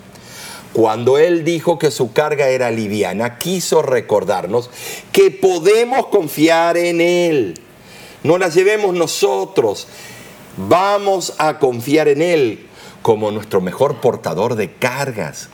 Cuando 0.74 1.18
Él 1.18 1.44
dijo 1.44 1.78
que 1.78 1.90
su 1.90 2.12
carga 2.12 2.48
era 2.48 2.70
liviana, 2.70 3.38
quiso 3.38 3.80
recordarnos 3.80 4.70
que 5.12 5.30
podemos 5.30 6.06
confiar 6.06 6.76
en 6.76 7.00
Él. 7.00 7.54
No 8.24 8.38
la 8.38 8.48
llevemos 8.48 8.94
nosotros. 8.94 9.86
Vamos 10.56 11.34
a 11.38 11.58
confiar 11.58 12.08
en 12.08 12.22
Él 12.22 12.66
como 13.02 13.30
nuestro 13.30 13.60
mejor 13.60 14.00
portador 14.00 14.56
de 14.56 14.72
cargas. 14.72 15.48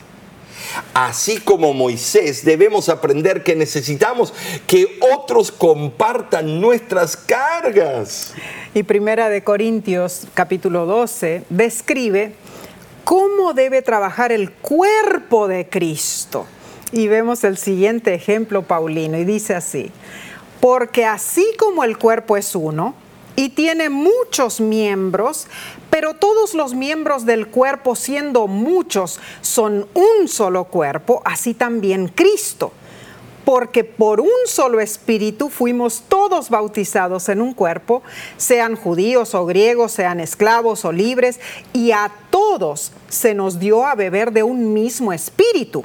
Así 0.94 1.38
como 1.38 1.72
Moisés, 1.72 2.44
debemos 2.44 2.88
aprender 2.88 3.42
que 3.42 3.54
necesitamos 3.56 4.34
que 4.66 4.98
otros 5.14 5.50
compartan 5.50 6.60
nuestras 6.60 7.16
cargas. 7.16 8.34
Y 8.74 8.82
Primera 8.82 9.28
de 9.28 9.42
Corintios 9.42 10.26
capítulo 10.34 10.86
12 10.86 11.44
describe 11.48 12.34
cómo 13.04 13.52
debe 13.54 13.82
trabajar 13.82 14.32
el 14.32 14.50
cuerpo 14.52 15.48
de 15.48 15.68
Cristo. 15.68 16.46
Y 16.92 17.08
vemos 17.08 17.44
el 17.44 17.56
siguiente 17.56 18.14
ejemplo 18.14 18.62
paulino 18.62 19.16
y 19.16 19.24
dice 19.24 19.54
así, 19.54 19.90
porque 20.60 21.04
así 21.04 21.46
como 21.56 21.84
el 21.84 21.98
cuerpo 21.98 22.36
es 22.36 22.54
uno 22.54 22.94
y 23.36 23.50
tiene 23.50 23.90
muchos 23.90 24.60
miembros, 24.60 25.46
pero 25.90 26.14
todos 26.14 26.54
los 26.54 26.74
miembros 26.74 27.26
del 27.26 27.48
cuerpo 27.48 27.94
siendo 27.94 28.46
muchos 28.46 29.20
son 29.40 29.88
un 29.94 30.28
solo 30.28 30.64
cuerpo, 30.64 31.22
así 31.24 31.54
también 31.54 32.08
Cristo 32.08 32.72
porque 33.50 33.82
por 33.82 34.20
un 34.20 34.28
solo 34.46 34.78
espíritu 34.78 35.48
fuimos 35.48 36.04
todos 36.08 36.50
bautizados 36.50 37.28
en 37.28 37.40
un 37.40 37.52
cuerpo, 37.52 38.00
sean 38.36 38.76
judíos 38.76 39.34
o 39.34 39.44
griegos, 39.44 39.90
sean 39.90 40.20
esclavos 40.20 40.84
o 40.84 40.92
libres, 40.92 41.40
y 41.72 41.90
a 41.90 42.12
todos 42.30 42.92
se 43.08 43.34
nos 43.34 43.58
dio 43.58 43.84
a 43.84 43.96
beber 43.96 44.30
de 44.30 44.44
un 44.44 44.72
mismo 44.72 45.12
espíritu. 45.12 45.84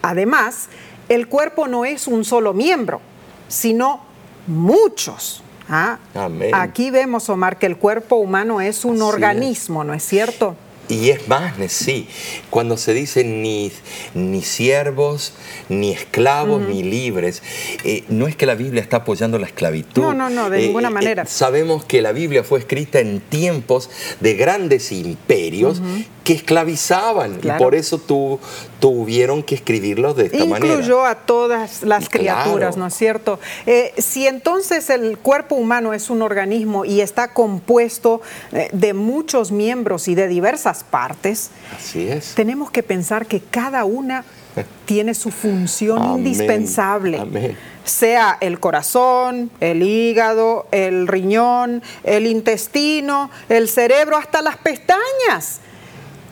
Además, 0.00 0.70
el 1.10 1.28
cuerpo 1.28 1.68
no 1.68 1.84
es 1.84 2.06
un 2.06 2.24
solo 2.24 2.54
miembro, 2.54 3.02
sino 3.48 4.00
muchos. 4.46 5.43
¿Ah? 5.68 5.98
Amén. 6.14 6.50
Aquí 6.54 6.90
vemos, 6.90 7.28
Omar, 7.28 7.58
que 7.58 7.66
el 7.66 7.76
cuerpo 7.76 8.16
humano 8.16 8.60
es 8.60 8.84
un 8.84 8.92
Así 8.96 9.00
es. 9.02 9.08
organismo, 9.08 9.84
¿no 9.84 9.94
es 9.94 10.02
cierto? 10.04 10.56
Y 10.86 11.08
es 11.08 11.26
más, 11.28 11.54
sí, 11.68 12.06
cuando 12.50 12.76
se 12.76 12.92
dice 12.92 13.24
ni, 13.24 13.72
ni 14.12 14.42
siervos, 14.42 15.32
ni 15.70 15.90
esclavos, 15.92 16.60
ni 16.60 16.82
libres, 16.82 17.42
eh, 17.84 18.04
no 18.10 18.26
es 18.26 18.36
que 18.36 18.44
la 18.44 18.54
Biblia 18.54 18.82
está 18.82 18.98
apoyando 18.98 19.38
la 19.38 19.46
esclavitud. 19.46 20.02
No, 20.02 20.12
no, 20.12 20.28
no, 20.28 20.50
de 20.50 20.58
ninguna 20.66 20.90
manera. 20.90 21.24
sabemos 21.24 21.86
que 21.86 22.02
la 22.02 22.12
Biblia 22.12 22.44
fue 22.44 22.58
escrita 22.58 23.00
en 23.00 23.20
tiempos 23.20 23.88
de 24.20 24.34
grandes 24.34 24.92
imperios 24.92 25.80
que 26.22 26.34
esclavizaban 26.34 27.36
Claro. 27.38 27.58
y 27.58 27.62
por 27.64 27.74
eso 27.74 27.96
tu- 27.96 28.38
tuvieron 28.84 29.42
que 29.42 29.54
escribirlo 29.54 30.12
de 30.12 30.26
esta 30.26 30.44
manera. 30.44 30.74
Incluyó 30.74 31.06
a 31.06 31.14
todas 31.14 31.82
las 31.84 32.10
Claro. 32.10 32.42
criaturas, 32.42 32.76
¿no 32.76 32.86
es 32.86 32.92
cierto? 32.94 33.40
Eh, 33.64 33.94
si 33.96 34.26
entonces 34.26 34.90
el 34.90 35.16
cuerpo 35.16 35.54
humano 35.54 35.94
es 35.94 36.10
un 36.10 36.20
organismo 36.20 36.84
y 36.84 37.00
está 37.00 37.32
compuesto 37.32 38.20
eh, 38.52 38.68
de 38.72 38.92
muchos 38.92 39.52
miembros 39.52 40.06
y 40.06 40.14
de 40.14 40.28
diversas 40.28 40.84
partes, 40.84 41.48
Así 41.74 42.06
es. 42.06 42.34
tenemos 42.34 42.70
que 42.70 42.82
pensar 42.82 43.24
que 43.24 43.40
cada 43.40 43.86
una 43.86 44.22
tiene 44.84 45.14
su 45.14 45.30
función 45.30 46.02
Amén. 46.02 46.18
indispensable. 46.18 47.20
Amén. 47.20 47.56
Sea 47.84 48.36
el 48.42 48.60
corazón, 48.60 49.50
el 49.60 49.82
hígado, 49.82 50.66
el 50.72 51.08
riñón, 51.08 51.82
el 52.02 52.26
intestino, 52.26 53.30
el 53.48 53.70
cerebro, 53.70 54.18
hasta 54.18 54.42
las 54.42 54.58
pestañas. 54.58 55.60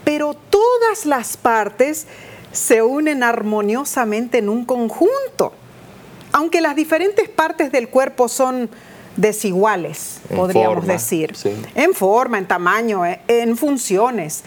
Pero 0.05 0.35
todas 0.35 1.07
las 1.07 1.37
partes 1.39 2.07
se 2.53 2.83
unen 2.83 3.23
armoniosamente 3.23 4.39
en 4.39 4.49
un 4.49 4.65
conjunto. 4.65 5.53
Aunque 6.33 6.61
las 6.61 6.77
diferentes 6.77 7.29
partes 7.29 7.73
del 7.73 7.89
cuerpo 7.89 8.29
son 8.29 8.71
desiguales, 9.17 10.21
En 10.31 10.37
podríamos 10.37 10.77
forma, 10.77 10.93
decir. 10.95 11.37
sí. 11.37 11.51
En 11.75 11.93
forma, 11.95 12.39
en 12.39 12.47
tamaño, 12.47 13.05
eh, 13.05 13.21
en 13.29 13.57
funciones. 13.57 14.43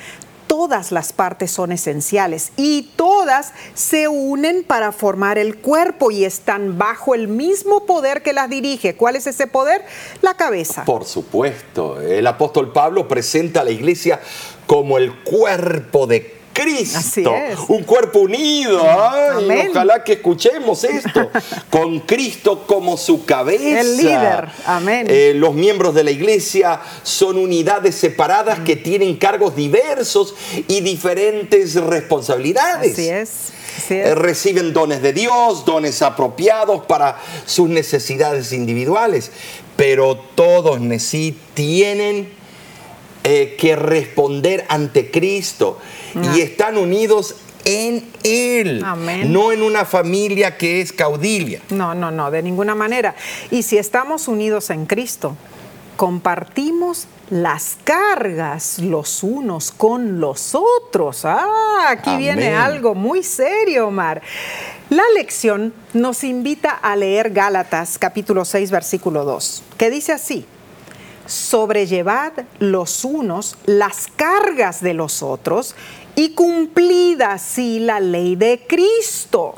Todas 0.47 0.91
las 0.91 1.12
partes 1.12 1.51
son 1.51 1.72
esenciales 1.72 2.51
y 2.56 2.91
todas 2.95 3.51
se 3.74 4.08
unen 4.08 4.64
para 4.64 4.91
formar 4.91 5.38
el 5.39 5.58
cuerpo 5.58 6.12
y 6.12 6.24
están 6.24 6.78
bajo 6.78 7.16
el 7.16 7.28
mismo 7.28 7.86
poder 7.86 8.22
que 8.22 8.32
las 8.32 8.49
dirige. 8.49 8.95
¿Cuál 8.95 9.16
es 9.16 9.26
ese 9.28 9.47
poder? 9.47 9.84
La 10.22 10.36
cabeza. 10.36 10.86
Por 10.86 11.03
supuesto, 11.06 11.99
el 11.99 12.26
apóstol 12.28 12.72
Pablo 12.72 13.08
presenta 13.08 13.62
a 13.62 13.64
la 13.64 13.72
iglesia 13.72 14.20
como 14.68 14.97
el 14.99 15.14
cuerpo 15.24 16.06
de 16.08 16.35
Cristo, 16.56 16.97
Así 16.99 17.24
es. 17.51 17.60
un 17.68 17.84
cuerpo 17.84 18.20
unido. 18.20 18.82
Ay, 18.82 19.43
Amén. 19.43 19.68
ojalá 19.72 20.03
que 20.06 20.14
escuchemos 20.14 20.86
esto, 20.86 21.30
con 21.70 21.99
Cristo 21.99 22.64
como 22.66 22.95
su 22.95 23.26
cabeza. 23.26 23.82
El 23.82 23.97
líder. 23.97 24.49
Amén. 24.66 25.06
Eh, 25.10 25.34
los 25.36 25.53
miembros 25.53 25.93
de 25.93 26.06
la 26.06 26.12
iglesia 26.12 26.80
son 27.03 27.38
unidades 27.38 27.95
separadas 27.95 28.60
que 28.60 28.78
tienen 28.78 29.18
cargos 29.18 29.56
diversos 29.56 30.34
y 30.70 30.80
diferentes 30.80 31.76
responsabilidades. 31.76 32.93
Así 32.93 33.10
es. 33.10 33.30
Eh, 33.89 34.16
reciben 34.16 34.72
dones 34.72 35.01
de 35.01 35.12
Dios, 35.12 35.66
dones 35.66 36.01
apropiados 36.01 36.86
para 36.86 37.18
sus 37.45 37.68
necesidades 37.68 38.53
individuales, 38.53 39.32
pero 39.76 40.16
todos 40.36 40.80
tienen 41.53 42.34
eh, 43.28 43.56
que 43.60 43.76
responder 43.76 44.66
ante 44.70 45.10
Cristo 45.10 45.80
y 46.36 46.42
están 46.42 46.78
unidos 46.78 47.36
en 47.64 48.08
Él, 48.22 48.84
Amén. 48.86 49.34
no 49.34 49.52
en 49.52 49.64
una 49.64 49.84
familia 49.84 50.58
que 50.58 50.80
es 50.80 50.94
caudilla. 50.94 51.60
No, 51.72 51.96
no, 51.96 52.12
no, 52.12 52.30
de 52.30 52.44
ninguna 52.44 52.76
manera. 52.76 53.16
Y 53.50 53.64
si 53.64 53.80
estamos 53.80 54.28
unidos 54.28 54.70
en 54.70 54.86
Cristo, 54.86 55.36
compartimos 55.98 57.08
las 57.32 57.78
cargas 57.84 58.78
los 58.78 59.24
unos 59.24 59.72
con 59.72 60.20
los 60.20 60.54
otros. 60.54 61.26
Ah, 61.26 61.88
aquí 61.90 62.12
Amén. 62.12 62.20
viene 62.20 62.54
algo 62.54 62.94
muy 62.94 63.24
serio, 63.24 63.88
Omar. 63.88 64.22
La 64.92 65.04
lección 65.16 65.74
nos 65.94 66.24
invita 66.24 66.70
a 66.70 66.96
leer 66.96 67.32
Gálatas 67.32 67.98
capítulo 67.98 68.46
6, 68.46 68.70
versículo 68.70 69.26
2, 69.26 69.64
que 69.80 69.90
dice 69.90 70.12
así, 70.12 70.46
sobrellevad 71.26 72.34
los 72.60 73.06
unos 73.06 73.58
las 73.66 74.08
cargas 74.16 74.82
de 74.82 74.94
los 74.94 75.24
otros 75.24 75.76
y 76.16 76.30
cumplid 76.30 77.22
así 77.22 77.80
la 77.80 78.00
ley 78.00 78.36
de 78.36 78.66
Cristo. 78.68 79.56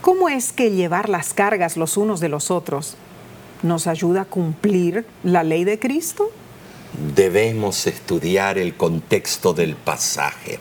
¿Cómo 0.00 0.28
es 0.28 0.52
que 0.52 0.70
llevar 0.70 1.08
las 1.08 1.32
cargas 1.32 1.76
los 1.76 1.96
unos 1.96 2.20
de 2.20 2.28
los 2.28 2.50
otros 2.50 2.96
nos 3.62 3.86
ayuda 3.86 4.22
a 4.22 4.24
cumplir 4.26 5.06
la 5.22 5.42
ley 5.42 5.64
de 5.64 5.78
Cristo? 5.78 6.30
Debemos 7.16 7.86
estudiar 7.86 8.58
el 8.58 8.76
contexto 8.76 9.54
del 9.54 9.74
pasaje. 9.74 10.58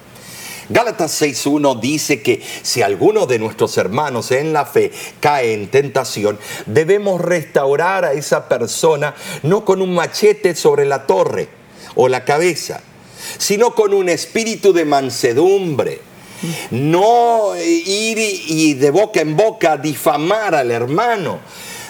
Gálatas 0.69 1.21
6.1 1.21 1.79
dice 1.79 2.21
que 2.21 2.41
si 2.61 2.81
alguno 2.81 3.25
de 3.25 3.39
nuestros 3.39 3.77
hermanos 3.77 4.31
en 4.31 4.53
la 4.53 4.65
fe 4.65 4.91
cae 5.19 5.53
en 5.53 5.67
tentación, 5.67 6.39
debemos 6.65 7.19
restaurar 7.19 8.05
a 8.05 8.13
esa 8.13 8.47
persona 8.47 9.13
no 9.43 9.65
con 9.65 9.81
un 9.81 9.93
machete 9.93 10.55
sobre 10.55 10.85
la 10.85 11.05
torre 11.05 11.49
o 11.95 12.07
la 12.07 12.23
cabeza, 12.23 12.81
sino 13.37 13.75
con 13.75 13.93
un 13.93 14.09
espíritu 14.09 14.73
de 14.73 14.85
mansedumbre, 14.85 16.01
no 16.71 17.55
ir 17.55 18.17
y 18.47 18.73
de 18.73 18.89
boca 18.89 19.21
en 19.21 19.35
boca 19.35 19.77
difamar 19.77 20.55
al 20.55 20.71
hermano. 20.71 21.39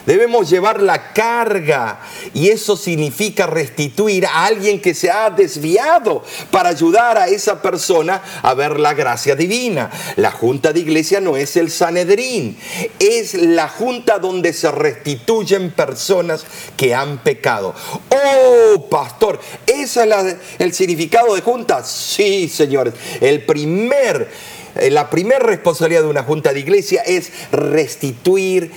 Debemos 0.06 0.49
llevar 0.49 0.82
la 0.82 1.14
carga 1.14 1.99
y 2.34 2.49
eso 2.49 2.76
significa 2.76 3.47
restituir 3.47 4.26
a 4.26 4.45
alguien 4.45 4.82
que 4.82 4.93
se 4.93 5.10
ha 5.10 5.30
desviado 5.30 6.24
para 6.51 6.70
ayudar 6.70 7.18
a 7.18 7.28
esa 7.28 7.62
persona 7.62 8.22
a 8.41 8.54
ver 8.54 8.80
la 8.80 8.93
gracia 8.93 9.36
divina. 9.36 9.89
La 10.18 10.32
junta 10.32 10.74
de 10.74 10.82
iglesia 10.82 11.22
no 11.22 11.38
es 11.38 11.56
el 11.56 11.72
Sanedrín, 11.72 12.58
es 12.99 13.34
la 13.34 13.70
junta 13.70 14.20
donde 14.20 14.54
se 14.54 14.72
restituyen 14.72 15.72
personas 15.72 16.45
que 16.76 16.93
han 16.93 17.20
pecado. 17.20 17.74
Oh, 18.10 18.89
pastor, 18.89 19.39
¿ese 19.66 20.04
es 20.04 20.36
el 20.60 20.74
significado 20.74 21.34
de 21.36 21.41
junta? 21.41 21.84
Sí, 21.84 22.49
señores. 22.49 22.93
El 23.22 23.45
primer, 23.45 24.30
eh, 24.76 24.89
la 24.91 25.10
primera 25.10 25.39
responsabilidad 25.39 26.01
de 26.01 26.08
una 26.08 26.24
junta 26.24 26.54
de 26.54 26.60
iglesia 26.60 27.01
es 27.04 27.32
restituir 27.51 28.72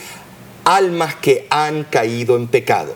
almas 0.66 1.14
que 1.14 1.46
han 1.48 1.84
caído 1.84 2.36
en 2.36 2.48
pecado. 2.48 2.94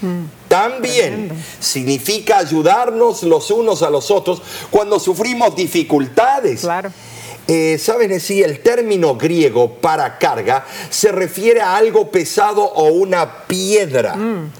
Mm. 0.00 0.24
También 0.46 1.30
significa 1.58 2.38
ayudarnos 2.38 3.24
los 3.24 3.50
unos 3.50 3.82
a 3.82 3.90
los 3.90 4.10
otros 4.10 4.40
cuando 4.70 5.00
sufrimos 5.00 5.56
dificultades. 5.56 6.60
Claro. 6.60 6.92
Eh, 7.48 7.78
Saben 7.78 8.20
si 8.20 8.42
el 8.42 8.60
término 8.60 9.16
griego 9.16 9.72
para 9.72 10.18
carga 10.18 10.66
se 10.90 11.10
refiere 11.10 11.62
a 11.62 11.76
algo 11.76 12.10
pesado 12.10 12.62
o 12.62 12.88
una 12.92 13.46
piedra. 13.46 14.14
Mm. 14.14 14.50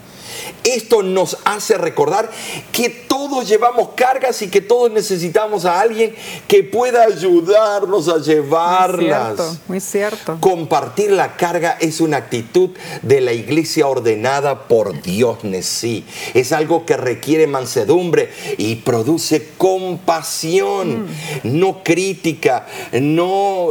Esto 0.64 1.02
nos 1.02 1.38
hace 1.44 1.78
recordar 1.78 2.30
que 2.72 2.88
todos 2.90 3.48
llevamos 3.48 3.90
cargas 3.96 4.42
y 4.42 4.48
que 4.48 4.61
todos 4.61 4.90
necesitamos 4.90 5.64
a 5.64 5.80
alguien 5.80 6.14
que 6.46 6.62
pueda 6.62 7.04
ayudarnos 7.04 8.09
a 8.09 8.18
llevarlas. 8.18 9.36
Muy 9.36 9.36
cierto, 9.36 9.56
muy 9.68 9.80
cierto. 9.80 10.38
Compartir 10.40 11.12
la 11.12 11.36
carga 11.36 11.76
es 11.80 12.00
una 12.00 12.18
actitud 12.18 12.70
de 13.02 13.20
la 13.20 13.32
iglesia 13.32 13.86
ordenada 13.86 14.68
por 14.68 15.02
Dios 15.02 15.44
Nesí. 15.44 16.04
Es 16.34 16.52
algo 16.52 16.84
que 16.86 16.96
requiere 16.96 17.46
mansedumbre 17.46 18.30
y 18.56 18.76
produce 18.76 19.50
compasión, 19.56 21.04
mm. 21.04 21.09
no 21.44 21.82
crítica, 21.82 22.66
no 22.92 23.68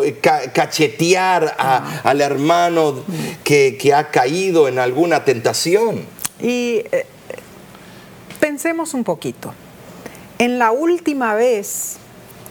cachetear 0.53 1.55
al 2.03 2.21
hermano 2.21 2.95
que, 3.43 3.77
que 3.79 3.93
ha 3.93 4.09
caído 4.09 4.67
en 4.67 4.79
alguna 4.79 5.25
tentación. 5.25 6.16
Y 6.39 6.83
eh, 6.91 7.05
pensemos 8.39 8.93
un 8.93 9.03
poquito. 9.03 9.53
En 10.39 10.59
la 10.59 10.71
última 10.71 11.33
vez 11.33 11.97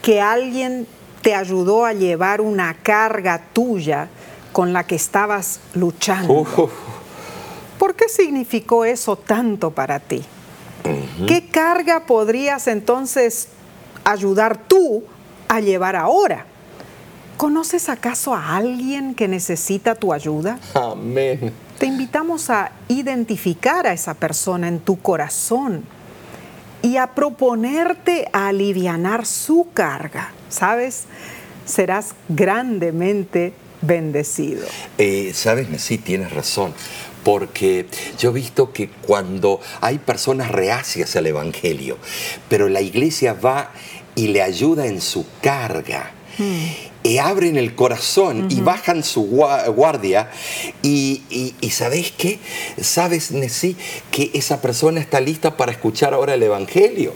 que 0.03 0.21
alguien 0.21 0.87
te 1.23 1.35
ayudó 1.35 1.85
a 1.85 1.93
llevar 1.93 2.41
una 2.41 2.75
carga 2.75 3.43
tuya 3.53 4.09
con 4.53 4.73
la 4.73 4.85
que 4.85 4.95
estabas 4.95 5.61
luchando, 5.75 6.47
¿por 7.79 7.95
qué 7.95 8.09
significó 8.09 8.85
eso 8.85 9.17
tanto 9.17 9.71
para 9.71 10.01
ti? 10.01 10.25
¿Qué 11.27 11.49
carga 11.49 12.07
podrías 12.07 12.69
entonces 12.69 13.49
ayudar 14.05 14.57
tú 14.57 15.05
a 15.49 15.61
llevar 15.61 15.97
ahora? 15.97 16.47
¿Conoces 17.37 17.89
acaso 17.89 18.35
a 18.35 18.57
alguien 18.57 19.15
que 19.15 19.29
necesita 19.29 19.95
tu 19.95 20.13
ayuda? 20.13 20.59
Amén 20.75 21.66
te 21.79 21.87
invitamos 21.87 22.51
a 22.51 22.73
identificar 22.89 23.87
a 23.87 23.93
esa 23.93 24.15
persona 24.15 24.69
en 24.69 24.81
tu 24.81 25.01
corazón 25.01 25.85
y 26.83 26.97
a 26.97 27.15
proponerte 27.15 28.29
a 28.33 28.49
alivianar 28.49 29.27
su 29.27 29.69
carga, 29.75 30.33
¿sabes? 30.49 31.05
Serás 31.65 32.15
grandemente 32.29 33.53
bendecido. 33.83 34.67
Eh, 34.99 35.33
Sabes, 35.35 35.69
sí, 35.83 35.99
tienes 35.99 36.33
razón 36.33 36.73
porque 37.25 37.87
yo 38.19 38.31
he 38.31 38.35
visto 38.35 38.73
que 38.73 38.89
cuando 38.89 39.61
hay 39.81 39.99
personas 39.99 40.53
reacias 40.53 41.17
al 41.17 41.27
Evangelio, 41.27 41.99
pero 42.49 42.69
la 42.69 42.81
iglesia 42.81 43.33
va 43.33 43.73
y 44.15 44.29
le 44.29 44.43
ayuda 44.43 44.87
en 44.87 45.01
su 45.01 45.27
carga, 45.43 46.13
hmm 46.39 46.96
y 47.07 47.19
abren 47.19 47.57
el 47.57 47.75
corazón 47.75 48.49
y 48.51 48.61
bajan 48.61 49.05
su 49.05 49.23
guardia 49.23 50.31
y, 50.83 51.55
y, 51.61 51.71
¿sabéis 51.71 52.13
qué? 52.17 52.41
Sabes, 52.81 53.31
Nesí, 53.31 53.77
que 54.11 54.31
esa 54.35 54.61
persona 54.61 55.01
está 55.01 55.21
lista 55.21 55.57
para 55.57 55.73
escuchar 55.73 56.15
ahora 56.15 56.35
el 56.35 56.43
Evangelio. 56.43 57.13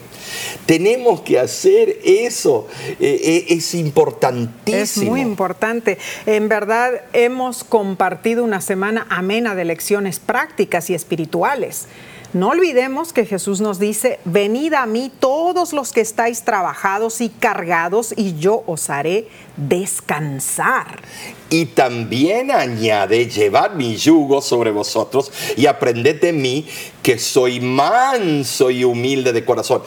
Tenemos 0.65 1.21
que 1.21 1.39
hacer 1.39 1.99
eso, 2.05 2.67
eh, 2.99 3.19
eh, 3.23 3.45
es 3.49 3.73
importantísimo. 3.73 4.81
Es 4.81 4.97
muy 4.97 5.21
importante. 5.21 5.97
En 6.25 6.47
verdad 6.47 7.01
hemos 7.11 7.63
compartido 7.63 8.43
una 8.43 8.61
semana 8.61 9.07
amena 9.09 9.55
de 9.55 9.65
lecciones 9.65 10.19
prácticas 10.19 10.89
y 10.89 10.93
espirituales. 10.93 11.87
No 12.33 12.47
olvidemos 12.47 13.11
que 13.11 13.25
Jesús 13.25 13.59
nos 13.59 13.77
dice, 13.77 14.19
venid 14.23 14.73
a 14.73 14.85
mí 14.85 15.11
todos 15.19 15.73
los 15.73 15.91
que 15.91 15.99
estáis 15.99 16.43
trabajados 16.43 17.19
y 17.19 17.27
cargados 17.27 18.13
y 18.15 18.39
yo 18.39 18.63
os 18.67 18.89
haré 18.89 19.27
descansar. 19.57 21.01
Y 21.49 21.65
también 21.65 22.51
añade, 22.51 23.27
llevad 23.27 23.71
mi 23.71 23.97
yugo 23.97 24.41
sobre 24.41 24.71
vosotros 24.71 25.29
y 25.57 25.65
aprended 25.65 26.21
de 26.21 26.31
mí 26.31 26.65
que 27.03 27.19
soy 27.19 27.59
manso 27.59 28.71
y 28.71 28.85
humilde 28.85 29.33
de 29.33 29.43
corazón 29.43 29.81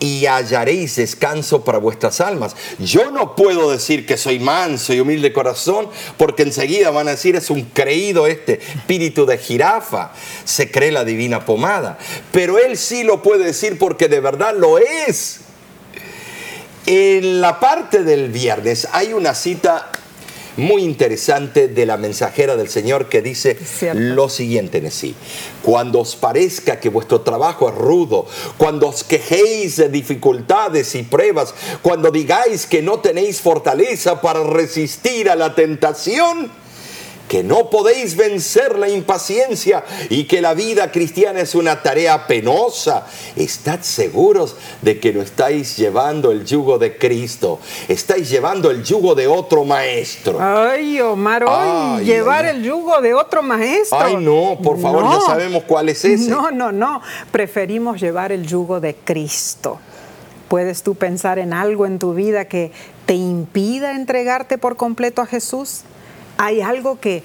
y 0.00 0.26
hallaréis 0.26 0.96
descanso 0.96 1.64
para 1.64 1.78
vuestras 1.78 2.20
almas. 2.20 2.54
Yo 2.78 3.10
no 3.10 3.34
puedo 3.34 3.70
decir 3.70 4.06
que 4.06 4.16
soy 4.16 4.38
manso 4.38 4.92
y 4.92 5.00
humilde 5.00 5.28
de 5.28 5.32
corazón, 5.32 5.88
porque 6.16 6.42
enseguida 6.42 6.90
van 6.90 7.08
a 7.08 7.12
decir 7.12 7.36
es 7.36 7.50
un 7.50 7.62
creído 7.62 8.26
este 8.26 8.60
espíritu 8.60 9.26
de 9.26 9.38
jirafa, 9.38 10.12
se 10.44 10.70
cree 10.70 10.92
la 10.92 11.04
divina 11.04 11.44
pomada. 11.44 11.98
Pero 12.32 12.58
él 12.58 12.76
sí 12.76 13.04
lo 13.04 13.22
puede 13.22 13.44
decir 13.44 13.78
porque 13.78 14.08
de 14.08 14.20
verdad 14.20 14.54
lo 14.56 14.78
es. 14.78 15.40
En 16.86 17.40
la 17.40 17.58
parte 17.58 18.04
del 18.04 18.30
viernes 18.30 18.86
hay 18.92 19.12
una 19.12 19.34
cita 19.34 19.90
muy 20.56 20.82
interesante 20.82 21.68
de 21.68 21.86
la 21.86 21.96
mensajera 21.96 22.56
del 22.56 22.68
Señor 22.68 23.08
que 23.08 23.22
dice 23.22 23.58
lo 23.94 24.28
siguiente 24.28 24.78
en 24.78 24.90
sí. 24.90 25.14
Cuando 25.62 26.00
os 26.00 26.16
parezca 26.16 26.80
que 26.80 26.88
vuestro 26.88 27.20
trabajo 27.20 27.68
es 27.68 27.74
rudo, 27.74 28.26
cuando 28.56 28.88
os 28.88 29.04
quejéis 29.04 29.76
de 29.76 29.88
dificultades 29.88 30.94
y 30.94 31.02
pruebas, 31.02 31.54
cuando 31.82 32.10
digáis 32.10 32.66
que 32.66 32.82
no 32.82 33.00
tenéis 33.00 33.40
fortaleza 33.40 34.20
para 34.20 34.42
resistir 34.44 35.28
a 35.30 35.36
la 35.36 35.54
tentación, 35.54 36.50
que 37.28 37.42
no 37.42 37.70
podéis 37.70 38.16
vencer 38.16 38.78
la 38.78 38.88
impaciencia 38.88 39.84
y 40.08 40.24
que 40.24 40.40
la 40.40 40.54
vida 40.54 40.90
cristiana 40.92 41.40
es 41.40 41.54
una 41.54 41.82
tarea 41.82 42.26
penosa, 42.26 43.06
estad 43.34 43.80
seguros 43.80 44.56
de 44.82 45.00
que 45.00 45.12
no 45.12 45.22
estáis 45.22 45.76
llevando 45.76 46.30
el 46.30 46.44
yugo 46.44 46.78
de 46.78 46.96
Cristo, 46.96 47.58
estáis 47.88 48.30
llevando 48.30 48.70
el 48.70 48.82
yugo 48.84 49.14
de 49.14 49.26
otro 49.26 49.64
maestro. 49.64 50.38
Ay, 50.40 51.00
Omar, 51.00 51.44
hoy 51.44 52.04
llevar 52.04 52.46
el 52.46 52.62
yugo 52.62 53.00
de 53.00 53.14
otro 53.14 53.42
maestro. 53.42 53.98
Ay, 53.98 54.16
no, 54.16 54.58
por 54.62 54.80
favor, 54.80 55.04
ya 55.04 55.20
sabemos 55.20 55.64
cuál 55.64 55.88
es 55.88 56.04
ese. 56.04 56.30
No, 56.30 56.50
no, 56.50 56.72
no, 56.72 57.02
preferimos 57.32 58.00
llevar 58.00 58.32
el 58.32 58.46
yugo 58.46 58.80
de 58.80 58.94
Cristo. 58.94 59.78
¿Puedes 60.48 60.84
tú 60.84 60.94
pensar 60.94 61.40
en 61.40 61.52
algo 61.52 61.86
en 61.86 61.98
tu 61.98 62.14
vida 62.14 62.44
que 62.44 62.70
te 63.04 63.14
impida 63.14 63.96
entregarte 63.96 64.58
por 64.58 64.76
completo 64.76 65.20
a 65.20 65.26
Jesús? 65.26 65.82
¿Hay 66.38 66.60
algo 66.60 67.00
que, 67.00 67.22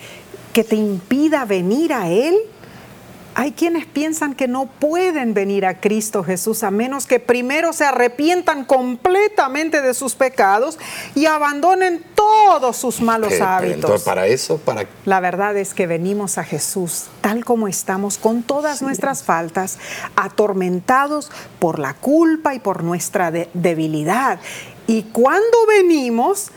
que 0.54 0.64
te 0.64 0.76
impida 0.76 1.46
venir 1.46 1.94
a 1.94 2.10
Él? 2.10 2.36
Hay 3.34 3.54
quienes 3.54 3.86
piensan 3.86 4.36
que 4.36 4.50
no 4.50 4.66
pueden 4.66 5.34
venir 5.34 5.66
a 5.66 5.80
Cristo 5.80 6.22
Jesús 6.22 6.64
a 6.64 6.72
menos 6.72 7.08
que 7.08 7.20
primero 7.20 7.72
se 7.72 7.86
arrepientan 7.86 8.66
completamente 8.66 9.82
de 9.82 9.94
sus 9.94 10.16
pecados 10.16 10.78
y 11.16 11.28
abandonen 11.28 12.04
todos 12.14 12.76
sus 12.76 13.00
malos 13.00 13.40
hábitos. 13.40 13.76
Entonces, 13.76 14.04
para 14.04 14.28
eso, 14.28 14.58
para 14.58 14.86
La 15.06 15.22
verdad 15.22 15.56
es 15.56 15.74
que 15.74 15.88
venimos 15.88 16.38
a 16.38 16.44
Jesús 16.44 17.06
tal 17.22 17.46
como 17.46 17.70
estamos, 17.70 18.18
con 18.18 18.44
todas 18.44 18.82
nuestras 18.82 19.24
faltas, 19.24 19.80
atormentados 20.18 21.32
por 21.60 21.80
la 21.80 21.94
culpa 21.94 22.54
y 22.54 22.60
por 22.60 22.84
nuestra 22.84 23.32
debilidad. 23.32 24.40
Y 24.88 25.04
cuando 25.04 25.66
venimos, 25.68 26.52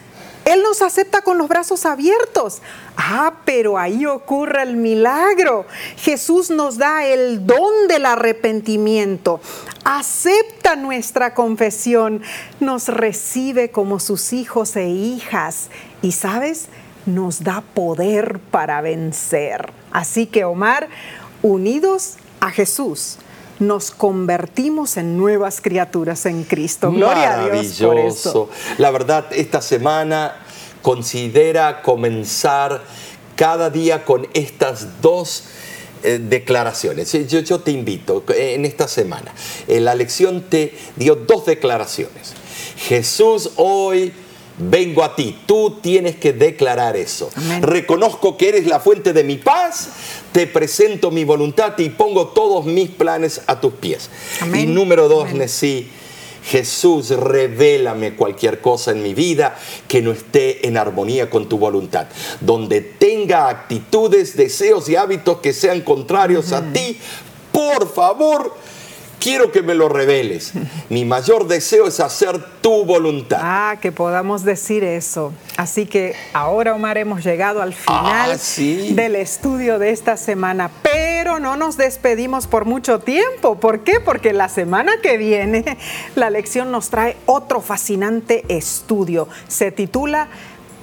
él 0.44 0.62
nos 0.62 0.82
acepta 0.82 1.22
con 1.22 1.38
los 1.38 1.48
brazos 1.48 1.86
abiertos. 1.86 2.60
Ah, 2.96 3.34
pero 3.44 3.78
ahí 3.78 4.04
ocurre 4.06 4.62
el 4.62 4.76
milagro. 4.76 5.66
Jesús 5.96 6.50
nos 6.50 6.76
da 6.76 7.04
el 7.06 7.46
don 7.46 7.88
del 7.88 8.06
arrepentimiento. 8.06 9.40
Acepta 9.84 10.76
nuestra 10.76 11.34
confesión. 11.34 12.22
Nos 12.60 12.88
recibe 12.88 13.70
como 13.70 14.00
sus 14.00 14.32
hijos 14.32 14.76
e 14.76 14.88
hijas. 14.88 15.68
Y 16.02 16.12
sabes, 16.12 16.66
nos 17.06 17.42
da 17.42 17.62
poder 17.74 18.38
para 18.50 18.80
vencer. 18.80 19.72
Así 19.92 20.26
que, 20.26 20.44
Omar, 20.44 20.88
unidos 21.42 22.16
a 22.40 22.50
Jesús, 22.50 23.18
nos 23.58 23.90
convertimos 23.90 24.96
en 24.96 25.16
nuevas 25.16 25.60
criaturas 25.60 26.26
en 26.26 26.44
Cristo. 26.44 26.90
Gloria 26.90 27.44
a 27.44 27.48
Dios 27.48 27.80
por 27.80 27.98
eso. 27.98 28.50
La 28.78 28.90
verdad, 28.90 29.26
esta 29.32 29.60
semana 29.60 30.36
considera 30.82 31.82
comenzar 31.82 32.82
cada 33.36 33.70
día 33.70 34.04
con 34.04 34.28
estas 34.34 35.00
dos 35.00 35.44
eh, 36.02 36.20
declaraciones. 36.22 37.12
Yo, 37.28 37.40
yo, 37.40 37.60
te 37.60 37.70
invito 37.70 38.24
en 38.28 38.64
esta 38.64 38.88
semana. 38.88 39.32
la 39.66 39.94
lección 39.94 40.42
te 40.42 40.74
dio 40.96 41.14
dos 41.14 41.46
declaraciones. 41.46 42.34
Jesús 42.76 43.52
hoy 43.56 44.12
vengo 44.58 45.02
a 45.02 45.16
ti. 45.16 45.38
Tú 45.46 45.78
tienes 45.80 46.16
que 46.16 46.32
declarar 46.32 46.96
eso. 46.96 47.30
Reconozco 47.60 48.36
que 48.36 48.50
eres 48.50 48.66
la 48.66 48.80
fuente 48.80 49.12
de 49.12 49.24
mi 49.24 49.36
paz, 49.36 49.88
te 50.34 50.48
presento 50.48 51.12
mi 51.12 51.22
voluntad 51.22 51.78
y 51.78 51.90
pongo 51.90 52.26
todos 52.26 52.64
mis 52.66 52.90
planes 52.90 53.42
a 53.46 53.60
tus 53.60 53.72
pies. 53.74 54.10
Y 54.52 54.66
número 54.66 55.06
dos, 55.06 55.32
Nesí, 55.32 55.88
Jesús, 56.44 57.10
revélame 57.10 58.16
cualquier 58.16 58.60
cosa 58.60 58.90
en 58.90 59.04
mi 59.04 59.14
vida 59.14 59.56
que 59.86 60.02
no 60.02 60.10
esté 60.10 60.66
en 60.66 60.76
armonía 60.76 61.30
con 61.30 61.48
tu 61.48 61.56
voluntad, 61.56 62.08
donde 62.40 62.80
tenga 62.80 63.48
actitudes, 63.48 64.36
deseos 64.36 64.88
y 64.88 64.96
hábitos 64.96 65.38
que 65.38 65.52
sean 65.52 65.82
contrarios 65.82 66.50
a 66.50 66.72
ti. 66.72 66.98
Por 67.52 67.88
favor, 67.94 68.56
quiero 69.20 69.50
que 69.52 69.62
me 69.62 69.74
lo 69.74 69.88
reveles. 69.88 70.52
Mi 70.88 71.04
mayor 71.04 71.46
deseo 71.46 71.86
es 71.86 72.00
hacer 72.00 72.38
tu 72.60 72.84
voluntad. 72.84 73.38
Ah, 73.42 73.76
que 73.80 73.92
podamos 73.92 74.44
decir 74.44 74.84
eso. 74.84 75.32
Así 75.56 75.86
que 75.86 76.14
ahora, 76.32 76.74
Omar, 76.74 76.98
hemos 76.98 77.24
llegado 77.24 77.62
al 77.62 77.74
final 77.74 78.32
ah, 78.32 78.36
del 78.94 79.16
estudio 79.16 79.78
de 79.78 79.90
esta 79.90 80.16
semana, 80.16 80.70
pero 80.82 81.38
no 81.38 81.56
nos 81.56 81.76
despedimos 81.76 82.46
por 82.46 82.64
mucho 82.64 83.00
tiempo. 83.00 83.56
¿Por 83.60 83.80
qué? 83.80 84.00
Porque 84.00 84.32
la 84.32 84.48
semana 84.48 84.92
que 85.02 85.16
viene 85.16 85.78
la 86.14 86.30
lección 86.30 86.70
nos 86.70 86.90
trae 86.90 87.16
otro 87.26 87.60
fascinante 87.60 88.44
estudio. 88.48 89.28
Se 89.48 89.72
titula 89.72 90.28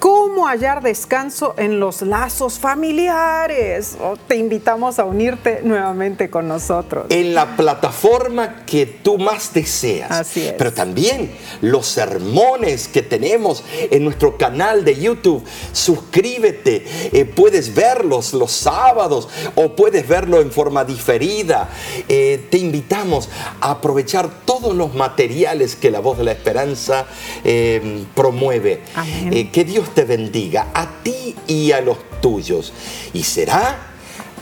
cómo 0.02 0.48
hallar 0.48 0.82
descanso 0.82 1.54
en 1.58 1.80
los 1.80 2.02
lazos 2.02 2.58
familiares. 2.58 3.98
Oh, 4.02 4.18
te 4.18 4.36
invitamos 4.36 4.98
a 4.98 5.06
unirte 5.06 5.60
nuevamente 5.64 6.32
con 6.32 6.48
nosotros. 6.48 7.06
En 7.10 7.36
la 7.36 7.56
plataforma 7.56 8.66
que 8.66 8.88
tú 8.88 9.20
más 9.20 9.54
deseas. 9.54 10.10
Así 10.10 10.42
es. 10.42 10.54
Pero 10.54 10.74
también 10.74 11.32
los 11.62 11.86
sermones 11.86 12.88
que 12.88 13.04
tenemos 13.04 13.64
en 13.92 14.04
nuestro 14.04 14.40
canal 14.40 14.84
de 14.84 15.00
YouTube. 15.00 15.44
Suscríbete. 15.72 16.84
Eh, 17.14 17.26
puedes 17.26 17.76
verlos 17.76 18.34
los 18.34 18.52
sábados 18.52 19.30
o 19.54 19.76
puedes 19.76 20.08
verlo 20.08 20.42
en 20.42 20.52
forma 20.52 20.84
diferida. 20.84 21.70
Eh, 22.10 22.48
te 22.50 22.58
invitamos 22.58 23.30
a 23.60 23.70
aprovechar 23.70 24.28
todos 24.46 24.76
los 24.76 24.96
materiales 24.96 25.76
que 25.76 25.92
la 25.92 26.00
voz 26.00 26.18
de 26.18 26.24
la 26.24 26.32
esperanza 26.32 27.06
eh, 27.44 28.04
promueve. 28.16 28.82
Amén. 28.96 29.52
que 29.52 29.64
Dios 29.64 29.91
te 29.94 30.06
bendiga 30.06 30.68
a 30.74 30.88
ti 31.04 31.36
y 31.48 31.72
a 31.72 31.82
los 31.82 31.98
tuyos. 32.22 32.74
Y 33.14 33.24
será 33.24 33.78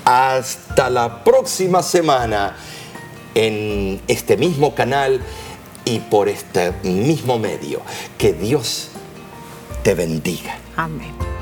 hasta 0.05 0.89
la 0.89 1.23
próxima 1.23 1.83
semana 1.83 2.55
en 3.35 4.01
este 4.07 4.37
mismo 4.37 4.75
canal 4.75 5.21
y 5.85 5.99
por 5.99 6.29
este 6.29 6.73
mismo 6.83 7.37
medio. 7.39 7.81
Que 8.17 8.33
Dios 8.33 8.89
te 9.83 9.93
bendiga. 9.93 10.57
Amén. 10.75 11.38